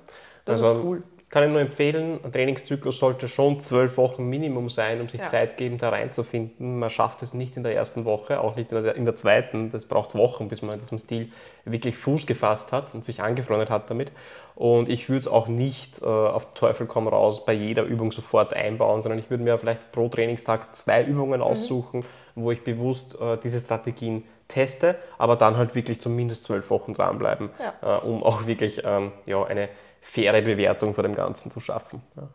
[0.46, 4.70] Das also, ist cool kann ich nur empfehlen, ein Trainingszyklus sollte schon zwölf Wochen Minimum
[4.70, 5.28] sein, um sich ja.
[5.28, 6.80] Zeit geben, da reinzufinden.
[6.80, 9.72] Man schafft es nicht in der ersten Woche, auch nicht in der, in der zweiten.
[9.72, 11.32] Das braucht Wochen, bis man in diesem Stil
[11.66, 14.12] wirklich Fuß gefasst hat und sich angefreundet hat damit.
[14.56, 18.54] Und ich würde es auch nicht äh, auf Teufel komm raus bei jeder Übung sofort
[18.54, 21.46] einbauen, sondern ich würde mir vielleicht pro Trainingstag zwei Übungen mhm.
[21.46, 22.44] aussuchen, mhm.
[22.44, 27.52] wo ich bewusst äh, diese Strategien teste, aber dann halt wirklich zumindest zwölf Wochen dranbleiben,
[27.60, 28.00] ja.
[28.00, 29.70] äh, um auch wirklich ähm, ja, eine
[30.02, 32.02] faire Bewertung vor dem Ganzen zu schaffen.
[32.16, 32.28] Ja.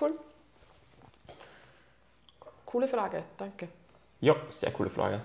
[0.00, 0.12] Cool.
[2.64, 3.68] Coole Frage, danke.
[4.20, 5.20] Ja, sehr coole Frage.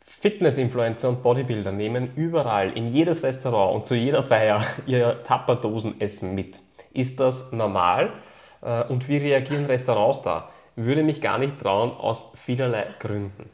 [0.00, 6.60] Fitness-Influencer und Bodybuilder nehmen überall, in jedes Restaurant und zu jeder Feier ihr Tapperdosenessen mit.
[6.92, 8.12] Ist das normal?
[8.62, 10.48] Äh, und wie reagieren Restaurants da?
[10.76, 13.50] Würde mich gar nicht trauen, aus vielerlei Gründen.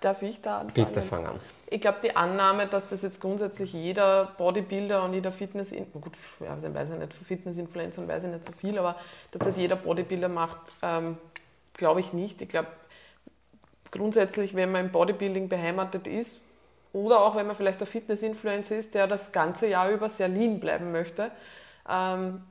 [0.00, 0.72] Darf ich da anfangen?
[0.74, 1.40] Bitte fang an
[1.72, 6.56] ich glaube, die Annahme, dass das jetzt grundsätzlich jeder Bodybuilder und jeder Fitness, gut, ja,
[6.56, 8.96] ich weiß ja nicht, Fitness-Influencer weiß ich nicht so viel, aber
[9.30, 11.16] dass das jeder Bodybuilder macht, ähm,
[11.74, 12.42] glaube ich nicht.
[12.42, 12.68] Ich glaube,
[13.90, 16.40] grundsätzlich, wenn man im Bodybuilding beheimatet ist
[16.92, 20.60] oder auch wenn man vielleicht ein Fitness-Influencer ist, der das ganze Jahr über sehr lean
[20.60, 21.30] bleiben möchte,
[21.88, 22.42] ähm,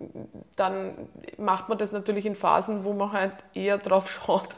[0.55, 0.93] dann
[1.37, 4.49] macht man das natürlich in Phasen, wo man halt eher drauf schaut,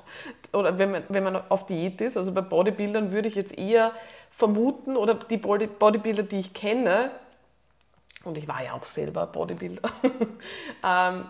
[0.52, 2.18] oder wenn man, wenn man auf Diät ist.
[2.18, 3.92] Also bei Bodybuildern würde ich jetzt eher
[4.36, 7.12] vermuten, oder die Bodybuilder, die ich kenne,
[8.24, 9.90] und ich war ja auch selber Bodybuilder,
[10.84, 11.26] ähm,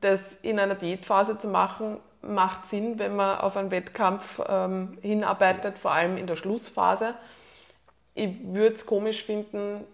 [0.00, 5.78] das in einer Diätphase zu machen, macht Sinn, wenn man auf einen Wettkampf ähm, hinarbeitet,
[5.78, 7.14] vor allem in der Schlussphase.
[8.14, 9.84] Ich würde es komisch finden,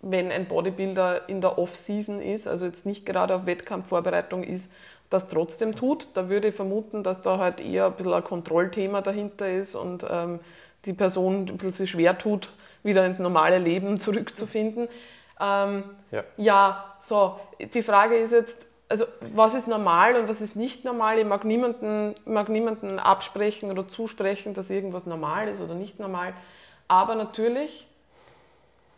[0.00, 4.70] wenn ein Bodybuilder in der Off-Season ist, also jetzt nicht gerade auf Wettkampfvorbereitung ist,
[5.10, 6.08] das trotzdem tut.
[6.14, 10.06] Da würde ich vermuten, dass da halt eher ein bisschen ein Kontrollthema dahinter ist und
[10.08, 10.40] ähm,
[10.84, 12.50] die Person ein bisschen sich schwer tut,
[12.82, 14.88] wieder ins normale Leben zurückzufinden.
[15.40, 16.24] Ähm, ja.
[16.36, 19.04] ja, so, die Frage ist jetzt, also
[19.34, 21.18] was ist normal und was ist nicht normal.
[21.18, 26.34] Ich mag niemanden, mag niemanden absprechen oder zusprechen, dass irgendwas normal ist oder nicht normal.
[26.88, 27.86] Aber natürlich,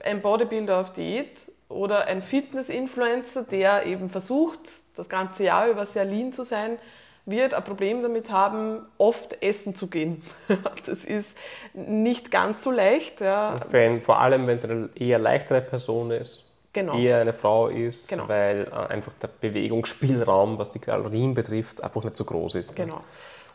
[0.03, 4.61] ein Bodybuilder auf Diät oder ein Fitness-Influencer, der eben versucht,
[4.97, 6.79] das ganze Jahr über sehr lean zu sein,
[7.25, 10.23] wird ein Problem damit haben, oft essen zu gehen.
[10.87, 11.37] Das ist
[11.75, 13.21] nicht ganz so leicht.
[13.21, 13.55] Ja.
[14.03, 16.99] vor allem, wenn es eine eher leichtere Person ist, genau.
[16.99, 18.29] eher eine Frau ist, genau.
[18.29, 22.75] weil äh, einfach der Bewegungsspielraum, was die Kalorien betrifft, einfach nicht so groß ist.
[22.75, 23.03] Genau.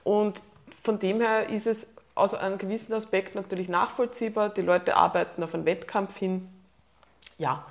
[0.03, 0.41] Und
[0.82, 4.49] von dem her ist es aus einem gewissen Aspekt natürlich nachvollziehbar.
[4.49, 6.47] Die Leute arbeiten auf einen Wettkampf hin.
[7.38, 7.65] Ja,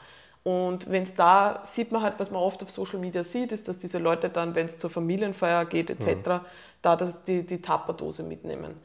[0.46, 3.66] und wenn es da sieht man halt, was man oft auf Social Media sieht, ist,
[3.66, 6.40] dass diese Leute dann, wenn es zur Familienfeier geht etc., mhm.
[6.82, 8.80] da das, die, die Tapperdose mitnehmen.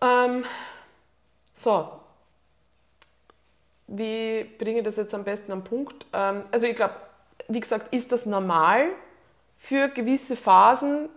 [0.00, 0.44] Ähm,
[1.54, 1.92] so,
[3.86, 6.06] wie bringe ich das jetzt am besten am Punkt?
[6.12, 6.94] Ähm, also ich glaube,
[7.46, 8.88] wie gesagt, ist das normal
[9.58, 11.08] für gewisse Phasen,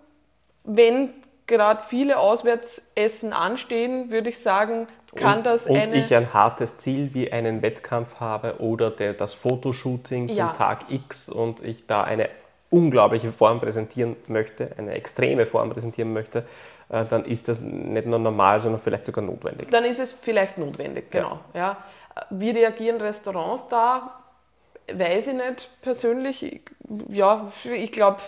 [0.65, 1.15] wenn
[1.47, 5.95] gerade viele Auswärtsessen anstehen, würde ich sagen, kann und, das und eine...
[5.95, 10.49] ich ein hartes Ziel wie einen Wettkampf habe oder der, das Fotoshooting zum ja.
[10.49, 12.29] Tag X und ich da eine
[12.69, 16.45] unglaubliche Form präsentieren möchte, eine extreme Form präsentieren möchte,
[16.89, 19.69] äh, dann ist das nicht nur normal, sondern vielleicht sogar notwendig.
[19.71, 21.39] Dann ist es vielleicht notwendig, genau.
[21.53, 21.59] Ja.
[21.59, 21.77] ja.
[22.29, 24.15] Wie reagieren Restaurants da?
[24.91, 26.61] Weiß ich nicht persönlich.
[27.09, 28.19] Ja, ich glaube,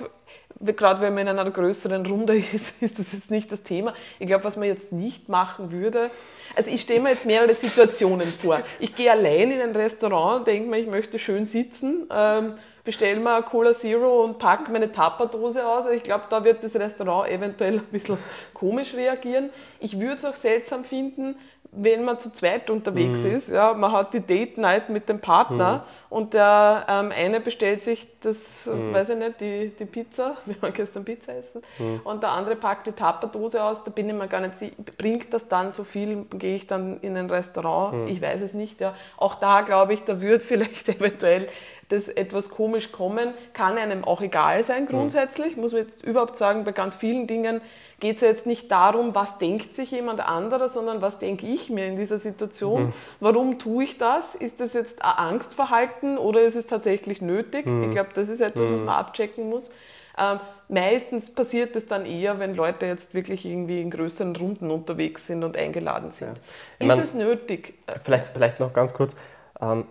[0.60, 3.94] gerade wenn man in einer größeren Runde ist, ist das jetzt nicht das Thema.
[4.20, 6.10] Ich glaube, was man jetzt nicht machen würde,
[6.56, 8.62] also ich stelle mir jetzt mehrere Situationen vor.
[8.80, 13.42] Ich gehe allein in ein Restaurant denke mir, ich möchte schön sitzen, ähm, bestelle mir
[13.44, 15.86] Cola Zero und packe meine Tapperdose aus.
[15.88, 18.18] Ich glaube, da wird das Restaurant eventuell ein bisschen
[18.54, 19.50] komisch reagieren.
[19.80, 21.36] Ich würde es auch seltsam finden,
[21.74, 23.32] wenn man zu zweit unterwegs mhm.
[23.32, 26.16] ist, ja, man hat die Date Night mit dem Partner mhm.
[26.16, 28.94] und der ähm, eine bestellt sich das, mhm.
[28.94, 32.02] weiß ich nicht, die, die Pizza, wir waren gestern Pizza essen, mhm.
[32.04, 35.34] und der andere packt die Tapperdose aus, da bin ich mir gar nicht sicher, bringt
[35.34, 38.08] das dann so viel, gehe ich dann in ein Restaurant, mhm.
[38.08, 38.94] ich weiß es nicht, ja.
[39.16, 41.48] Auch da glaube ich, da würde vielleicht eventuell
[41.88, 46.64] das etwas komisch kommen, kann einem auch egal sein grundsätzlich, muss man jetzt überhaupt sagen,
[46.64, 47.62] bei ganz vielen Dingen
[48.02, 51.70] geht es ja jetzt nicht darum, was denkt sich jemand anderer, sondern was denke ich
[51.70, 52.88] mir in dieser Situation.
[52.88, 52.94] Mhm.
[53.22, 54.36] Warum tue ich das?
[54.36, 57.66] Ist das jetzt ein Angstverhalten oder ist es tatsächlich nötig?
[57.66, 57.84] Mhm.
[57.84, 58.88] Ich glaube, das ist etwas, was mhm.
[58.88, 59.72] man abchecken muss.
[60.18, 65.28] Ähm, meistens passiert es dann eher, wenn Leute jetzt wirklich irgendwie in größeren Runden unterwegs
[65.28, 66.38] sind und eingeladen sind.
[66.38, 66.80] Ja.
[66.80, 67.76] Ist meine, es nötig?
[68.04, 69.16] Vielleicht, vielleicht noch ganz kurz.
[69.62, 69.86] Ähm,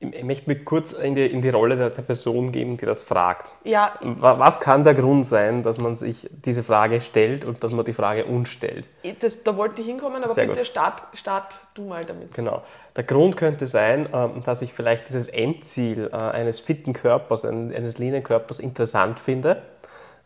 [0.00, 3.02] ich möchte mich kurz in die, in die Rolle der, der, Person geben, die das
[3.02, 3.50] fragt.
[3.64, 3.94] Ja.
[4.00, 7.92] Was kann der Grund sein, dass man sich diese Frage stellt und dass man die
[7.92, 8.88] Frage uns stellt?
[9.20, 12.32] Das, da wollte ich hinkommen, aber Sehr bitte start, start du mal damit.
[12.34, 12.62] Genau.
[12.94, 17.98] Der Grund könnte sein, ähm, dass ich vielleicht dieses Endziel äh, eines fitten Körpers, eines
[17.98, 19.62] Linienkörpers interessant finde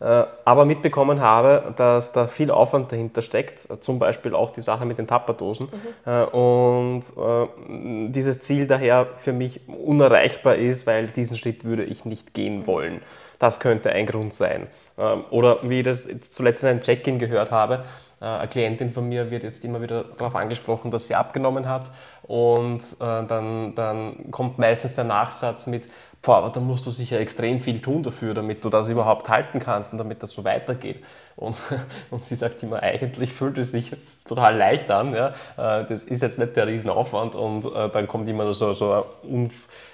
[0.03, 4.98] aber mitbekommen habe, dass da viel Aufwand dahinter steckt, zum Beispiel auch die Sache mit
[4.98, 6.11] den Tapperdosen mhm.
[6.11, 12.05] Äh, und äh, dieses Ziel daher für mich unerreichbar ist, weil diesen Schritt würde ich
[12.05, 12.66] nicht gehen mhm.
[12.66, 13.03] wollen.
[13.38, 14.66] Das könnte ein Grund sein.
[14.98, 17.84] Ähm, oder wie ich das zuletzt in einem Check-in gehört habe,
[18.20, 21.90] eine Klientin von mir wird jetzt immer wieder darauf angesprochen, dass sie abgenommen hat
[22.22, 25.88] und dann, dann kommt meistens der Nachsatz mit,
[26.22, 29.58] boah, aber da musst du sicher extrem viel tun dafür, damit du das überhaupt halten
[29.58, 31.02] kannst und damit das so weitergeht.
[31.34, 31.56] Und,
[32.10, 33.92] und sie sagt immer, eigentlich fühlt es sich
[34.26, 35.14] total leicht an.
[35.14, 35.28] Ja?
[35.56, 39.04] Äh, das ist jetzt nicht der Riesenaufwand und äh, dann kommt immer nur so, so
[39.24, 39.50] ein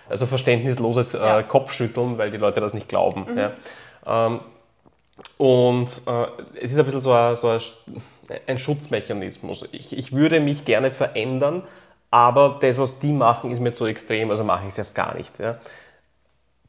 [0.09, 1.43] also verständnisloses äh, ja.
[1.43, 3.27] Kopfschütteln, weil die Leute das nicht glauben.
[3.31, 3.39] Mhm.
[3.39, 3.53] Ja?
[4.07, 4.41] Ähm,
[5.37, 6.03] und
[6.55, 7.59] es ist ein bisschen so ein, so
[8.47, 9.69] ein Schutzmechanismus.
[9.73, 11.65] Ich, ich würde mich gerne verändern,
[12.11, 15.17] aber das, was die machen, ist mir zu extrem, also mache ich es erst gar
[15.17, 15.33] nicht.
[15.41, 15.59] Ja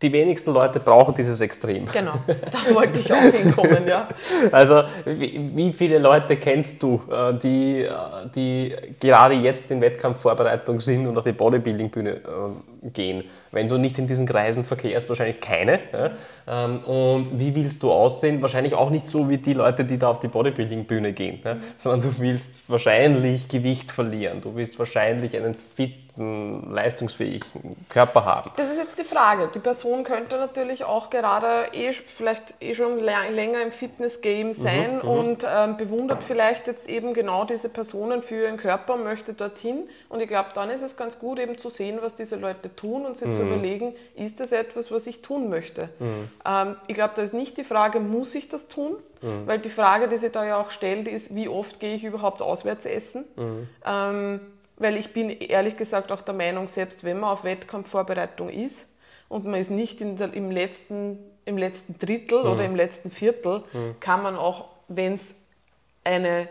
[0.02, 1.86] die wenigsten Leute brauchen dieses Extrem.
[1.86, 4.08] Genau, da wollte ich auch hinkommen, ja.
[4.52, 7.92] Also, wie, viele Leute kennst du, äh, die, äh,
[8.34, 13.26] die gerade jetzt in Wettkampfvorbereitung sind und auf die Bodybuilding-Bühne äh, gehen?
[13.52, 15.80] Wenn du nicht in diesen Kreisen verkehrst, wahrscheinlich keine.
[16.48, 18.42] Ähm, und wie willst du aussehen?
[18.42, 21.62] Wahrscheinlich auch nicht so wie die Leute, die da auf die Bodybuilding-Bühne gehen, mhm.
[21.76, 24.42] sondern du willst wahrscheinlich Gewicht verlieren.
[24.42, 28.52] Du willst wahrscheinlich einen fit leistungsfähigen Körper haben.
[28.58, 29.50] Das ist jetzt die Frage.
[29.54, 34.96] Die Person könnte natürlich auch gerade eh, vielleicht eh schon länger im Fitness-Game mhm, sein
[34.98, 39.34] mhm, und ähm, bewundert vielleicht jetzt eben genau diese Personen für ihren Körper und möchte
[39.34, 39.90] dorthin.
[40.10, 43.06] Und ich glaube, dann ist es ganz gut eben zu sehen, was diese Leute tun
[43.06, 43.34] und sich mhm.
[43.34, 45.90] zu überlegen, ist das etwas, was ich tun möchte.
[46.00, 46.30] Mhm.
[46.46, 48.98] Ähm, ich glaube, da ist nicht die Frage, muss ich das tun?
[49.22, 49.48] Mhm.
[49.48, 52.42] Weil die Frage, die sich da ja auch stellt, ist, wie oft gehe ich überhaupt
[52.42, 53.26] auswärts essen?
[53.36, 53.70] Mhm.
[53.86, 54.40] Ähm,
[54.80, 58.88] weil ich bin ehrlich gesagt auch der Meinung, selbst wenn man auf Wettkampfvorbereitung ist
[59.28, 62.50] und man ist nicht der, im, letzten, im letzten Drittel mhm.
[62.50, 63.96] oder im letzten Viertel, mhm.
[64.00, 65.36] kann man auch, wenn es
[66.04, 66.48] eine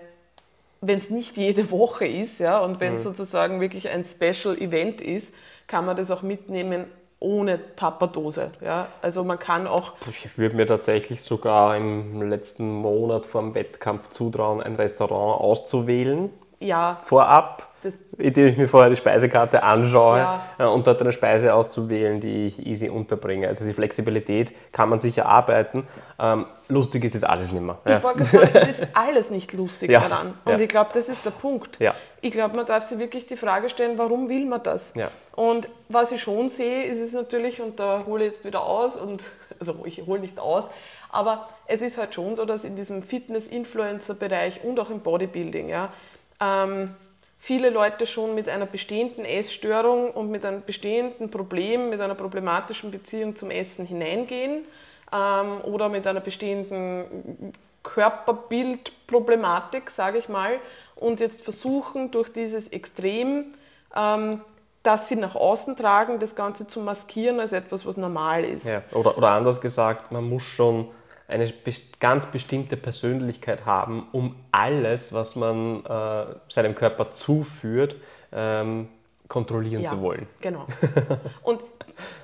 [0.81, 3.09] wenn es nicht jede Woche ist, ja, und wenn es mhm.
[3.09, 5.35] sozusagen wirklich ein Special Event ist,
[5.67, 6.85] kann man das auch mitnehmen
[7.21, 8.53] ohne Tapperdose.
[8.61, 8.89] Ja?
[9.03, 9.95] Also man kann auch.
[10.09, 16.31] Ich würde mir tatsächlich sogar im letzten Monat vor dem Wettkampf zutrauen, ein Restaurant auszuwählen.
[16.61, 17.01] Ja.
[17.05, 17.68] Vorab
[18.17, 20.45] indem ich mir vorher die Speisekarte anschaue ja.
[20.59, 23.49] Äh, und dort eine Speise auszuwählen, die ich easy unterbringe.
[23.49, 25.87] Also die Flexibilität kann man sicher arbeiten.
[26.19, 27.79] Ähm, lustig ist es alles nicht mehr.
[27.87, 27.99] Ja.
[27.99, 30.01] Ich wollte sagen, es ist alles nicht lustig ja.
[30.01, 30.35] daran.
[30.45, 31.79] Und ich glaube, das ist der Punkt.
[32.21, 34.93] Ich glaube, man darf sich wirklich die Frage stellen, warum will man das?
[35.37, 38.97] Und was ich schon sehe, ist es natürlich, und da hole ich jetzt wieder aus,
[38.97, 39.23] und
[39.61, 40.69] also ich hole nicht aus,
[41.11, 45.93] aber es ist halt schon so, dass in diesem Fitness-Influencer-Bereich und auch im Bodybuilding, ja,
[46.41, 46.95] ähm,
[47.39, 52.91] viele Leute schon mit einer bestehenden Essstörung und mit einem bestehenden Problem, mit einer problematischen
[52.91, 54.65] Beziehung zum Essen hineingehen
[55.13, 60.59] ähm, oder mit einer bestehenden Körperbildproblematik, sage ich mal,
[60.97, 63.55] und jetzt versuchen durch dieses Extrem,
[63.97, 64.43] ähm,
[64.83, 68.67] das sie nach außen tragen, das Ganze zu maskieren als etwas, was normal ist.
[68.67, 70.89] Ja, oder, oder anders gesagt, man muss schon
[71.29, 71.53] eine
[72.01, 77.97] ganz bestimmte Persönlichkeit haben, um alles, was man äh, seinem Körper zuführt,
[78.33, 78.89] ähm,
[79.29, 80.27] kontrollieren ja, zu wollen.
[80.41, 80.67] Genau.
[81.43, 81.61] Und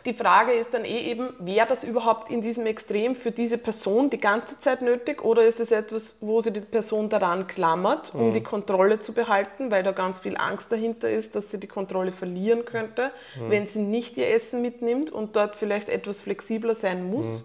[0.07, 4.09] die Frage ist dann eh eben, wäre das überhaupt in diesem Extrem für diese Person
[4.09, 8.29] die ganze Zeit nötig oder ist es etwas, wo sich die Person daran klammert, um
[8.29, 8.33] mhm.
[8.33, 12.13] die Kontrolle zu behalten, weil da ganz viel Angst dahinter ist, dass sie die Kontrolle
[12.13, 13.51] verlieren könnte, mhm.
[13.51, 17.27] wenn sie nicht ihr Essen mitnimmt und dort vielleicht etwas flexibler sein muss.
[17.27, 17.45] Mhm.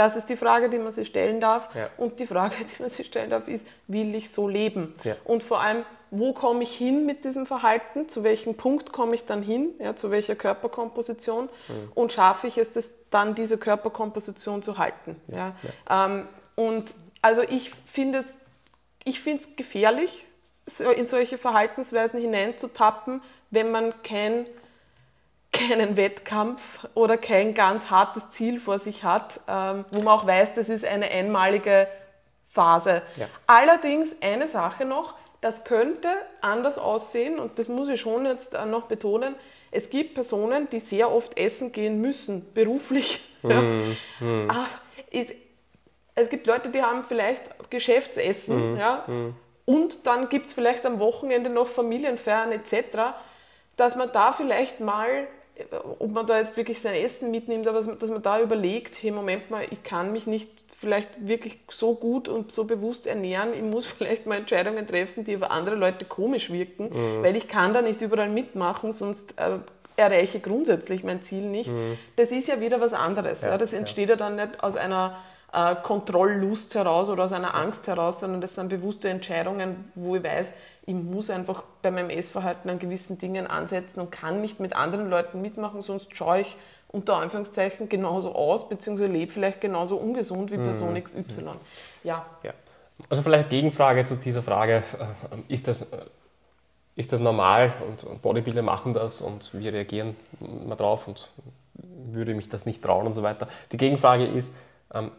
[0.00, 1.74] Das ist die Frage, die man sich stellen darf.
[1.74, 1.90] Ja.
[1.98, 4.94] Und die Frage, die man sich stellen darf, ist, will ich so leben?
[5.04, 5.16] Ja.
[5.24, 8.08] Und vor allem, wo komme ich hin mit diesem Verhalten?
[8.08, 9.74] Zu welchem Punkt komme ich dann hin?
[9.78, 11.50] Ja, zu welcher Körperkomposition?
[11.68, 11.92] Mhm.
[11.94, 15.20] Und schaffe ich es, das, dann diese Körperkomposition zu halten?
[15.28, 15.54] Ja.
[15.88, 16.26] Ähm,
[16.56, 18.26] und also ich finde es
[19.04, 20.26] ich finde es gefährlich,
[20.96, 24.44] in solche Verhaltensweisen hineinzutappen, wenn man kein
[25.52, 30.54] keinen Wettkampf oder kein ganz hartes Ziel vor sich hat, ähm, wo man auch weiß,
[30.54, 31.88] das ist eine einmalige
[32.48, 33.02] Phase.
[33.16, 33.28] Ja.
[33.46, 36.08] Allerdings eine Sache noch, das könnte
[36.40, 39.34] anders aussehen und das muss ich schon jetzt äh, noch betonen.
[39.70, 43.26] Es gibt Personen, die sehr oft essen gehen müssen, beruflich.
[43.42, 44.50] Mm, mm.
[46.14, 47.40] Es gibt Leute, die haben vielleicht
[47.70, 49.34] Geschäftsessen mm, ja, mm.
[49.64, 53.14] und dann gibt es vielleicht am Wochenende noch Familienfeiern etc.,
[53.76, 55.26] dass man da vielleicht mal
[55.98, 59.50] ob man da jetzt wirklich sein Essen mitnimmt, aber dass man da überlegt, hey, Moment
[59.50, 60.50] mal, ich kann mich nicht
[60.80, 65.36] vielleicht wirklich so gut und so bewusst ernähren, ich muss vielleicht mal Entscheidungen treffen, die
[65.36, 67.22] auf andere Leute komisch wirken, mhm.
[67.22, 69.58] weil ich kann da nicht überall mitmachen, sonst äh,
[69.96, 71.70] erreiche ich grundsätzlich mein Ziel nicht.
[71.70, 71.98] Mhm.
[72.16, 73.42] Das ist ja wieder was anderes.
[73.42, 73.58] Ja, ja.
[73.58, 74.14] Das entsteht ja.
[74.14, 75.18] ja dann nicht aus einer
[75.52, 80.24] äh, Kontrolllust heraus oder aus einer Angst heraus, sondern das sind bewusste Entscheidungen, wo ich
[80.24, 80.52] weiß,
[80.90, 85.08] ich muss einfach bei meinem Essverhalten an gewissen Dingen ansetzen und kann nicht mit anderen
[85.08, 86.56] Leuten mitmachen, sonst schaue ich
[86.88, 91.04] unter Anführungszeichen genauso aus, beziehungsweise lebe vielleicht genauso ungesund wie Person mhm.
[91.04, 91.50] XY.
[92.02, 92.26] Ja.
[92.42, 92.52] ja.
[93.08, 94.82] Also vielleicht Gegenfrage zu dieser Frage,
[95.46, 95.98] ist das, äh,
[96.96, 101.30] ist das normal und Bodybuilder machen das und wir reagieren mal drauf und
[102.12, 103.46] würde mich das nicht trauen und so weiter.
[103.70, 104.56] Die Gegenfrage ist,
[104.92, 105.12] ähm,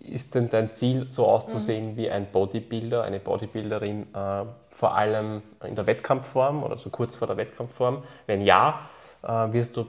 [0.00, 1.96] ist denn dein Ziel so auszusehen mhm.
[1.96, 7.28] wie ein Bodybuilder, eine Bodybuilderin, äh, vor allem in der Wettkampfform oder so kurz vor
[7.28, 8.02] der Wettkampfform?
[8.26, 8.88] Wenn ja,
[9.22, 9.86] äh, wirst du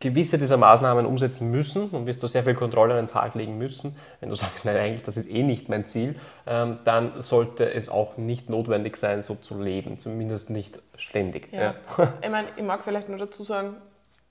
[0.00, 3.56] gewisse dieser Maßnahmen umsetzen müssen und wirst du sehr viel Kontrolle an den Tag legen
[3.56, 3.96] müssen.
[4.20, 6.16] Wenn du sagst, nein, eigentlich, das ist eh nicht mein Ziel,
[6.46, 11.52] ähm, dann sollte es auch nicht notwendig sein, so zu leben, zumindest nicht ständig.
[11.52, 11.74] Ja.
[11.96, 12.12] Ja.
[12.22, 13.76] Ich, meine, ich mag vielleicht nur dazu sagen,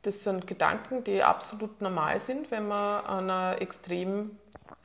[0.04, 4.32] das sind Gedanken, die absolut normal sind, wenn man an, einer extrem,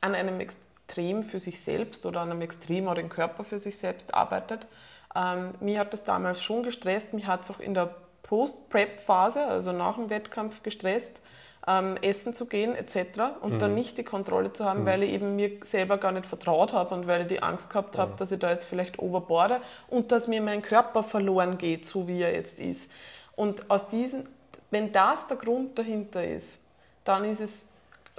[0.01, 3.77] an einem Extrem für sich selbst oder an einem Extrem oder dem Körper für sich
[3.77, 4.67] selbst arbeitet.
[5.15, 7.93] Ähm, mir hat das damals schon gestresst, mich hat es auch in der
[8.23, 11.21] Post-Prep-Phase, also nach dem Wettkampf gestresst,
[11.67, 13.21] ähm, essen zu gehen etc.
[13.41, 13.59] und mhm.
[13.59, 14.85] dann nicht die Kontrolle zu haben, mhm.
[14.85, 17.97] weil ich eben mir selber gar nicht vertraut habe und weil ich die Angst gehabt
[17.97, 18.17] habe, mhm.
[18.17, 22.21] dass ich da jetzt vielleicht overborde und dass mir mein Körper verloren geht, so wie
[22.21, 22.89] er jetzt ist.
[23.35, 24.27] Und aus diesen
[24.71, 26.59] wenn das der Grund dahinter ist,
[27.03, 27.67] dann ist es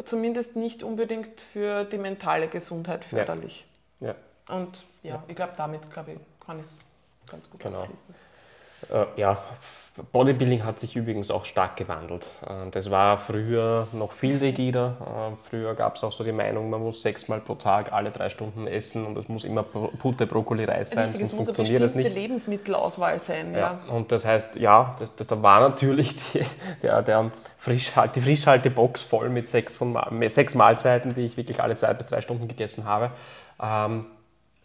[0.04, 3.66] zumindest nicht unbedingt für die mentale Gesundheit förderlich.
[4.00, 4.08] Ja.
[4.08, 4.14] ja.
[4.54, 5.24] Und ja, ja.
[5.28, 6.80] ich glaube, damit glaube ich, kann ich es
[7.26, 7.80] ganz gut genau.
[7.80, 8.14] abschließen.
[8.90, 9.38] Äh, ja,
[10.10, 12.30] Bodybuilding hat sich übrigens auch stark gewandelt.
[12.48, 14.96] Ähm, das war früher noch viel rigider.
[15.00, 18.30] Ähm, früher gab es auch so die Meinung, man muss sechsmal pro Tag alle drei
[18.30, 22.06] Stunden essen und es muss immer Pute, Brokkoli, Reis sein, Richtig, sonst funktioniert das nicht.
[22.06, 23.52] Es muss eine Lebensmittelauswahl sein.
[23.52, 23.58] Ja.
[23.86, 23.94] ja.
[23.94, 26.40] Und das heißt, ja, das, da war natürlich die,
[26.82, 29.98] der, der Frischhalt, die Frischhaltebox voll mit sechs, von,
[30.28, 33.10] sechs Mahlzeiten, die ich wirklich alle zwei bis drei Stunden gegessen habe.
[33.62, 34.06] Ähm,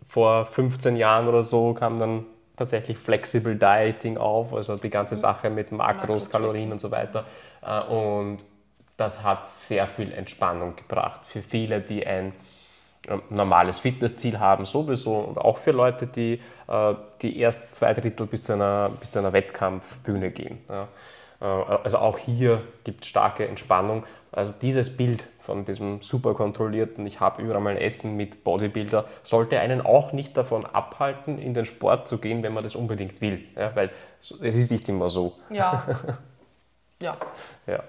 [0.08, 2.26] vor 15 Jahren oder so kam dann
[2.58, 5.20] tatsächlich Flexible Dieting auf, also die ganze mhm.
[5.20, 7.26] Sache mit Makros, Kalorien und so weiter.
[7.66, 8.40] Äh, und
[8.98, 12.34] das hat sehr viel Entspannung gebracht für viele, die ein
[13.08, 18.26] ähm, normales Fitnessziel haben sowieso und auch für Leute, die, äh, die erst zwei Drittel
[18.26, 20.58] bis zu einer, bis zu einer Wettkampfbühne gehen.
[20.68, 20.86] Äh,
[21.46, 24.04] also auch hier gibt es starke Entspannung.
[24.32, 29.62] Also dieses Bild von diesem super kontrollierten, ich habe überall mein Essen mit Bodybuilder, sollte
[29.62, 33.46] einen auch nicht davon abhalten, in den Sport zu gehen, wenn man das unbedingt will.
[33.56, 35.38] Ja, weil es ist nicht immer so.
[35.50, 35.88] Ja.
[37.00, 37.18] ja.
[37.66, 37.82] ja.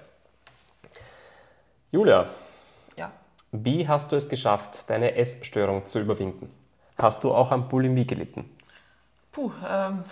[1.90, 2.28] Julia.
[2.96, 3.10] Ja.
[3.50, 6.48] Wie hast du es geschafft, deine Essstörung zu überwinden?
[6.96, 8.48] Hast du auch an Bulimie gelitten?
[9.32, 10.04] Puh, ähm.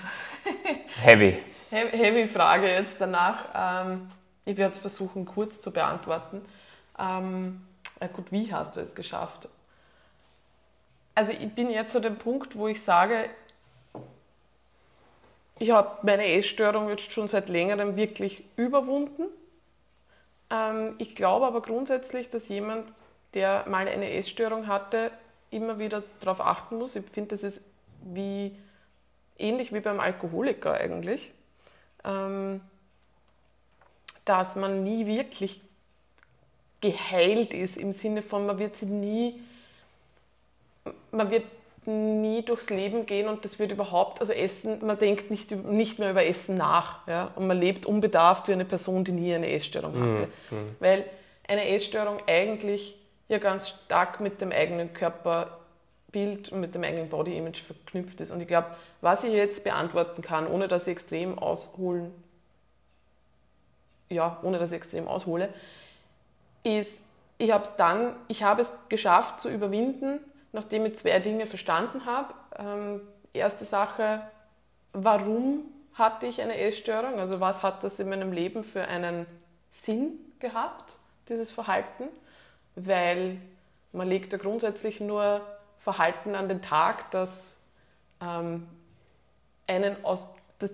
[1.00, 1.38] Heavy.
[1.70, 3.44] Heavy Frage jetzt danach.
[3.54, 4.10] Ähm,
[4.44, 6.42] ich werde es versuchen, kurz zu beantworten.
[6.98, 7.66] Ähm,
[8.12, 9.48] gut, wie hast du es geschafft?
[11.14, 13.30] Also ich bin jetzt zu dem Punkt, wo ich sage,
[15.58, 19.24] ich habe meine Essstörung jetzt schon seit längerem wirklich überwunden.
[20.50, 22.92] Ähm, ich glaube aber grundsätzlich, dass jemand,
[23.32, 25.10] der mal eine Essstörung hatte,
[25.50, 26.96] immer wieder darauf achten muss.
[26.96, 27.62] Ich finde, das ist
[28.02, 28.54] wie,
[29.38, 31.32] ähnlich wie beim Alkoholiker eigentlich,
[32.04, 32.60] ähm,
[34.26, 35.62] dass man nie wirklich
[36.80, 39.40] geheilt ist, im Sinne von, man wird sie nie,
[41.10, 41.44] man wird
[41.86, 46.10] nie durchs Leben gehen und das wird überhaupt, also Essen, man denkt nicht, nicht mehr
[46.10, 47.06] über Essen nach.
[47.06, 47.30] Ja?
[47.36, 50.28] Und man lebt unbedarft wie eine Person, die nie eine Essstörung mhm, hatte.
[50.50, 50.76] Mhm.
[50.80, 51.04] Weil
[51.48, 52.96] eine Essstörung eigentlich
[53.28, 58.30] ja ganz stark mit dem eigenen Körperbild und mit dem eigenen Body-Image verknüpft ist.
[58.30, 58.68] Und ich glaube,
[59.00, 62.12] was ich jetzt beantworten kann, ohne dass ich extrem ausholen,
[64.08, 65.48] ja, ohne dass ich extrem aushole,
[66.66, 67.04] ist,
[67.38, 70.20] ich habe es dann, ich habe es geschafft zu überwinden,
[70.52, 72.34] nachdem ich zwei Dinge verstanden habe.
[72.58, 73.00] Ähm,
[73.32, 74.22] erste Sache,
[74.92, 75.64] warum
[75.94, 77.18] hatte ich eine Essstörung?
[77.18, 79.26] Also was hat das in meinem Leben für einen
[79.70, 80.96] Sinn gehabt,
[81.28, 82.04] dieses Verhalten?
[82.74, 83.38] Weil
[83.92, 85.40] man legt ja grundsätzlich nur
[85.78, 87.56] Verhalten an den Tag, das
[88.20, 88.66] ähm,
[89.66, 89.96] einen,
[90.58, 90.70] das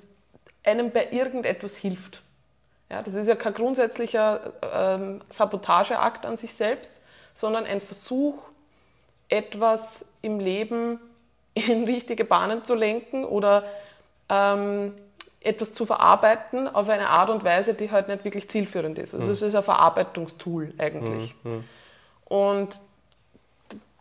[0.64, 2.23] einem bei irgendetwas hilft.
[2.93, 6.93] Ja, das ist ja kein grundsätzlicher ähm, Sabotageakt an sich selbst,
[7.32, 8.35] sondern ein Versuch,
[9.31, 11.01] etwas im Leben
[11.55, 13.64] in richtige Bahnen zu lenken oder
[14.28, 14.93] ähm,
[15.40, 19.14] etwas zu verarbeiten auf eine Art und Weise, die halt nicht wirklich zielführend ist.
[19.14, 19.32] Also mhm.
[19.32, 21.35] es ist ein Verarbeitungstool eigentlich.
[21.44, 21.64] Mhm.
[22.27, 22.78] Und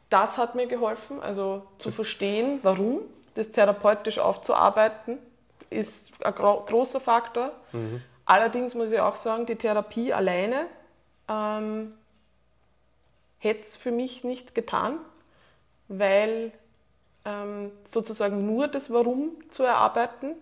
[0.09, 2.99] das hat mir geholfen, also zu das verstehen, warum,
[3.35, 5.17] das therapeutisch aufzuarbeiten,
[5.69, 7.53] ist ein großer Faktor.
[7.71, 8.01] Mhm.
[8.31, 10.67] Allerdings muss ich auch sagen, die Therapie alleine
[11.27, 11.91] ähm,
[13.39, 14.99] hätte es für mich nicht getan,
[15.89, 16.53] weil
[17.25, 20.35] ähm, sozusagen nur das Warum zu erarbeiten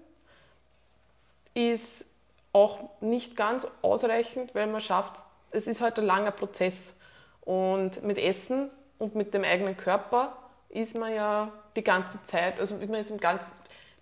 [1.56, 2.06] ist
[2.54, 6.96] auch nicht ganz ausreichend, weil man schafft, es ist halt ein langer Prozess.
[7.42, 10.38] Und mit Essen und mit dem eigenen Körper
[10.70, 13.48] ist man ja die ganze Zeit, also man ist im ganzen,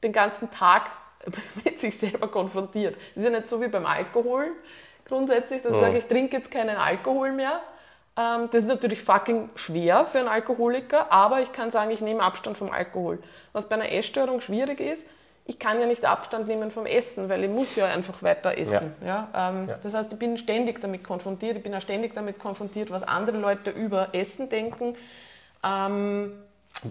[0.03, 0.91] den ganzen Tag
[1.65, 2.95] mit sich selber konfrontiert.
[2.95, 4.51] Das ist ja nicht so wie beim Alkohol
[5.07, 7.61] grundsätzlich, dass ich sage, ich trinke jetzt keinen Alkohol mehr.
[8.17, 12.21] Ähm, das ist natürlich fucking schwer für einen Alkoholiker, aber ich kann sagen, ich nehme
[12.21, 13.19] Abstand vom Alkohol.
[13.53, 15.07] Was bei einer Essstörung schwierig ist,
[15.45, 18.93] ich kann ja nicht Abstand nehmen vom Essen, weil ich muss ja einfach weiter essen.
[19.01, 19.29] Ja.
[19.33, 19.79] ja, ähm, ja.
[19.81, 23.37] Das heißt, ich bin ständig damit konfrontiert, ich bin auch ständig damit konfrontiert, was andere
[23.37, 24.97] Leute über Essen denken.
[25.63, 26.33] Ähm,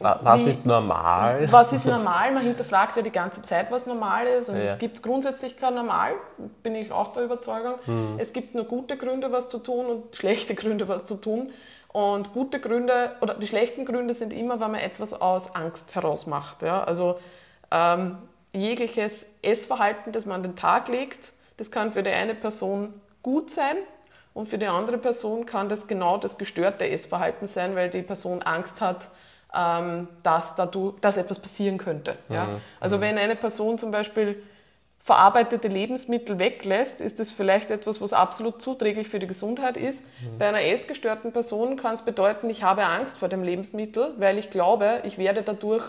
[0.01, 1.51] was wie, ist normal?
[1.51, 2.33] Was ist normal?
[2.33, 4.49] Man hinterfragt ja die ganze Zeit, was normal ist.
[4.49, 4.73] Und ja.
[4.73, 6.15] es gibt grundsätzlich kein Normal,
[6.63, 7.75] bin ich auch der Überzeugung.
[7.85, 8.17] Hm.
[8.19, 11.53] Es gibt nur gute Gründe, was zu tun und schlechte Gründe, was zu tun.
[11.89, 16.27] Und gute Gründe oder die schlechten Gründe sind immer, wenn man etwas aus Angst heraus
[16.27, 16.63] macht.
[16.63, 16.85] Ja?
[16.85, 17.19] Also
[17.71, 18.19] ähm,
[18.53, 22.93] jegliches Essverhalten, das man an den Tag legt, das kann für die eine Person
[23.23, 23.77] gut sein
[24.35, 28.43] und für die andere Person kann das genau das gestörte Essverhalten sein, weil die Person
[28.43, 29.09] Angst hat,
[29.53, 32.17] dass, dadurch, dass etwas passieren könnte.
[32.29, 32.45] Ja?
[32.45, 32.61] Mhm.
[32.79, 33.01] Also mhm.
[33.01, 34.43] wenn eine Person zum Beispiel
[35.07, 40.03] verarbeitete Lebensmittel weglässt, ist das vielleicht etwas, was absolut zuträglich für die Gesundheit ist.
[40.03, 40.39] Mhm.
[40.39, 44.51] Bei einer essgestörten Person kann es bedeuten, ich habe Angst vor dem Lebensmittel, weil ich
[44.51, 45.85] glaube, ich werde dadurch,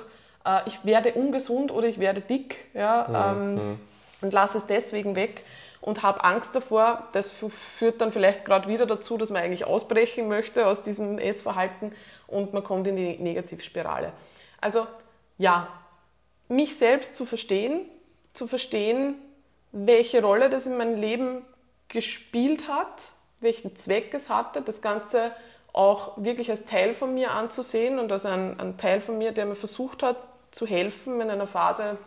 [0.45, 2.65] äh, ich werde ungesund oder ich werde dick.
[2.75, 3.07] Ja?
[3.07, 3.15] Mhm.
[3.15, 3.79] Ähm, mhm.
[4.21, 5.43] und lasse es deswegen weg
[5.87, 7.07] und habe Angst davor.
[7.13, 11.95] Das führt dann vielleicht gerade wieder dazu, dass man eigentlich ausbrechen möchte aus diesem Essverhalten
[12.27, 14.11] und man kommt in die Negativspirale.
[14.59, 14.85] Also
[15.37, 15.69] ja,
[16.49, 17.85] mich selbst zu verstehen,
[18.33, 19.15] zu verstehen,
[19.71, 21.45] welche Rolle das in meinem Leben
[21.87, 23.03] gespielt hat,
[23.39, 25.31] welchen Zweck es hatte, das Ganze
[25.71, 29.45] auch wirklich als Teil von mir anzusehen und als ein, ein Teil von mir, der
[29.45, 30.17] mir versucht hat
[30.51, 31.97] zu helfen in einer Phase,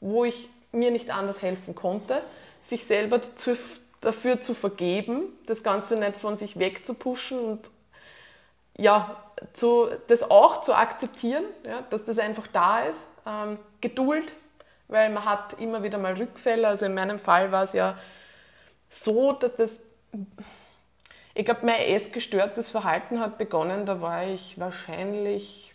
[0.00, 2.20] wo ich mir nicht anders helfen konnte,
[2.62, 3.56] sich selber zu,
[4.00, 7.70] dafür zu vergeben, das Ganze nicht von sich wegzupuschen und
[8.76, 9.22] ja,
[9.52, 13.00] zu, das auch zu akzeptieren, ja, dass das einfach da ist.
[13.26, 14.32] Ähm, Geduld,
[14.88, 16.66] weil man hat immer wieder mal Rückfälle.
[16.66, 17.98] Also in meinem Fall war es ja
[18.90, 19.80] so, dass das,
[21.34, 25.74] ich glaube, mein essgestörtes Verhalten hat begonnen, da war ich wahrscheinlich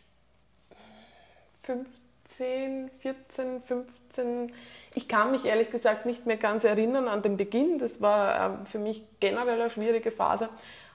[1.64, 4.53] 15, 14, 15.
[4.98, 7.78] Ich kann mich ehrlich gesagt nicht mehr ganz erinnern an den Beginn.
[7.78, 10.49] Das war ähm, für mich generell eine schwierige Phase.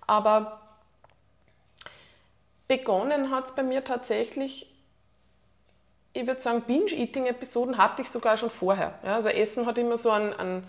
[0.08, 0.60] Aber
[2.66, 4.68] begonnen hat es bei mir tatsächlich,
[6.14, 8.98] ich würde sagen, Binge-Eating-Episoden hatte ich sogar schon vorher.
[9.04, 10.64] Ja, also Essen hat immer so ein, ein,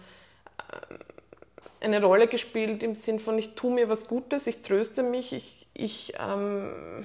[1.81, 5.65] eine Rolle gespielt im Sinn von, ich tue mir was Gutes, ich tröste mich, ich,
[5.73, 7.03] ich, ähm,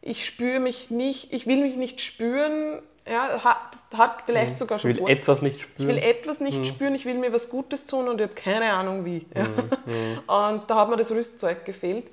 [0.00, 3.56] ich spüre mich nicht, ich will mich nicht spüren, ja, hat,
[3.94, 4.58] hat vielleicht mhm.
[4.58, 5.10] sogar schon Ich will vor.
[5.10, 5.90] etwas nicht spüren.
[5.90, 6.64] Ich will etwas nicht mhm.
[6.64, 9.26] spüren, ich will mir was Gutes tun und ich habe keine Ahnung wie.
[9.34, 9.44] Ja.
[9.44, 9.70] Mhm.
[9.86, 10.18] mhm.
[10.26, 12.06] Und da hat mir das Rüstzeug gefehlt.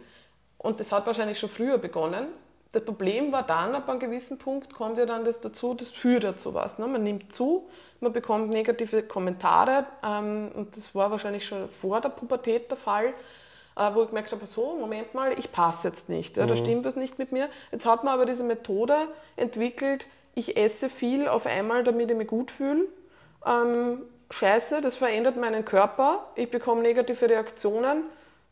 [0.57, 2.28] Und das hat wahrscheinlich schon früher begonnen.
[2.72, 6.24] Das Problem war dann, ab einem gewissen Punkt kommt ja dann das dazu, das führt
[6.24, 6.80] ja zu was.
[6.80, 6.88] Ne?
[6.88, 7.68] Man nimmt zu,
[7.99, 13.14] man bekommt negative Kommentare ähm, und das war wahrscheinlich schon vor der Pubertät der Fall,
[13.76, 16.57] äh, wo ich gemerkt habe, so, Moment mal, ich passe jetzt nicht, ja, da mhm.
[16.57, 17.48] stimmt was nicht mit mir.
[17.72, 22.27] Jetzt hat man aber diese Methode entwickelt, ich esse viel auf einmal, damit ich mich
[22.27, 22.85] gut fühle.
[23.45, 24.01] Ähm,
[24.31, 28.03] scheiße, das verändert meinen Körper, ich bekomme negative Reaktionen.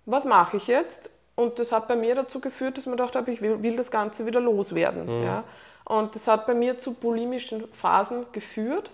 [0.06, 1.10] Was mache ich jetzt?
[1.36, 3.90] Und das hat bei mir dazu geführt, dass man gedacht habe, ich will, will das
[3.90, 5.06] Ganze wieder loswerden.
[5.06, 5.24] Mhm.
[5.24, 5.44] Ja.
[5.86, 8.92] Und das hat bei mir zu bulimischen Phasen geführt,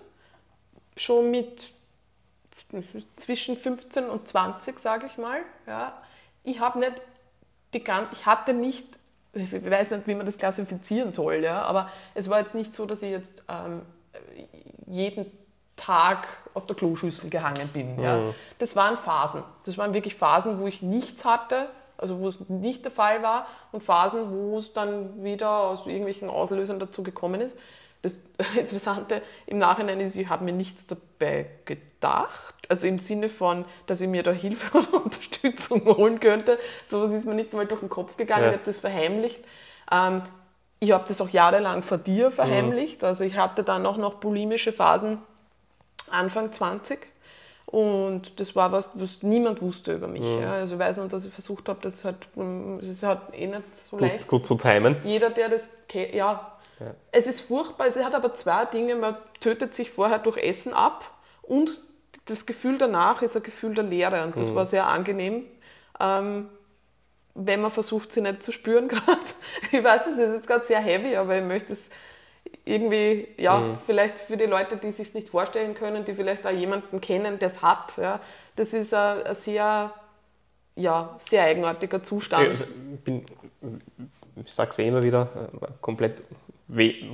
[0.96, 1.72] schon mit
[3.16, 5.40] zwischen 15 und 20, sage ich mal.
[5.66, 6.00] Ja.
[6.44, 6.94] Ich habe nicht
[7.74, 8.86] die ich hatte nicht,
[9.38, 12.86] ich weiß nicht, wie man das klassifizieren soll, ja, aber es war jetzt nicht so,
[12.86, 13.82] dass ich jetzt ähm,
[14.86, 15.26] jeden
[15.76, 18.00] Tag auf der Kloschüssel gehangen bin.
[18.00, 18.18] Ja.
[18.18, 18.34] Mhm.
[18.58, 19.42] Das waren Phasen.
[19.64, 23.46] Das waren wirklich Phasen, wo ich nichts hatte, also wo es nicht der Fall war,
[23.72, 27.56] und Phasen, wo es dann wieder aus irgendwelchen Auslösern dazu gekommen ist.
[28.02, 28.20] Das
[28.56, 34.00] Interessante im Nachhinein ist, ich habe mir nichts dabei gedacht, also im Sinne von, dass
[34.00, 36.58] ich mir da Hilfe oder Unterstützung holen könnte.
[36.88, 38.48] Sowas ist mir nicht einmal durch den Kopf gegangen, ja.
[38.50, 39.40] ich habe das verheimlicht.
[39.90, 40.22] Ähm,
[40.80, 43.08] ich habe das auch jahrelang vor dir verheimlicht, mhm.
[43.08, 45.18] also ich hatte dann auch noch bulimische Phasen
[46.10, 47.00] Anfang 20
[47.70, 50.22] und das war was, was niemand wusste über mich.
[50.22, 50.40] Mhm.
[50.40, 50.52] Ja.
[50.52, 53.76] Also ich weiß noch, dass ich versucht habe, das halt, das ist halt eh nicht
[53.76, 54.28] so gut, leicht.
[54.28, 54.96] Gut zu timen.
[55.04, 56.52] Jeder, der das kennt, ja.
[56.80, 56.94] ja.
[57.12, 58.94] Es ist furchtbar, es hat aber zwei Dinge.
[58.94, 61.04] Man tötet sich vorher durch Essen ab
[61.42, 61.78] und
[62.28, 64.54] das Gefühl danach ist ein Gefühl der Leere und das mhm.
[64.54, 65.44] war sehr angenehm.
[65.98, 66.48] Ähm,
[67.34, 69.18] wenn man versucht, sie nicht zu spüren gerade.
[69.72, 71.88] Ich weiß, das ist jetzt gerade sehr heavy, aber ich möchte es
[72.64, 73.78] irgendwie, ja, mhm.
[73.86, 77.48] vielleicht für die Leute, die sich nicht vorstellen können, die vielleicht auch jemanden kennen, der
[77.48, 77.96] es hat.
[77.96, 78.20] Ja,
[78.56, 79.92] das ist ein, ein sehr,
[80.76, 82.48] ja, sehr eigenartiger Zustand.
[82.48, 83.24] Also ich, bin,
[84.44, 85.28] ich sage es eh immer wieder,
[85.60, 86.22] äh, komplett,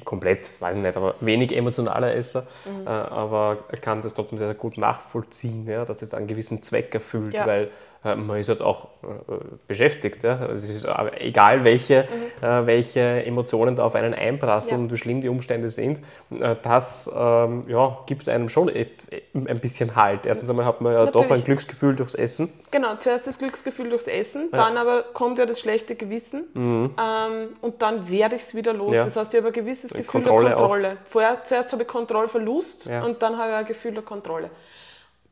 [0.05, 2.87] komplett, weiß ich nicht, aber wenig emotionaler Esser, mhm.
[2.87, 6.93] äh, aber kann das trotzdem sehr, sehr gut nachvollziehen, ja, dass es einen gewissen Zweck
[6.95, 7.47] erfüllt, ja.
[7.47, 7.71] weil
[8.05, 9.35] man ist halt auch äh,
[9.67, 10.23] beschäftigt.
[10.23, 10.47] Ja?
[10.51, 10.87] Es ist
[11.19, 12.47] egal, welche, mhm.
[12.47, 14.83] äh, welche Emotionen da auf einen einprasseln ja.
[14.83, 16.01] und wie schlimm die Umstände sind.
[16.31, 20.27] Äh, das ähm, ja, gibt einem schon ein bisschen Halt.
[20.27, 21.29] Erstens einmal hat man ja Natürlich.
[21.29, 22.53] doch ein Glücksgefühl durchs Essen.
[22.71, 24.59] Genau, zuerst das Glücksgefühl durchs Essen, ja.
[24.59, 26.91] dann aber kommt ja das schlechte Gewissen mhm.
[27.01, 28.95] ähm, und dann werde ich es wieder los.
[28.97, 30.97] Das heißt, ich habe ein gewisses Gefühl Kontrolle der Kontrolle.
[31.05, 34.51] Vorher, zuerst habe ich Kontrollverlust und dann habe ich ein Gefühl der Kontrolle.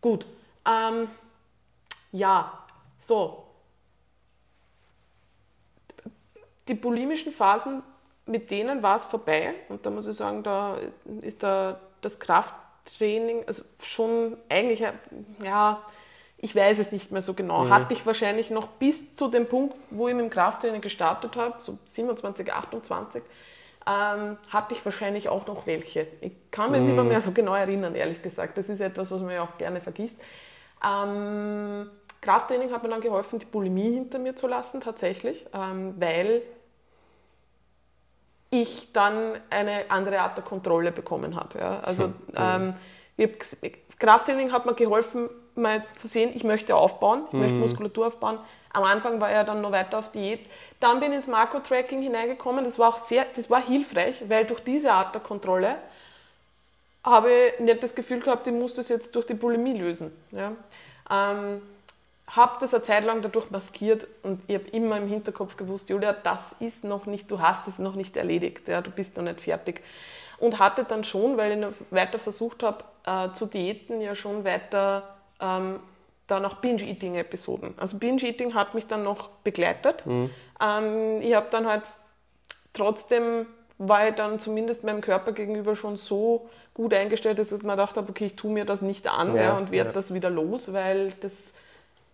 [0.01, 0.27] Gut.
[0.67, 1.09] Ähm,
[2.13, 2.53] ja,
[3.07, 3.45] so.
[6.69, 7.83] Die bulimischen Phasen,
[8.27, 9.55] mit denen war es vorbei.
[9.69, 10.79] Und da muss ich sagen, da
[11.21, 14.81] ist da das Krafttraining also schon eigentlich,
[15.43, 15.83] ja,
[16.39, 17.65] ich weiß es nicht mehr so genau.
[17.65, 17.71] Mhm.
[17.71, 21.55] Hatte ich wahrscheinlich noch bis zu dem Punkt, wo ich mit dem Krafttraining gestartet habe,
[21.59, 23.23] so 27, 28,
[23.87, 26.07] ähm, hatte ich wahrscheinlich auch noch welche.
[26.21, 26.95] Ich kann mich mhm.
[26.95, 28.59] nicht mehr so genau erinnern, ehrlich gesagt.
[28.59, 30.17] Das ist etwas, was man ja auch gerne vergisst.
[30.85, 31.89] Ähm,
[32.23, 36.43] Krafttraining hat mir dann geholfen, die Bulimie hinter mir zu lassen, tatsächlich, ähm, weil
[38.51, 41.59] ich dann eine andere Art der Kontrolle bekommen habe.
[41.59, 41.81] Ja.
[41.81, 42.15] Also hm.
[42.37, 42.75] ähm,
[43.19, 43.59] hab, das
[43.99, 47.41] Krafttraining hat mir geholfen, mal zu sehen, ich möchte aufbauen, ich mhm.
[47.41, 48.39] möchte Muskulatur aufbauen.
[48.73, 50.41] Am Anfang war er dann noch weiter auf Diät.
[50.81, 52.65] Dann bin ich ins Makro-Tracking hineingekommen.
[52.65, 55.77] Das war auch sehr, das war hilfreich, weil durch diese Art der Kontrolle
[57.05, 60.13] habe ich nicht das Gefühl gehabt, ich muss das jetzt durch die Bulimie lösen.
[60.31, 60.53] Ja.
[61.11, 61.61] Ähm,
[62.35, 66.13] habe das eine Zeit lang dadurch maskiert und ich habe immer im Hinterkopf gewusst, Julia,
[66.13, 69.41] das ist noch nicht, du hast es noch nicht erledigt, ja, du bist noch nicht
[69.41, 69.83] fertig.
[70.39, 74.45] Und hatte dann schon, weil ich noch weiter versucht habe äh, zu diäten, ja schon
[74.45, 75.79] weiter ähm,
[76.27, 77.75] dann auch Binge-Eating-Episoden.
[77.77, 80.05] Also Binge-Eating hat mich dann noch begleitet.
[80.07, 80.31] Mhm.
[80.61, 81.83] Ähm, ich habe dann halt
[82.73, 83.47] trotzdem
[83.79, 87.97] war ich dann zumindest meinem Körper gegenüber schon so gut eingestellt, dass ich mir gedacht
[87.97, 89.93] habe, okay, ich tue mir das nicht an ja, ja, und werde ja.
[89.93, 91.53] das wieder los, weil das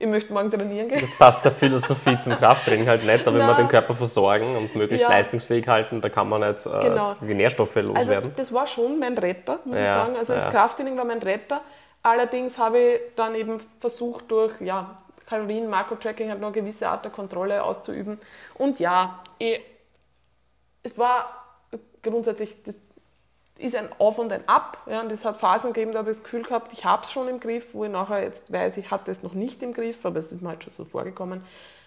[0.01, 1.01] ich möchte morgen trainieren gehen.
[1.01, 4.75] Das passt der Philosophie zum Krafttraining halt nicht, aber wenn wir den Körper versorgen und
[4.77, 5.11] möglichst ja.
[5.11, 7.17] leistungsfähig halten, da kann man nicht äh, genau.
[7.21, 8.31] die Nährstoffe loswerden.
[8.31, 10.17] Also das war schon mein Retter, muss ja, ich sagen.
[10.17, 10.39] Also ja.
[10.39, 11.63] das Krafttraining war mein Retter.
[12.03, 17.05] Allerdings habe ich dann eben versucht, durch ja, Kalorien, Makro-Tracking halt noch eine gewisse Art
[17.05, 18.19] der Kontrolle auszuüben.
[18.55, 19.61] Und ja, ich,
[20.85, 21.45] es war
[22.03, 22.57] grundsätzlich,
[23.59, 24.79] ist ein Auf und ein Ab.
[24.87, 27.11] Ja, und es hat Phasen gegeben, da habe ich das Gefühl gehabt, ich habe es
[27.11, 30.05] schon im Griff, wo ich nachher jetzt weiß, ich hatte es noch nicht im Griff,
[30.07, 31.43] aber es ist mir halt schon so vorgekommen.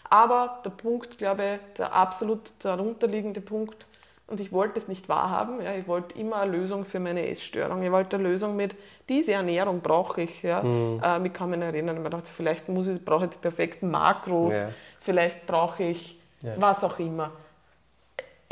[0.10, 3.86] Aber der Punkt, glaube ich, der absolut darunterliegende Punkt,
[4.28, 7.84] und ich wollte es nicht wahrhaben, ja, ich wollte immer eine Lösung für meine Essstörung.
[7.84, 8.76] Ich wollte eine Lösung mit,
[9.10, 10.42] diese Ernährung brauche ich.
[10.42, 10.64] Ja.
[10.64, 11.02] Mhm.
[11.04, 14.54] Ähm, ich kann mich erinnern, ich dachte, vielleicht muss ich, brauche ich die perfekten Makros,
[14.54, 14.70] ja.
[15.02, 16.54] vielleicht brauche ich ja.
[16.58, 17.32] was auch immer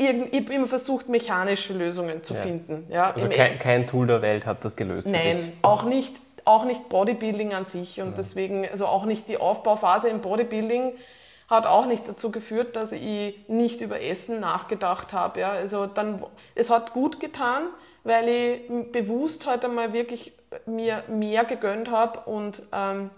[0.00, 2.40] ich habe immer versucht, mechanische Lösungen zu ja.
[2.40, 2.86] finden.
[2.88, 5.06] Ja, also kein, kein, Tool der Welt hat das gelöst.
[5.06, 6.14] Nein, auch nicht,
[6.46, 8.00] auch nicht Bodybuilding an sich.
[8.00, 8.14] Und ja.
[8.16, 10.92] deswegen, also auch nicht die Aufbauphase im Bodybuilding
[11.48, 15.40] hat auch nicht dazu geführt, dass ich nicht über Essen nachgedacht habe.
[15.40, 15.50] Ja.
[15.50, 16.24] Also dann,
[16.54, 17.64] es hat gut getan,
[18.02, 20.32] weil ich bewusst heute halt mal wirklich
[20.64, 23.10] mir mehr gegönnt habe und ähm,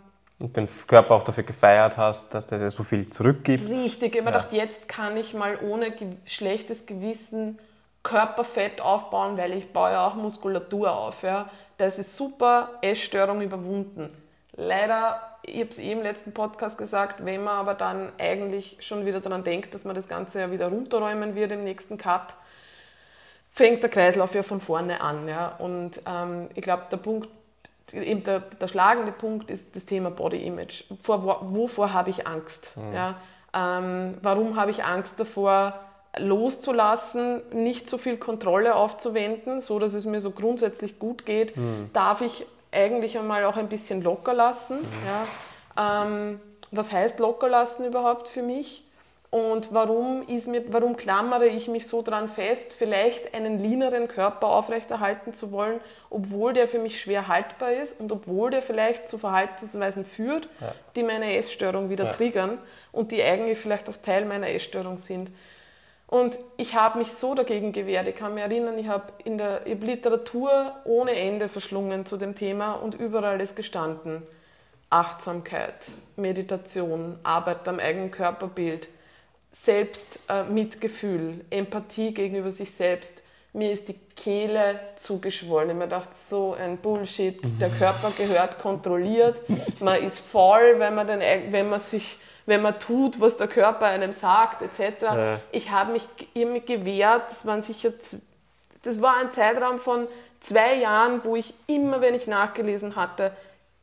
[0.42, 3.70] und den Körper auch dafür gefeiert hast, dass der dir so viel zurückgibt.
[3.70, 4.38] Richtig, ich habe ja.
[4.38, 7.58] gedacht, jetzt kann ich mal ohne ge schlechtes Gewissen
[8.02, 11.22] Körperfett aufbauen, weil ich baue ja auch Muskulatur auf.
[11.22, 11.48] Ja.
[11.78, 14.10] Das ist super, Essstörung überwunden.
[14.54, 19.06] Leider, ich habe es eh im letzten Podcast gesagt, wenn man aber dann eigentlich schon
[19.06, 22.34] wieder daran denkt, dass man das Ganze ja wieder runterräumen wird im nächsten Cut,
[23.52, 25.28] fängt der Kreislauf ja von vorne an.
[25.28, 25.54] Ja.
[25.58, 27.28] Und ähm, ich glaube, der Punkt,
[27.92, 30.84] eben der, der schlagende Punkt ist das Thema Body Image.
[31.02, 32.76] Vor, wovor habe ich Angst?
[32.76, 32.94] Mhm.
[32.94, 33.14] Ja?
[33.54, 35.78] Ähm, warum habe ich Angst davor,
[36.16, 41.56] loszulassen, nicht so viel Kontrolle aufzuwenden, so dass es mir so grundsätzlich gut geht?
[41.56, 41.90] Mhm.
[41.92, 44.80] Darf ich eigentlich einmal auch ein bisschen locker lassen?
[44.80, 44.86] Mhm.
[45.76, 46.04] Ja?
[46.04, 46.40] Ähm,
[46.70, 48.84] was heißt locker lassen überhaupt für mich?
[49.32, 54.48] Und warum, ist mir, warum klammere ich mich so dran fest, vielleicht einen leaneren Körper
[54.48, 55.80] aufrechterhalten zu wollen,
[56.10, 60.74] obwohl der für mich schwer haltbar ist und obwohl der vielleicht zu Verhaltensweisen führt, ja.
[60.94, 62.12] die meine Essstörung wieder ja.
[62.12, 62.58] triggern
[62.92, 65.30] und die eigentlich vielleicht auch Teil meiner Essstörung sind.
[66.08, 68.08] Und ich habe mich so dagegen gewehrt.
[68.08, 72.18] Ich kann mich erinnern, ich habe in der ich hab Literatur ohne Ende verschlungen zu
[72.18, 74.24] dem Thema und überall ist gestanden.
[74.90, 75.76] Achtsamkeit,
[76.16, 78.88] Meditation, Arbeit am eigenen Körperbild
[79.52, 83.22] Selbstmitgefühl, äh, Empathie gegenüber sich selbst.
[83.52, 85.70] Mir ist die Kehle zugeschwollen.
[85.70, 87.38] Ich mir dachte, so ein Bullshit.
[87.60, 89.40] Der Körper gehört kontrolliert.
[89.80, 91.20] Man ist voll, wenn man, den,
[91.52, 95.02] wenn man sich wenn man tut, was der Körper einem sagt, etc.
[95.02, 95.40] Ja.
[95.52, 97.92] Ich habe mich, mich gewehrt, das waren sicher,
[98.82, 100.08] das war ein Zeitraum von
[100.40, 103.32] zwei Jahren, wo ich immer, wenn ich nachgelesen hatte,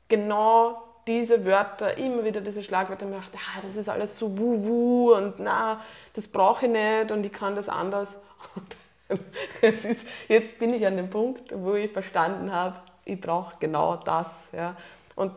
[0.09, 5.15] genau diese Wörter, immer wieder diese Schlagwörter, mir dachte, ah, das ist alles so wuhu
[5.15, 5.81] und na,
[6.13, 8.09] das brauche ich nicht und ich kann das anders.
[8.55, 9.19] Und
[9.61, 12.75] es ist, jetzt bin ich an dem Punkt, wo ich verstanden habe,
[13.05, 14.49] ich brauche genau das.
[14.53, 14.75] Ja.
[15.15, 15.31] Und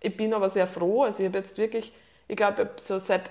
[0.00, 1.92] ich bin aber sehr froh, also ich habe jetzt wirklich,
[2.26, 3.30] ich glaube, so seit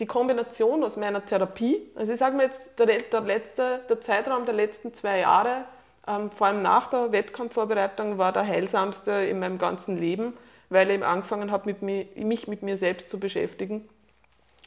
[0.00, 4.46] die Kombination aus meiner Therapie, also ich sage mir jetzt, der, der, letzte, der Zeitraum
[4.46, 5.66] der letzten zwei Jahre,
[6.08, 10.32] ähm, vor allem nach der Wettkampfvorbereitung, war der heilsamste in meinem ganzen Leben
[10.68, 13.88] weil ich eben angefangen habe, mit mir, mich mit mir selbst zu beschäftigen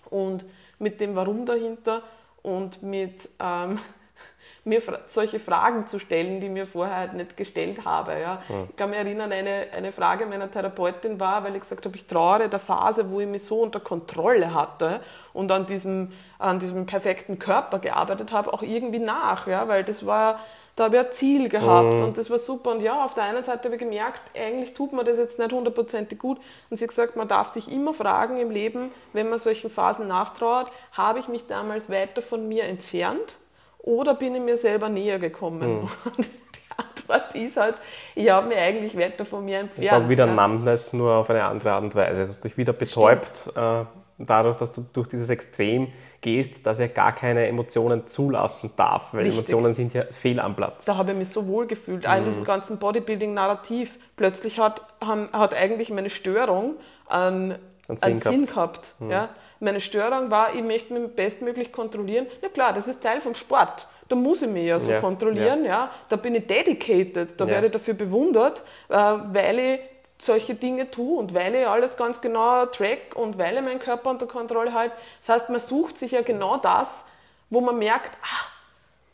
[0.10, 0.46] und
[0.80, 2.04] mit dem Warum dahinter
[2.42, 3.80] und mit ähm,
[4.64, 8.14] mir solche Fragen zu stellen, die mir vorher halt nicht gestellt habe.
[8.14, 8.42] Ja.
[8.48, 8.68] ja.
[8.70, 12.06] Ich kann mich erinnern, eine, eine Frage meiner Therapeutin war, weil ich gesagt habe, ich
[12.06, 15.02] trauere der Phase, wo ich mich so unter Kontrolle hatte
[15.34, 19.48] und an diesem, an diesem perfekten Körper gearbeitet habe, auch irgendwie nach.
[19.48, 20.40] Ja, weil das war
[20.78, 22.04] da habe ich ein Ziel gehabt mhm.
[22.04, 22.72] und das war super.
[22.72, 25.52] Und ja, auf der einen Seite habe ich gemerkt, eigentlich tut man das jetzt nicht
[25.52, 26.38] hundertprozentig gut.
[26.70, 30.08] Und sie hat gesagt, man darf sich immer fragen im Leben, wenn man solchen Phasen
[30.08, 33.38] nachtrauert, habe ich mich damals weiter von mir entfernt
[33.80, 35.82] oder bin ich mir selber näher gekommen?
[35.82, 35.90] Mhm.
[36.16, 37.76] Und die Antwort ist halt,
[38.14, 39.88] ich habe mich eigentlich weiter von mir entfernt.
[39.88, 40.48] Es war wieder ja.
[40.48, 42.22] Numbness, nur auf eine andere Art und Weise.
[42.22, 43.84] Du hast dich wieder betäubt, äh,
[44.20, 45.88] dadurch, dass du durch dieses Extrem
[46.28, 49.40] gehst, dass er gar keine Emotionen zulassen darf, weil Richtig.
[49.40, 50.84] Emotionen sind ja fehl am Platz.
[50.84, 52.14] Da habe ich mich so wohl gefühlt, mhm.
[52.16, 53.98] in diesem ganzen Bodybuilding-Narrativ.
[54.18, 56.76] Plötzlich hat, hat eigentlich meine Störung
[57.08, 57.56] einen,
[57.88, 58.94] einen Sinn, Sinn gehabt.
[59.00, 59.12] Mhm.
[59.12, 59.30] Ja?
[59.62, 62.28] Meine Störung war, ich möchte mich bestmöglich kontrollieren.
[62.42, 63.88] Na klar, das ist Teil vom Sport.
[64.10, 65.64] Da muss ich mich ja so ja, kontrollieren.
[65.64, 65.70] Ja.
[65.70, 65.92] ja.
[66.10, 67.52] Da bin ich dedicated, da ja.
[67.52, 69.80] werde ich dafür bewundert, äh, weil ich
[70.20, 74.10] solche Dinge tue und weil ich alles ganz genau track und weil ich meinen Körper
[74.10, 74.96] unter Kontrolle halte.
[75.26, 77.06] Das heißt, man sucht sich ja genau das,
[77.50, 78.46] wo man merkt, ah,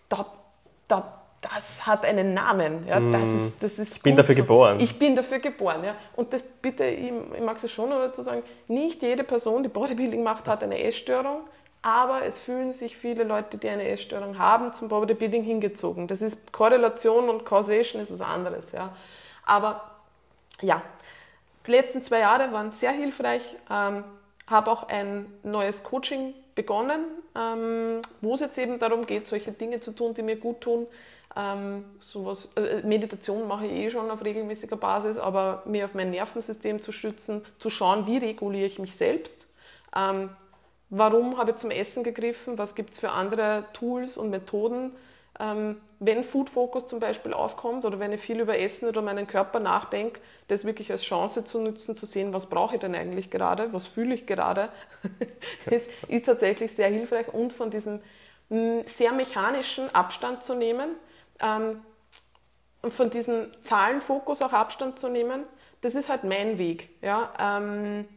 [0.10, 0.26] da,
[0.88, 2.88] da, das hat einen Namen.
[2.88, 3.48] Ja, das mm.
[3.48, 4.42] ist, das ist ich bin dafür so.
[4.42, 4.80] geboren.
[4.80, 5.84] Ich bin dafür geboren.
[5.84, 5.96] Ja.
[6.16, 10.24] Und das bitte, ich, ich mag es schon dazu sagen, nicht jede Person, die Bodybuilding
[10.24, 11.42] macht, hat eine Essstörung,
[11.82, 16.08] aber es fühlen sich viele Leute, die eine Essstörung haben, zum Bodybuilding hingezogen.
[16.08, 18.72] Das ist Korrelation und Causation ist was anderes.
[18.72, 18.96] Ja.
[19.46, 19.82] Aber
[20.62, 20.82] ja,
[21.66, 23.44] die letzten zwei Jahre waren sehr hilfreich.
[23.70, 24.04] Ähm,
[24.48, 29.80] habe auch ein neues Coaching begonnen, ähm, wo es jetzt eben darum geht, solche Dinge
[29.80, 30.88] zu tun, die mir gut tun.
[31.36, 36.12] Ähm, sowas, äh, Meditation mache ich eh schon auf regelmäßiger Basis, aber mir auf mein
[36.12, 39.48] Nervensystem zu stützen, zu schauen, wie reguliere ich mich selbst.
[39.96, 40.30] Ähm,
[40.90, 42.58] warum habe ich zum Essen gegriffen?
[42.58, 44.92] Was gibt es für andere Tools und Methoden?
[46.06, 49.60] Wenn Food Focus zum Beispiel aufkommt oder wenn ich viel über Essen oder meinen Körper
[49.62, 50.20] nachdenke,
[50.50, 53.88] das wirklich als Chance zu nutzen, zu sehen, was brauche ich denn eigentlich gerade, was
[53.88, 54.68] fühle ich gerade,
[55.70, 58.02] das ist tatsächlich sehr hilfreich und von diesem
[58.50, 60.90] mm, sehr mechanischen Abstand zu nehmen
[61.40, 61.82] ähm,
[62.82, 65.44] und von diesem Zahlenfokus auch Abstand zu nehmen,
[65.80, 66.90] das ist halt mein Weg.
[67.02, 67.32] Ja?
[67.40, 68.10] Ähm,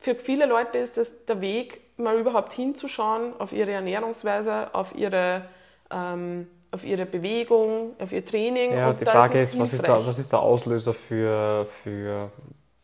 [0.00, 5.46] für viele Leute ist das der Weg, mal überhaupt hinzuschauen auf ihre Ernährungsweise, auf ihre
[5.90, 8.72] ähm, auf ihre Bewegung, auf ihr Training.
[8.72, 12.32] Ja, die Frage ist, ist was, ist der, was ist der Auslöser für, für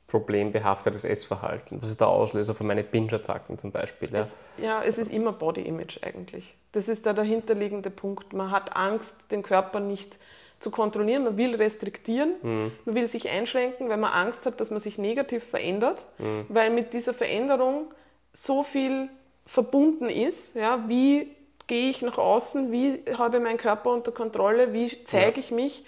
[0.07, 1.81] problembehaftetes Essverhalten?
[1.83, 4.11] Was ist der Auslöser für meine Binge-Attacken zum Beispiel?
[4.13, 4.21] Ja?
[4.21, 6.55] Es, ja, es ist immer Body Image eigentlich.
[6.73, 8.35] Das ist der dahinterliegende Punkt.
[8.35, 10.19] Man hat Angst, den Körper nicht
[10.61, 11.25] zu kontrollieren.
[11.25, 12.73] Man will restriktieren, mhm.
[12.85, 16.45] man will sich einschränken, weil man Angst hat, dass man sich negativ verändert, mhm.
[16.49, 17.87] weil mit dieser Veränderung
[18.35, 19.09] so viel
[19.47, 21.35] verbunden ist, ja, wie
[21.69, 25.47] gehe ich nach außen, wie habe ich meinen Körper unter Kontrolle, wie zeige ja.
[25.47, 25.85] ich mich,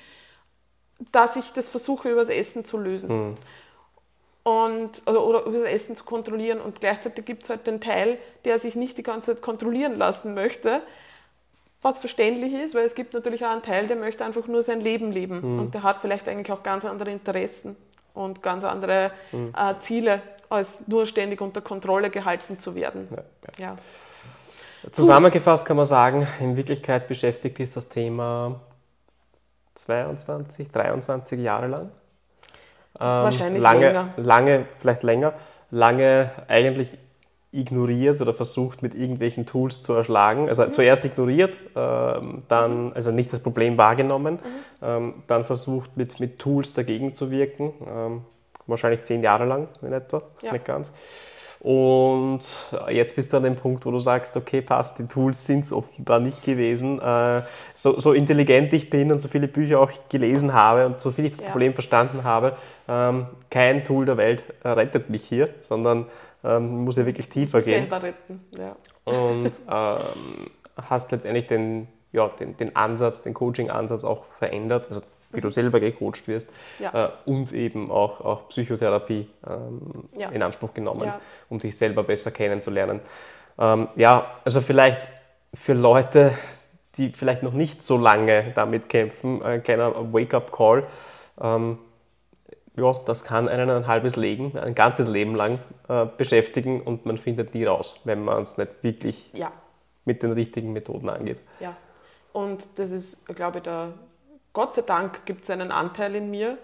[1.11, 3.09] dass ich das versuche, über das Essen zu lösen.
[3.31, 3.35] Mhm.
[4.43, 6.61] Und, also, oder über das Essen zu kontrollieren.
[6.61, 10.35] Und gleichzeitig gibt es halt den Teil, der sich nicht die ganze Zeit kontrollieren lassen
[10.35, 10.83] möchte,
[11.83, 14.81] was verständlich ist, weil es gibt natürlich auch einen Teil, der möchte einfach nur sein
[14.81, 15.41] Leben leben.
[15.41, 15.61] Mhm.
[15.61, 17.77] Und der hat vielleicht eigentlich auch ganz andere Interessen
[18.13, 19.55] und ganz andere mhm.
[19.57, 20.21] äh, Ziele,
[20.51, 23.09] als nur ständig unter Kontrolle gehalten zu werden.
[23.11, 23.67] Ja, ja.
[23.67, 23.77] ja.
[24.93, 28.61] Zusammengefasst kann man sagen, in Wirklichkeit beschäftigt ist das Thema
[29.75, 31.83] 22, 23 Jahre lang.
[31.83, 31.91] Ähm,
[32.99, 34.09] Wahrscheinlich lange, länger.
[34.17, 35.35] Lange, vielleicht länger,
[35.71, 36.99] lange eigentlich
[37.53, 40.49] ignoriert oder versucht mit irgendwelchen Tools zu erschlagen.
[40.49, 40.73] Also mhm.
[40.73, 44.39] zuerst ignoriert, ähm, dann also nicht das Problem wahrgenommen, mhm.
[44.83, 47.73] ähm, dann versucht mit, mit Tools dagegen zu wirken.
[47.87, 48.25] Ähm,
[48.67, 50.53] wahrscheinlich zehn Jahre lang in etwa, ja.
[50.53, 50.93] nicht ganz.
[51.61, 52.41] Und
[52.89, 55.73] jetzt bist du an dem Punkt, wo du sagst, okay, passt, die Tools sind es
[55.73, 56.99] offenbar nicht gewesen.
[57.01, 57.43] Äh,
[57.75, 61.27] so, so, intelligent ich bin und so viele Bücher auch gelesen habe und so viel
[61.27, 61.51] ich das ja.
[61.51, 62.57] Problem verstanden habe,
[62.89, 66.07] ähm, kein Tool der Welt rettet mich hier, sondern
[66.43, 67.89] ähm, muss ja wirklich tiefer muss gehen.
[67.89, 68.77] Selber retten, ja.
[69.05, 70.51] Und ähm,
[70.89, 74.87] hast letztendlich den, ja, den, den Ansatz, den Coaching-Ansatz auch verändert.
[74.89, 76.49] Also wie du selber gecoacht wirst
[76.79, 77.07] ja.
[77.07, 80.29] äh, und eben auch, auch Psychotherapie ähm, ja.
[80.31, 81.21] in Anspruch genommen, ja.
[81.49, 83.01] um dich selber besser kennenzulernen.
[83.59, 85.09] Ähm, ja, also vielleicht
[85.55, 86.33] für Leute,
[86.97, 90.87] die vielleicht noch nicht so lange damit kämpfen, ein kleiner Wake-up-Call.
[91.41, 91.79] Ähm,
[92.77, 95.59] ja, das kann einen ein halbes Leben, ein ganzes Leben lang
[95.89, 99.31] äh, beschäftigen und man findet nie raus, wenn man es nicht wirklich
[100.05, 101.41] mit den richtigen Methoden angeht.
[101.59, 101.77] Ja,
[102.33, 103.93] und das ist, glaube ich, der
[104.53, 106.59] Gott sei Dank gibt es einen Anteil in mir.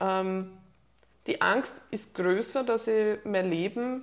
[0.00, 0.56] Ähm,
[1.26, 4.02] die Angst ist größer, dass ich mein Leben,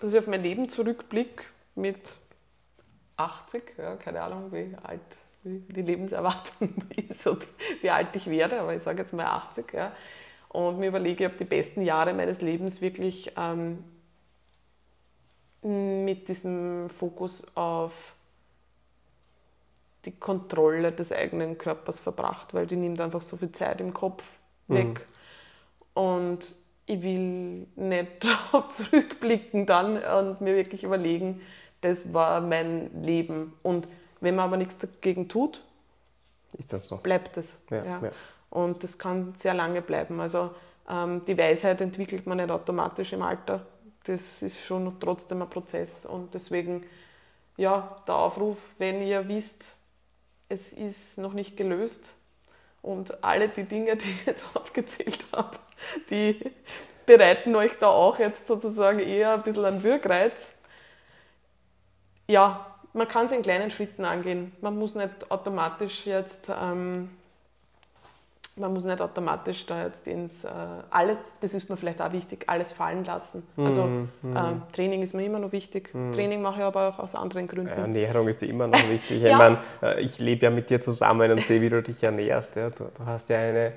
[0.00, 2.12] dass ich auf mein Leben zurückblicke mit
[3.16, 5.00] 80, ja, keine Ahnung, wie alt
[5.44, 7.46] wie die Lebenserwartung ist und
[7.80, 9.92] wie alt ich werde, aber ich sage jetzt mal 80, ja,
[10.48, 13.84] und mir überlege, ob die besten Jahre meines Lebens wirklich ähm,
[15.62, 17.92] mit diesem Fokus auf
[20.08, 24.24] die Kontrolle des eigenen Körpers verbracht, weil die nimmt einfach so viel Zeit im Kopf
[24.66, 24.86] weg.
[24.86, 26.02] Mhm.
[26.02, 26.54] Und
[26.86, 31.42] ich will nicht darauf zurückblicken dann und mir wirklich überlegen,
[31.82, 33.52] das war mein Leben.
[33.62, 33.86] Und
[34.20, 35.62] wenn man aber nichts dagegen tut,
[36.56, 36.96] ist das so?
[36.96, 37.58] bleibt es.
[37.70, 38.00] Ja, ja.
[38.02, 38.10] Ja.
[38.48, 40.18] Und das kann sehr lange bleiben.
[40.20, 40.52] Also
[40.88, 43.66] ähm, die Weisheit entwickelt man nicht automatisch im Alter.
[44.04, 46.06] Das ist schon trotzdem ein Prozess.
[46.06, 46.86] Und deswegen,
[47.58, 49.77] ja, der Aufruf, wenn ihr wisst,
[50.48, 52.14] es ist noch nicht gelöst
[52.82, 55.58] und alle die Dinge, die ich jetzt aufgezählt habe,
[56.10, 56.40] die
[57.06, 60.54] bereiten euch da auch jetzt sozusagen eher ein bisschen einen Wirkreiz.
[62.26, 64.52] Ja, man kann es in kleinen Schritten angehen.
[64.60, 67.10] Man muss nicht automatisch jetzt ähm,
[68.58, 70.48] man muss nicht automatisch da jetzt ins äh,
[70.90, 73.46] alles, das ist mir vielleicht auch wichtig, alles fallen lassen.
[73.56, 75.90] Also mm, ähm, Training ist mir immer noch wichtig.
[75.92, 76.12] Mm.
[76.12, 77.68] Training mache ich aber auch aus anderen Gründen.
[77.68, 79.22] Ernährung ist immer noch wichtig.
[79.22, 79.30] ja.
[79.30, 82.56] Ich meine, äh, ich lebe ja mit dir zusammen und sehe, wie du dich ernährst.
[82.56, 82.70] Ja.
[82.70, 83.72] Du, du, hast ja eine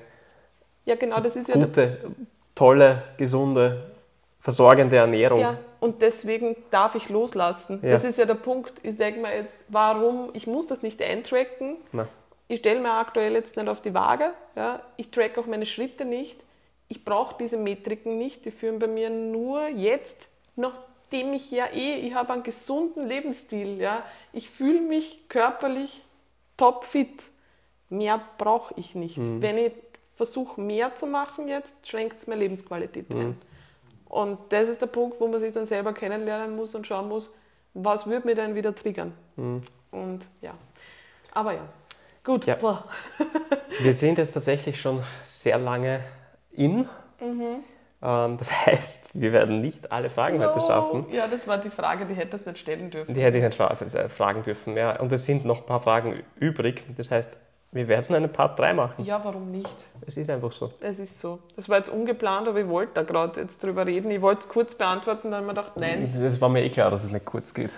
[0.84, 2.10] ja, genau, das ist gute, ja
[2.54, 3.92] tolle, gesunde,
[4.40, 5.40] versorgende Ernährung.
[5.40, 7.80] Ja, und deswegen darf ich loslassen.
[7.82, 8.72] Das ist ja der Punkt.
[8.82, 11.76] Ich denke mir jetzt, warum, ich muss das nicht eintracken.
[11.92, 12.08] Nein
[12.48, 16.04] ich stelle mir aktuell jetzt nicht auf die Waage, ja, ich track auch meine Schritte
[16.04, 16.42] nicht,
[16.88, 21.94] ich brauche diese Metriken nicht, die führen bei mir nur jetzt, nachdem ich ja eh,
[22.06, 26.02] ich habe einen gesunden Lebensstil, ja, ich fühle mich körperlich
[26.56, 27.22] topfit,
[27.88, 29.18] mehr brauche ich nicht.
[29.18, 29.40] Mhm.
[29.40, 29.72] Wenn ich
[30.14, 33.20] versuche mehr zu machen jetzt, schränkt es mir Lebensqualität mhm.
[33.20, 33.38] ein.
[34.06, 37.34] Und das ist der Punkt, wo man sich dann selber kennenlernen muss und schauen muss,
[37.72, 39.14] was würde mir denn wieder triggern.
[39.36, 39.62] Mhm.
[39.90, 40.54] Und ja,
[41.32, 41.68] aber ja.
[42.24, 42.56] Gut, ja.
[43.80, 46.00] wir sind jetzt tatsächlich schon sehr lange
[46.52, 46.88] in.
[47.20, 47.64] Mhm.
[48.02, 50.46] Ähm, das heißt, wir werden nicht alle Fragen no.
[50.46, 51.06] heute schaffen.
[51.10, 53.14] Ja, das war die Frage, die hättest du nicht stellen dürfen.
[53.14, 54.98] Die hätte ich nicht äh, fragen dürfen, ja.
[55.00, 56.84] Und es sind noch ein paar Fragen übrig.
[56.96, 57.40] Das heißt,
[57.72, 59.04] wir werden einen Part 3 machen.
[59.04, 59.74] Ja, warum nicht?
[60.06, 60.72] Es ist einfach so.
[60.80, 61.40] Es ist so.
[61.56, 64.10] Das war jetzt ungeplant, aber ich wollte da gerade jetzt drüber reden.
[64.10, 66.22] Ich wollte es kurz beantworten, dann habe ich mir gedacht, nein.
[66.22, 67.72] Das war mir eh klar, dass es nicht kurz geht.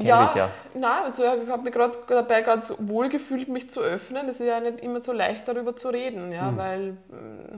[0.00, 0.50] Ja, ja.
[0.74, 4.28] Nein, also ich habe mich gerade dabei ganz wohl gefühlt, mich zu öffnen.
[4.28, 6.56] Es ist ja nicht immer so leicht, darüber zu reden, ja, mhm.
[6.56, 6.96] weil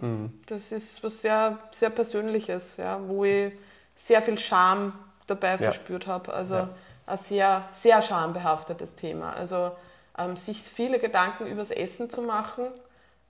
[0.00, 0.40] mhm.
[0.46, 3.52] das ist was sehr, sehr Persönliches, ja, wo ich
[3.94, 4.94] sehr viel Scham
[5.26, 5.58] dabei ja.
[5.58, 6.32] verspürt habe.
[6.32, 6.68] Also ja.
[7.06, 9.34] ein sehr, sehr schambehaftetes Thema.
[9.34, 9.72] Also
[10.18, 12.66] ähm, sich viele Gedanken übers Essen zu machen,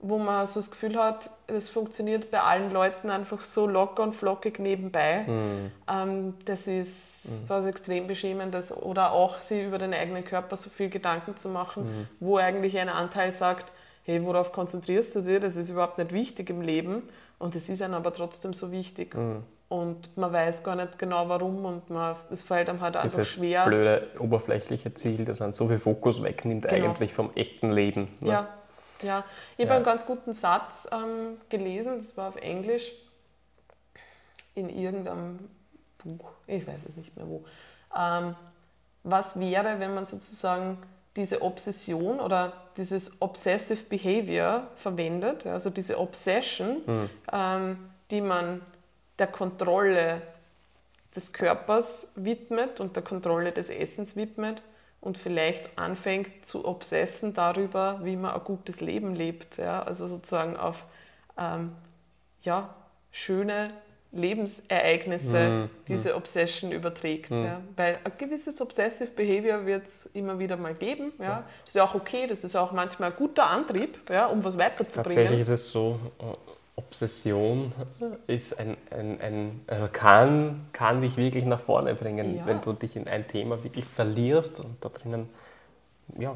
[0.01, 4.15] wo man so das Gefühl hat, es funktioniert bei allen Leuten einfach so locker und
[4.15, 5.25] flockig nebenbei.
[5.27, 5.71] Mhm.
[5.87, 7.43] Ähm, das ist mhm.
[7.47, 8.75] was extrem Beschämendes.
[8.75, 12.07] Oder auch sich über den eigenen Körper so viel Gedanken zu machen, mhm.
[12.19, 13.71] wo eigentlich ein Anteil sagt,
[14.03, 15.39] hey, worauf konzentrierst du dich?
[15.39, 17.03] Das ist überhaupt nicht wichtig im Leben.
[17.37, 19.15] Und es ist einem aber trotzdem so wichtig.
[19.15, 19.43] Mhm.
[19.69, 23.61] Und man weiß gar nicht genau warum und man, es fällt einem halt einfach schwer.
[23.61, 26.89] Das blöde oberflächliche Ziel, das an so viel Fokus wegnimmt genau.
[26.89, 28.09] eigentlich vom echten Leben.
[28.19, 28.31] Ne?
[28.31, 28.47] Ja,
[29.03, 29.23] ja,
[29.57, 29.75] ich habe ja.
[29.77, 32.93] einen ganz guten Satz ähm, gelesen, das war auf Englisch,
[34.55, 35.49] in irgendeinem
[36.03, 37.45] Buch, ich weiß es nicht mehr wo.
[37.97, 38.35] Ähm,
[39.03, 40.77] was wäre, wenn man sozusagen
[41.15, 47.09] diese Obsession oder dieses Obsessive Behavior verwendet, also diese Obsession, mhm.
[47.31, 48.61] ähm, die man
[49.19, 50.21] der Kontrolle
[51.15, 54.61] des Körpers widmet und der Kontrolle des Essens widmet
[55.01, 59.57] und vielleicht anfängt zu obsessen darüber, wie man ein gutes Leben lebt.
[59.57, 59.81] Ja?
[59.81, 60.85] Also sozusagen auf
[61.37, 61.71] ähm,
[62.43, 62.73] ja,
[63.11, 63.71] schöne
[64.11, 65.69] Lebensereignisse mhm.
[65.87, 67.31] diese Obsession überträgt.
[67.31, 67.45] Mhm.
[67.45, 67.61] Ja?
[67.75, 71.13] Weil ein gewisses Obsessive Behavior wird es immer wieder mal geben.
[71.17, 71.25] Ja?
[71.25, 71.43] ja?
[71.61, 74.55] Das ist ja auch okay, das ist auch manchmal ein guter Antrieb, ja, um was
[74.55, 75.15] weiterzubringen.
[75.15, 75.99] Tatsächlich ist es so,
[76.75, 77.71] Obsession
[78.27, 82.45] ist ein, ein, ein, also kann, kann dich wirklich nach vorne bringen, ja.
[82.45, 85.29] wenn du dich in ein Thema wirklich verlierst und da drinnen
[86.17, 86.35] ja,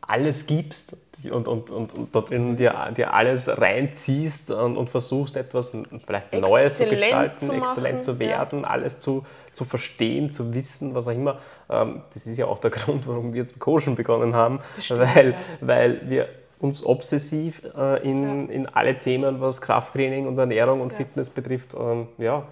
[0.00, 0.96] alles gibst
[1.30, 6.26] und, und, und, und da drinnen dir, dir alles reinziehst und, und versuchst etwas vielleicht
[6.26, 8.68] exzellent Neues zu gestalten, zu exzellent zu werden, ja.
[8.68, 11.38] alles zu, zu verstehen, zu wissen, was auch immer.
[11.68, 15.30] Ähm, das ist ja auch der Grund, warum wir zum Coachen begonnen haben, stimmt, weil,
[15.30, 15.36] ja.
[15.60, 16.28] weil wir
[16.58, 18.54] uns obsessiv äh, in, ja.
[18.54, 20.98] in alle Themen, was Krafttraining und Ernährung und ja.
[20.98, 22.46] Fitness betrifft, ähm, ja,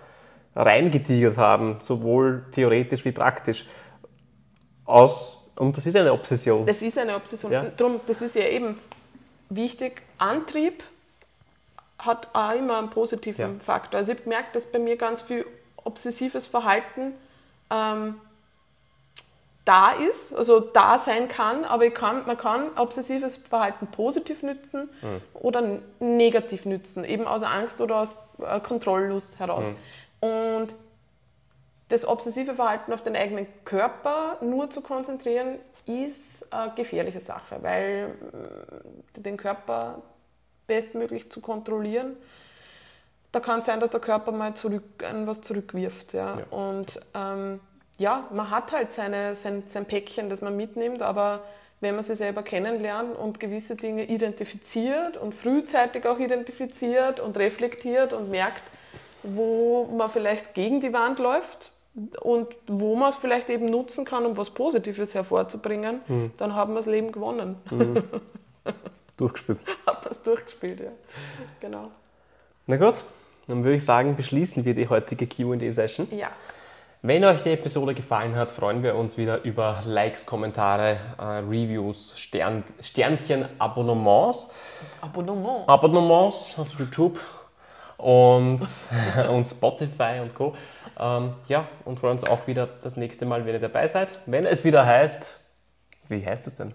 [0.54, 3.66] reingetigert haben, sowohl theoretisch wie praktisch.
[4.84, 6.66] Aus, und das ist eine Obsession.
[6.66, 7.50] Das ist eine Obsession.
[7.50, 7.64] Ja.
[7.76, 8.78] Drum, das ist ja eben
[9.48, 10.02] wichtig.
[10.18, 10.82] Antrieb
[11.98, 13.98] hat auch immer einen positiven Faktor.
[13.98, 17.12] Also ich habe gemerkt, dass bei mir ganz viel obsessives Verhalten
[17.70, 18.16] ähm,
[19.64, 25.22] da ist, also da sein kann, aber kann, man kann obsessives Verhalten positiv nützen mhm.
[25.32, 29.70] oder negativ nützen, eben aus Angst oder aus äh, Kontrolllust heraus.
[30.20, 30.28] Mhm.
[30.28, 30.74] Und
[31.88, 38.14] das obsessive Verhalten auf den eigenen Körper nur zu konzentrieren, ist eine gefährliche Sache, weil
[39.16, 40.02] äh, den Körper
[40.66, 42.16] bestmöglich zu kontrollieren,
[43.32, 44.84] da kann es sein, dass der Körper mal zurück,
[45.24, 46.12] was zurückwirft.
[46.12, 46.36] Ja.
[46.36, 46.44] ja.
[46.50, 47.60] Und ähm,
[47.98, 51.42] ja, man hat halt seine, sein, sein Päckchen, das man mitnimmt, aber
[51.80, 58.12] wenn man sich selber kennenlernt und gewisse Dinge identifiziert und frühzeitig auch identifiziert und reflektiert
[58.12, 58.62] und merkt,
[59.22, 61.70] wo man vielleicht gegen die Wand läuft
[62.20, 66.32] und wo man es vielleicht eben nutzen kann, um was Positives hervorzubringen, mhm.
[66.36, 67.56] dann haben wir das Leben gewonnen.
[67.70, 68.02] Mhm.
[69.16, 69.60] Durchgespielt.
[69.86, 70.90] Haben wir es durchgespielt, ja.
[71.60, 71.92] Genau.
[72.66, 72.96] Na gut,
[73.46, 76.08] dann würde ich sagen, beschließen wir die heutige QA-Session.
[76.10, 76.30] Ja.
[77.06, 82.18] Wenn euch die Episode gefallen hat, freuen wir uns wieder über Likes, Kommentare, äh, Reviews,
[82.18, 84.50] Stern, Sternchen, Abonnements.
[85.02, 85.68] Abonnements.
[85.68, 87.20] Abonnements auf YouTube
[87.98, 88.66] und,
[89.28, 90.54] und Spotify und Co.
[90.98, 94.18] Ähm, ja, und freuen uns auch wieder das nächste Mal, wenn ihr dabei seid.
[94.24, 95.38] Wenn es wieder heißt,
[96.08, 96.72] wie heißt es denn?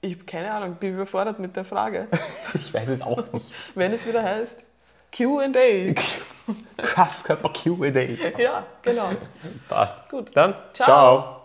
[0.00, 2.08] Ich habe keine Ahnung, bin überfordert mit der Frage.
[2.54, 3.46] ich weiß es auch nicht.
[3.76, 4.64] wenn es wieder heißt,
[5.12, 5.48] QA.
[6.76, 8.40] Kraftkörper QA.
[8.40, 9.10] Ja, genau.
[9.68, 10.08] Passt.
[10.08, 10.30] Gut.
[10.34, 10.86] Dann, ciao.
[10.86, 11.37] ciao.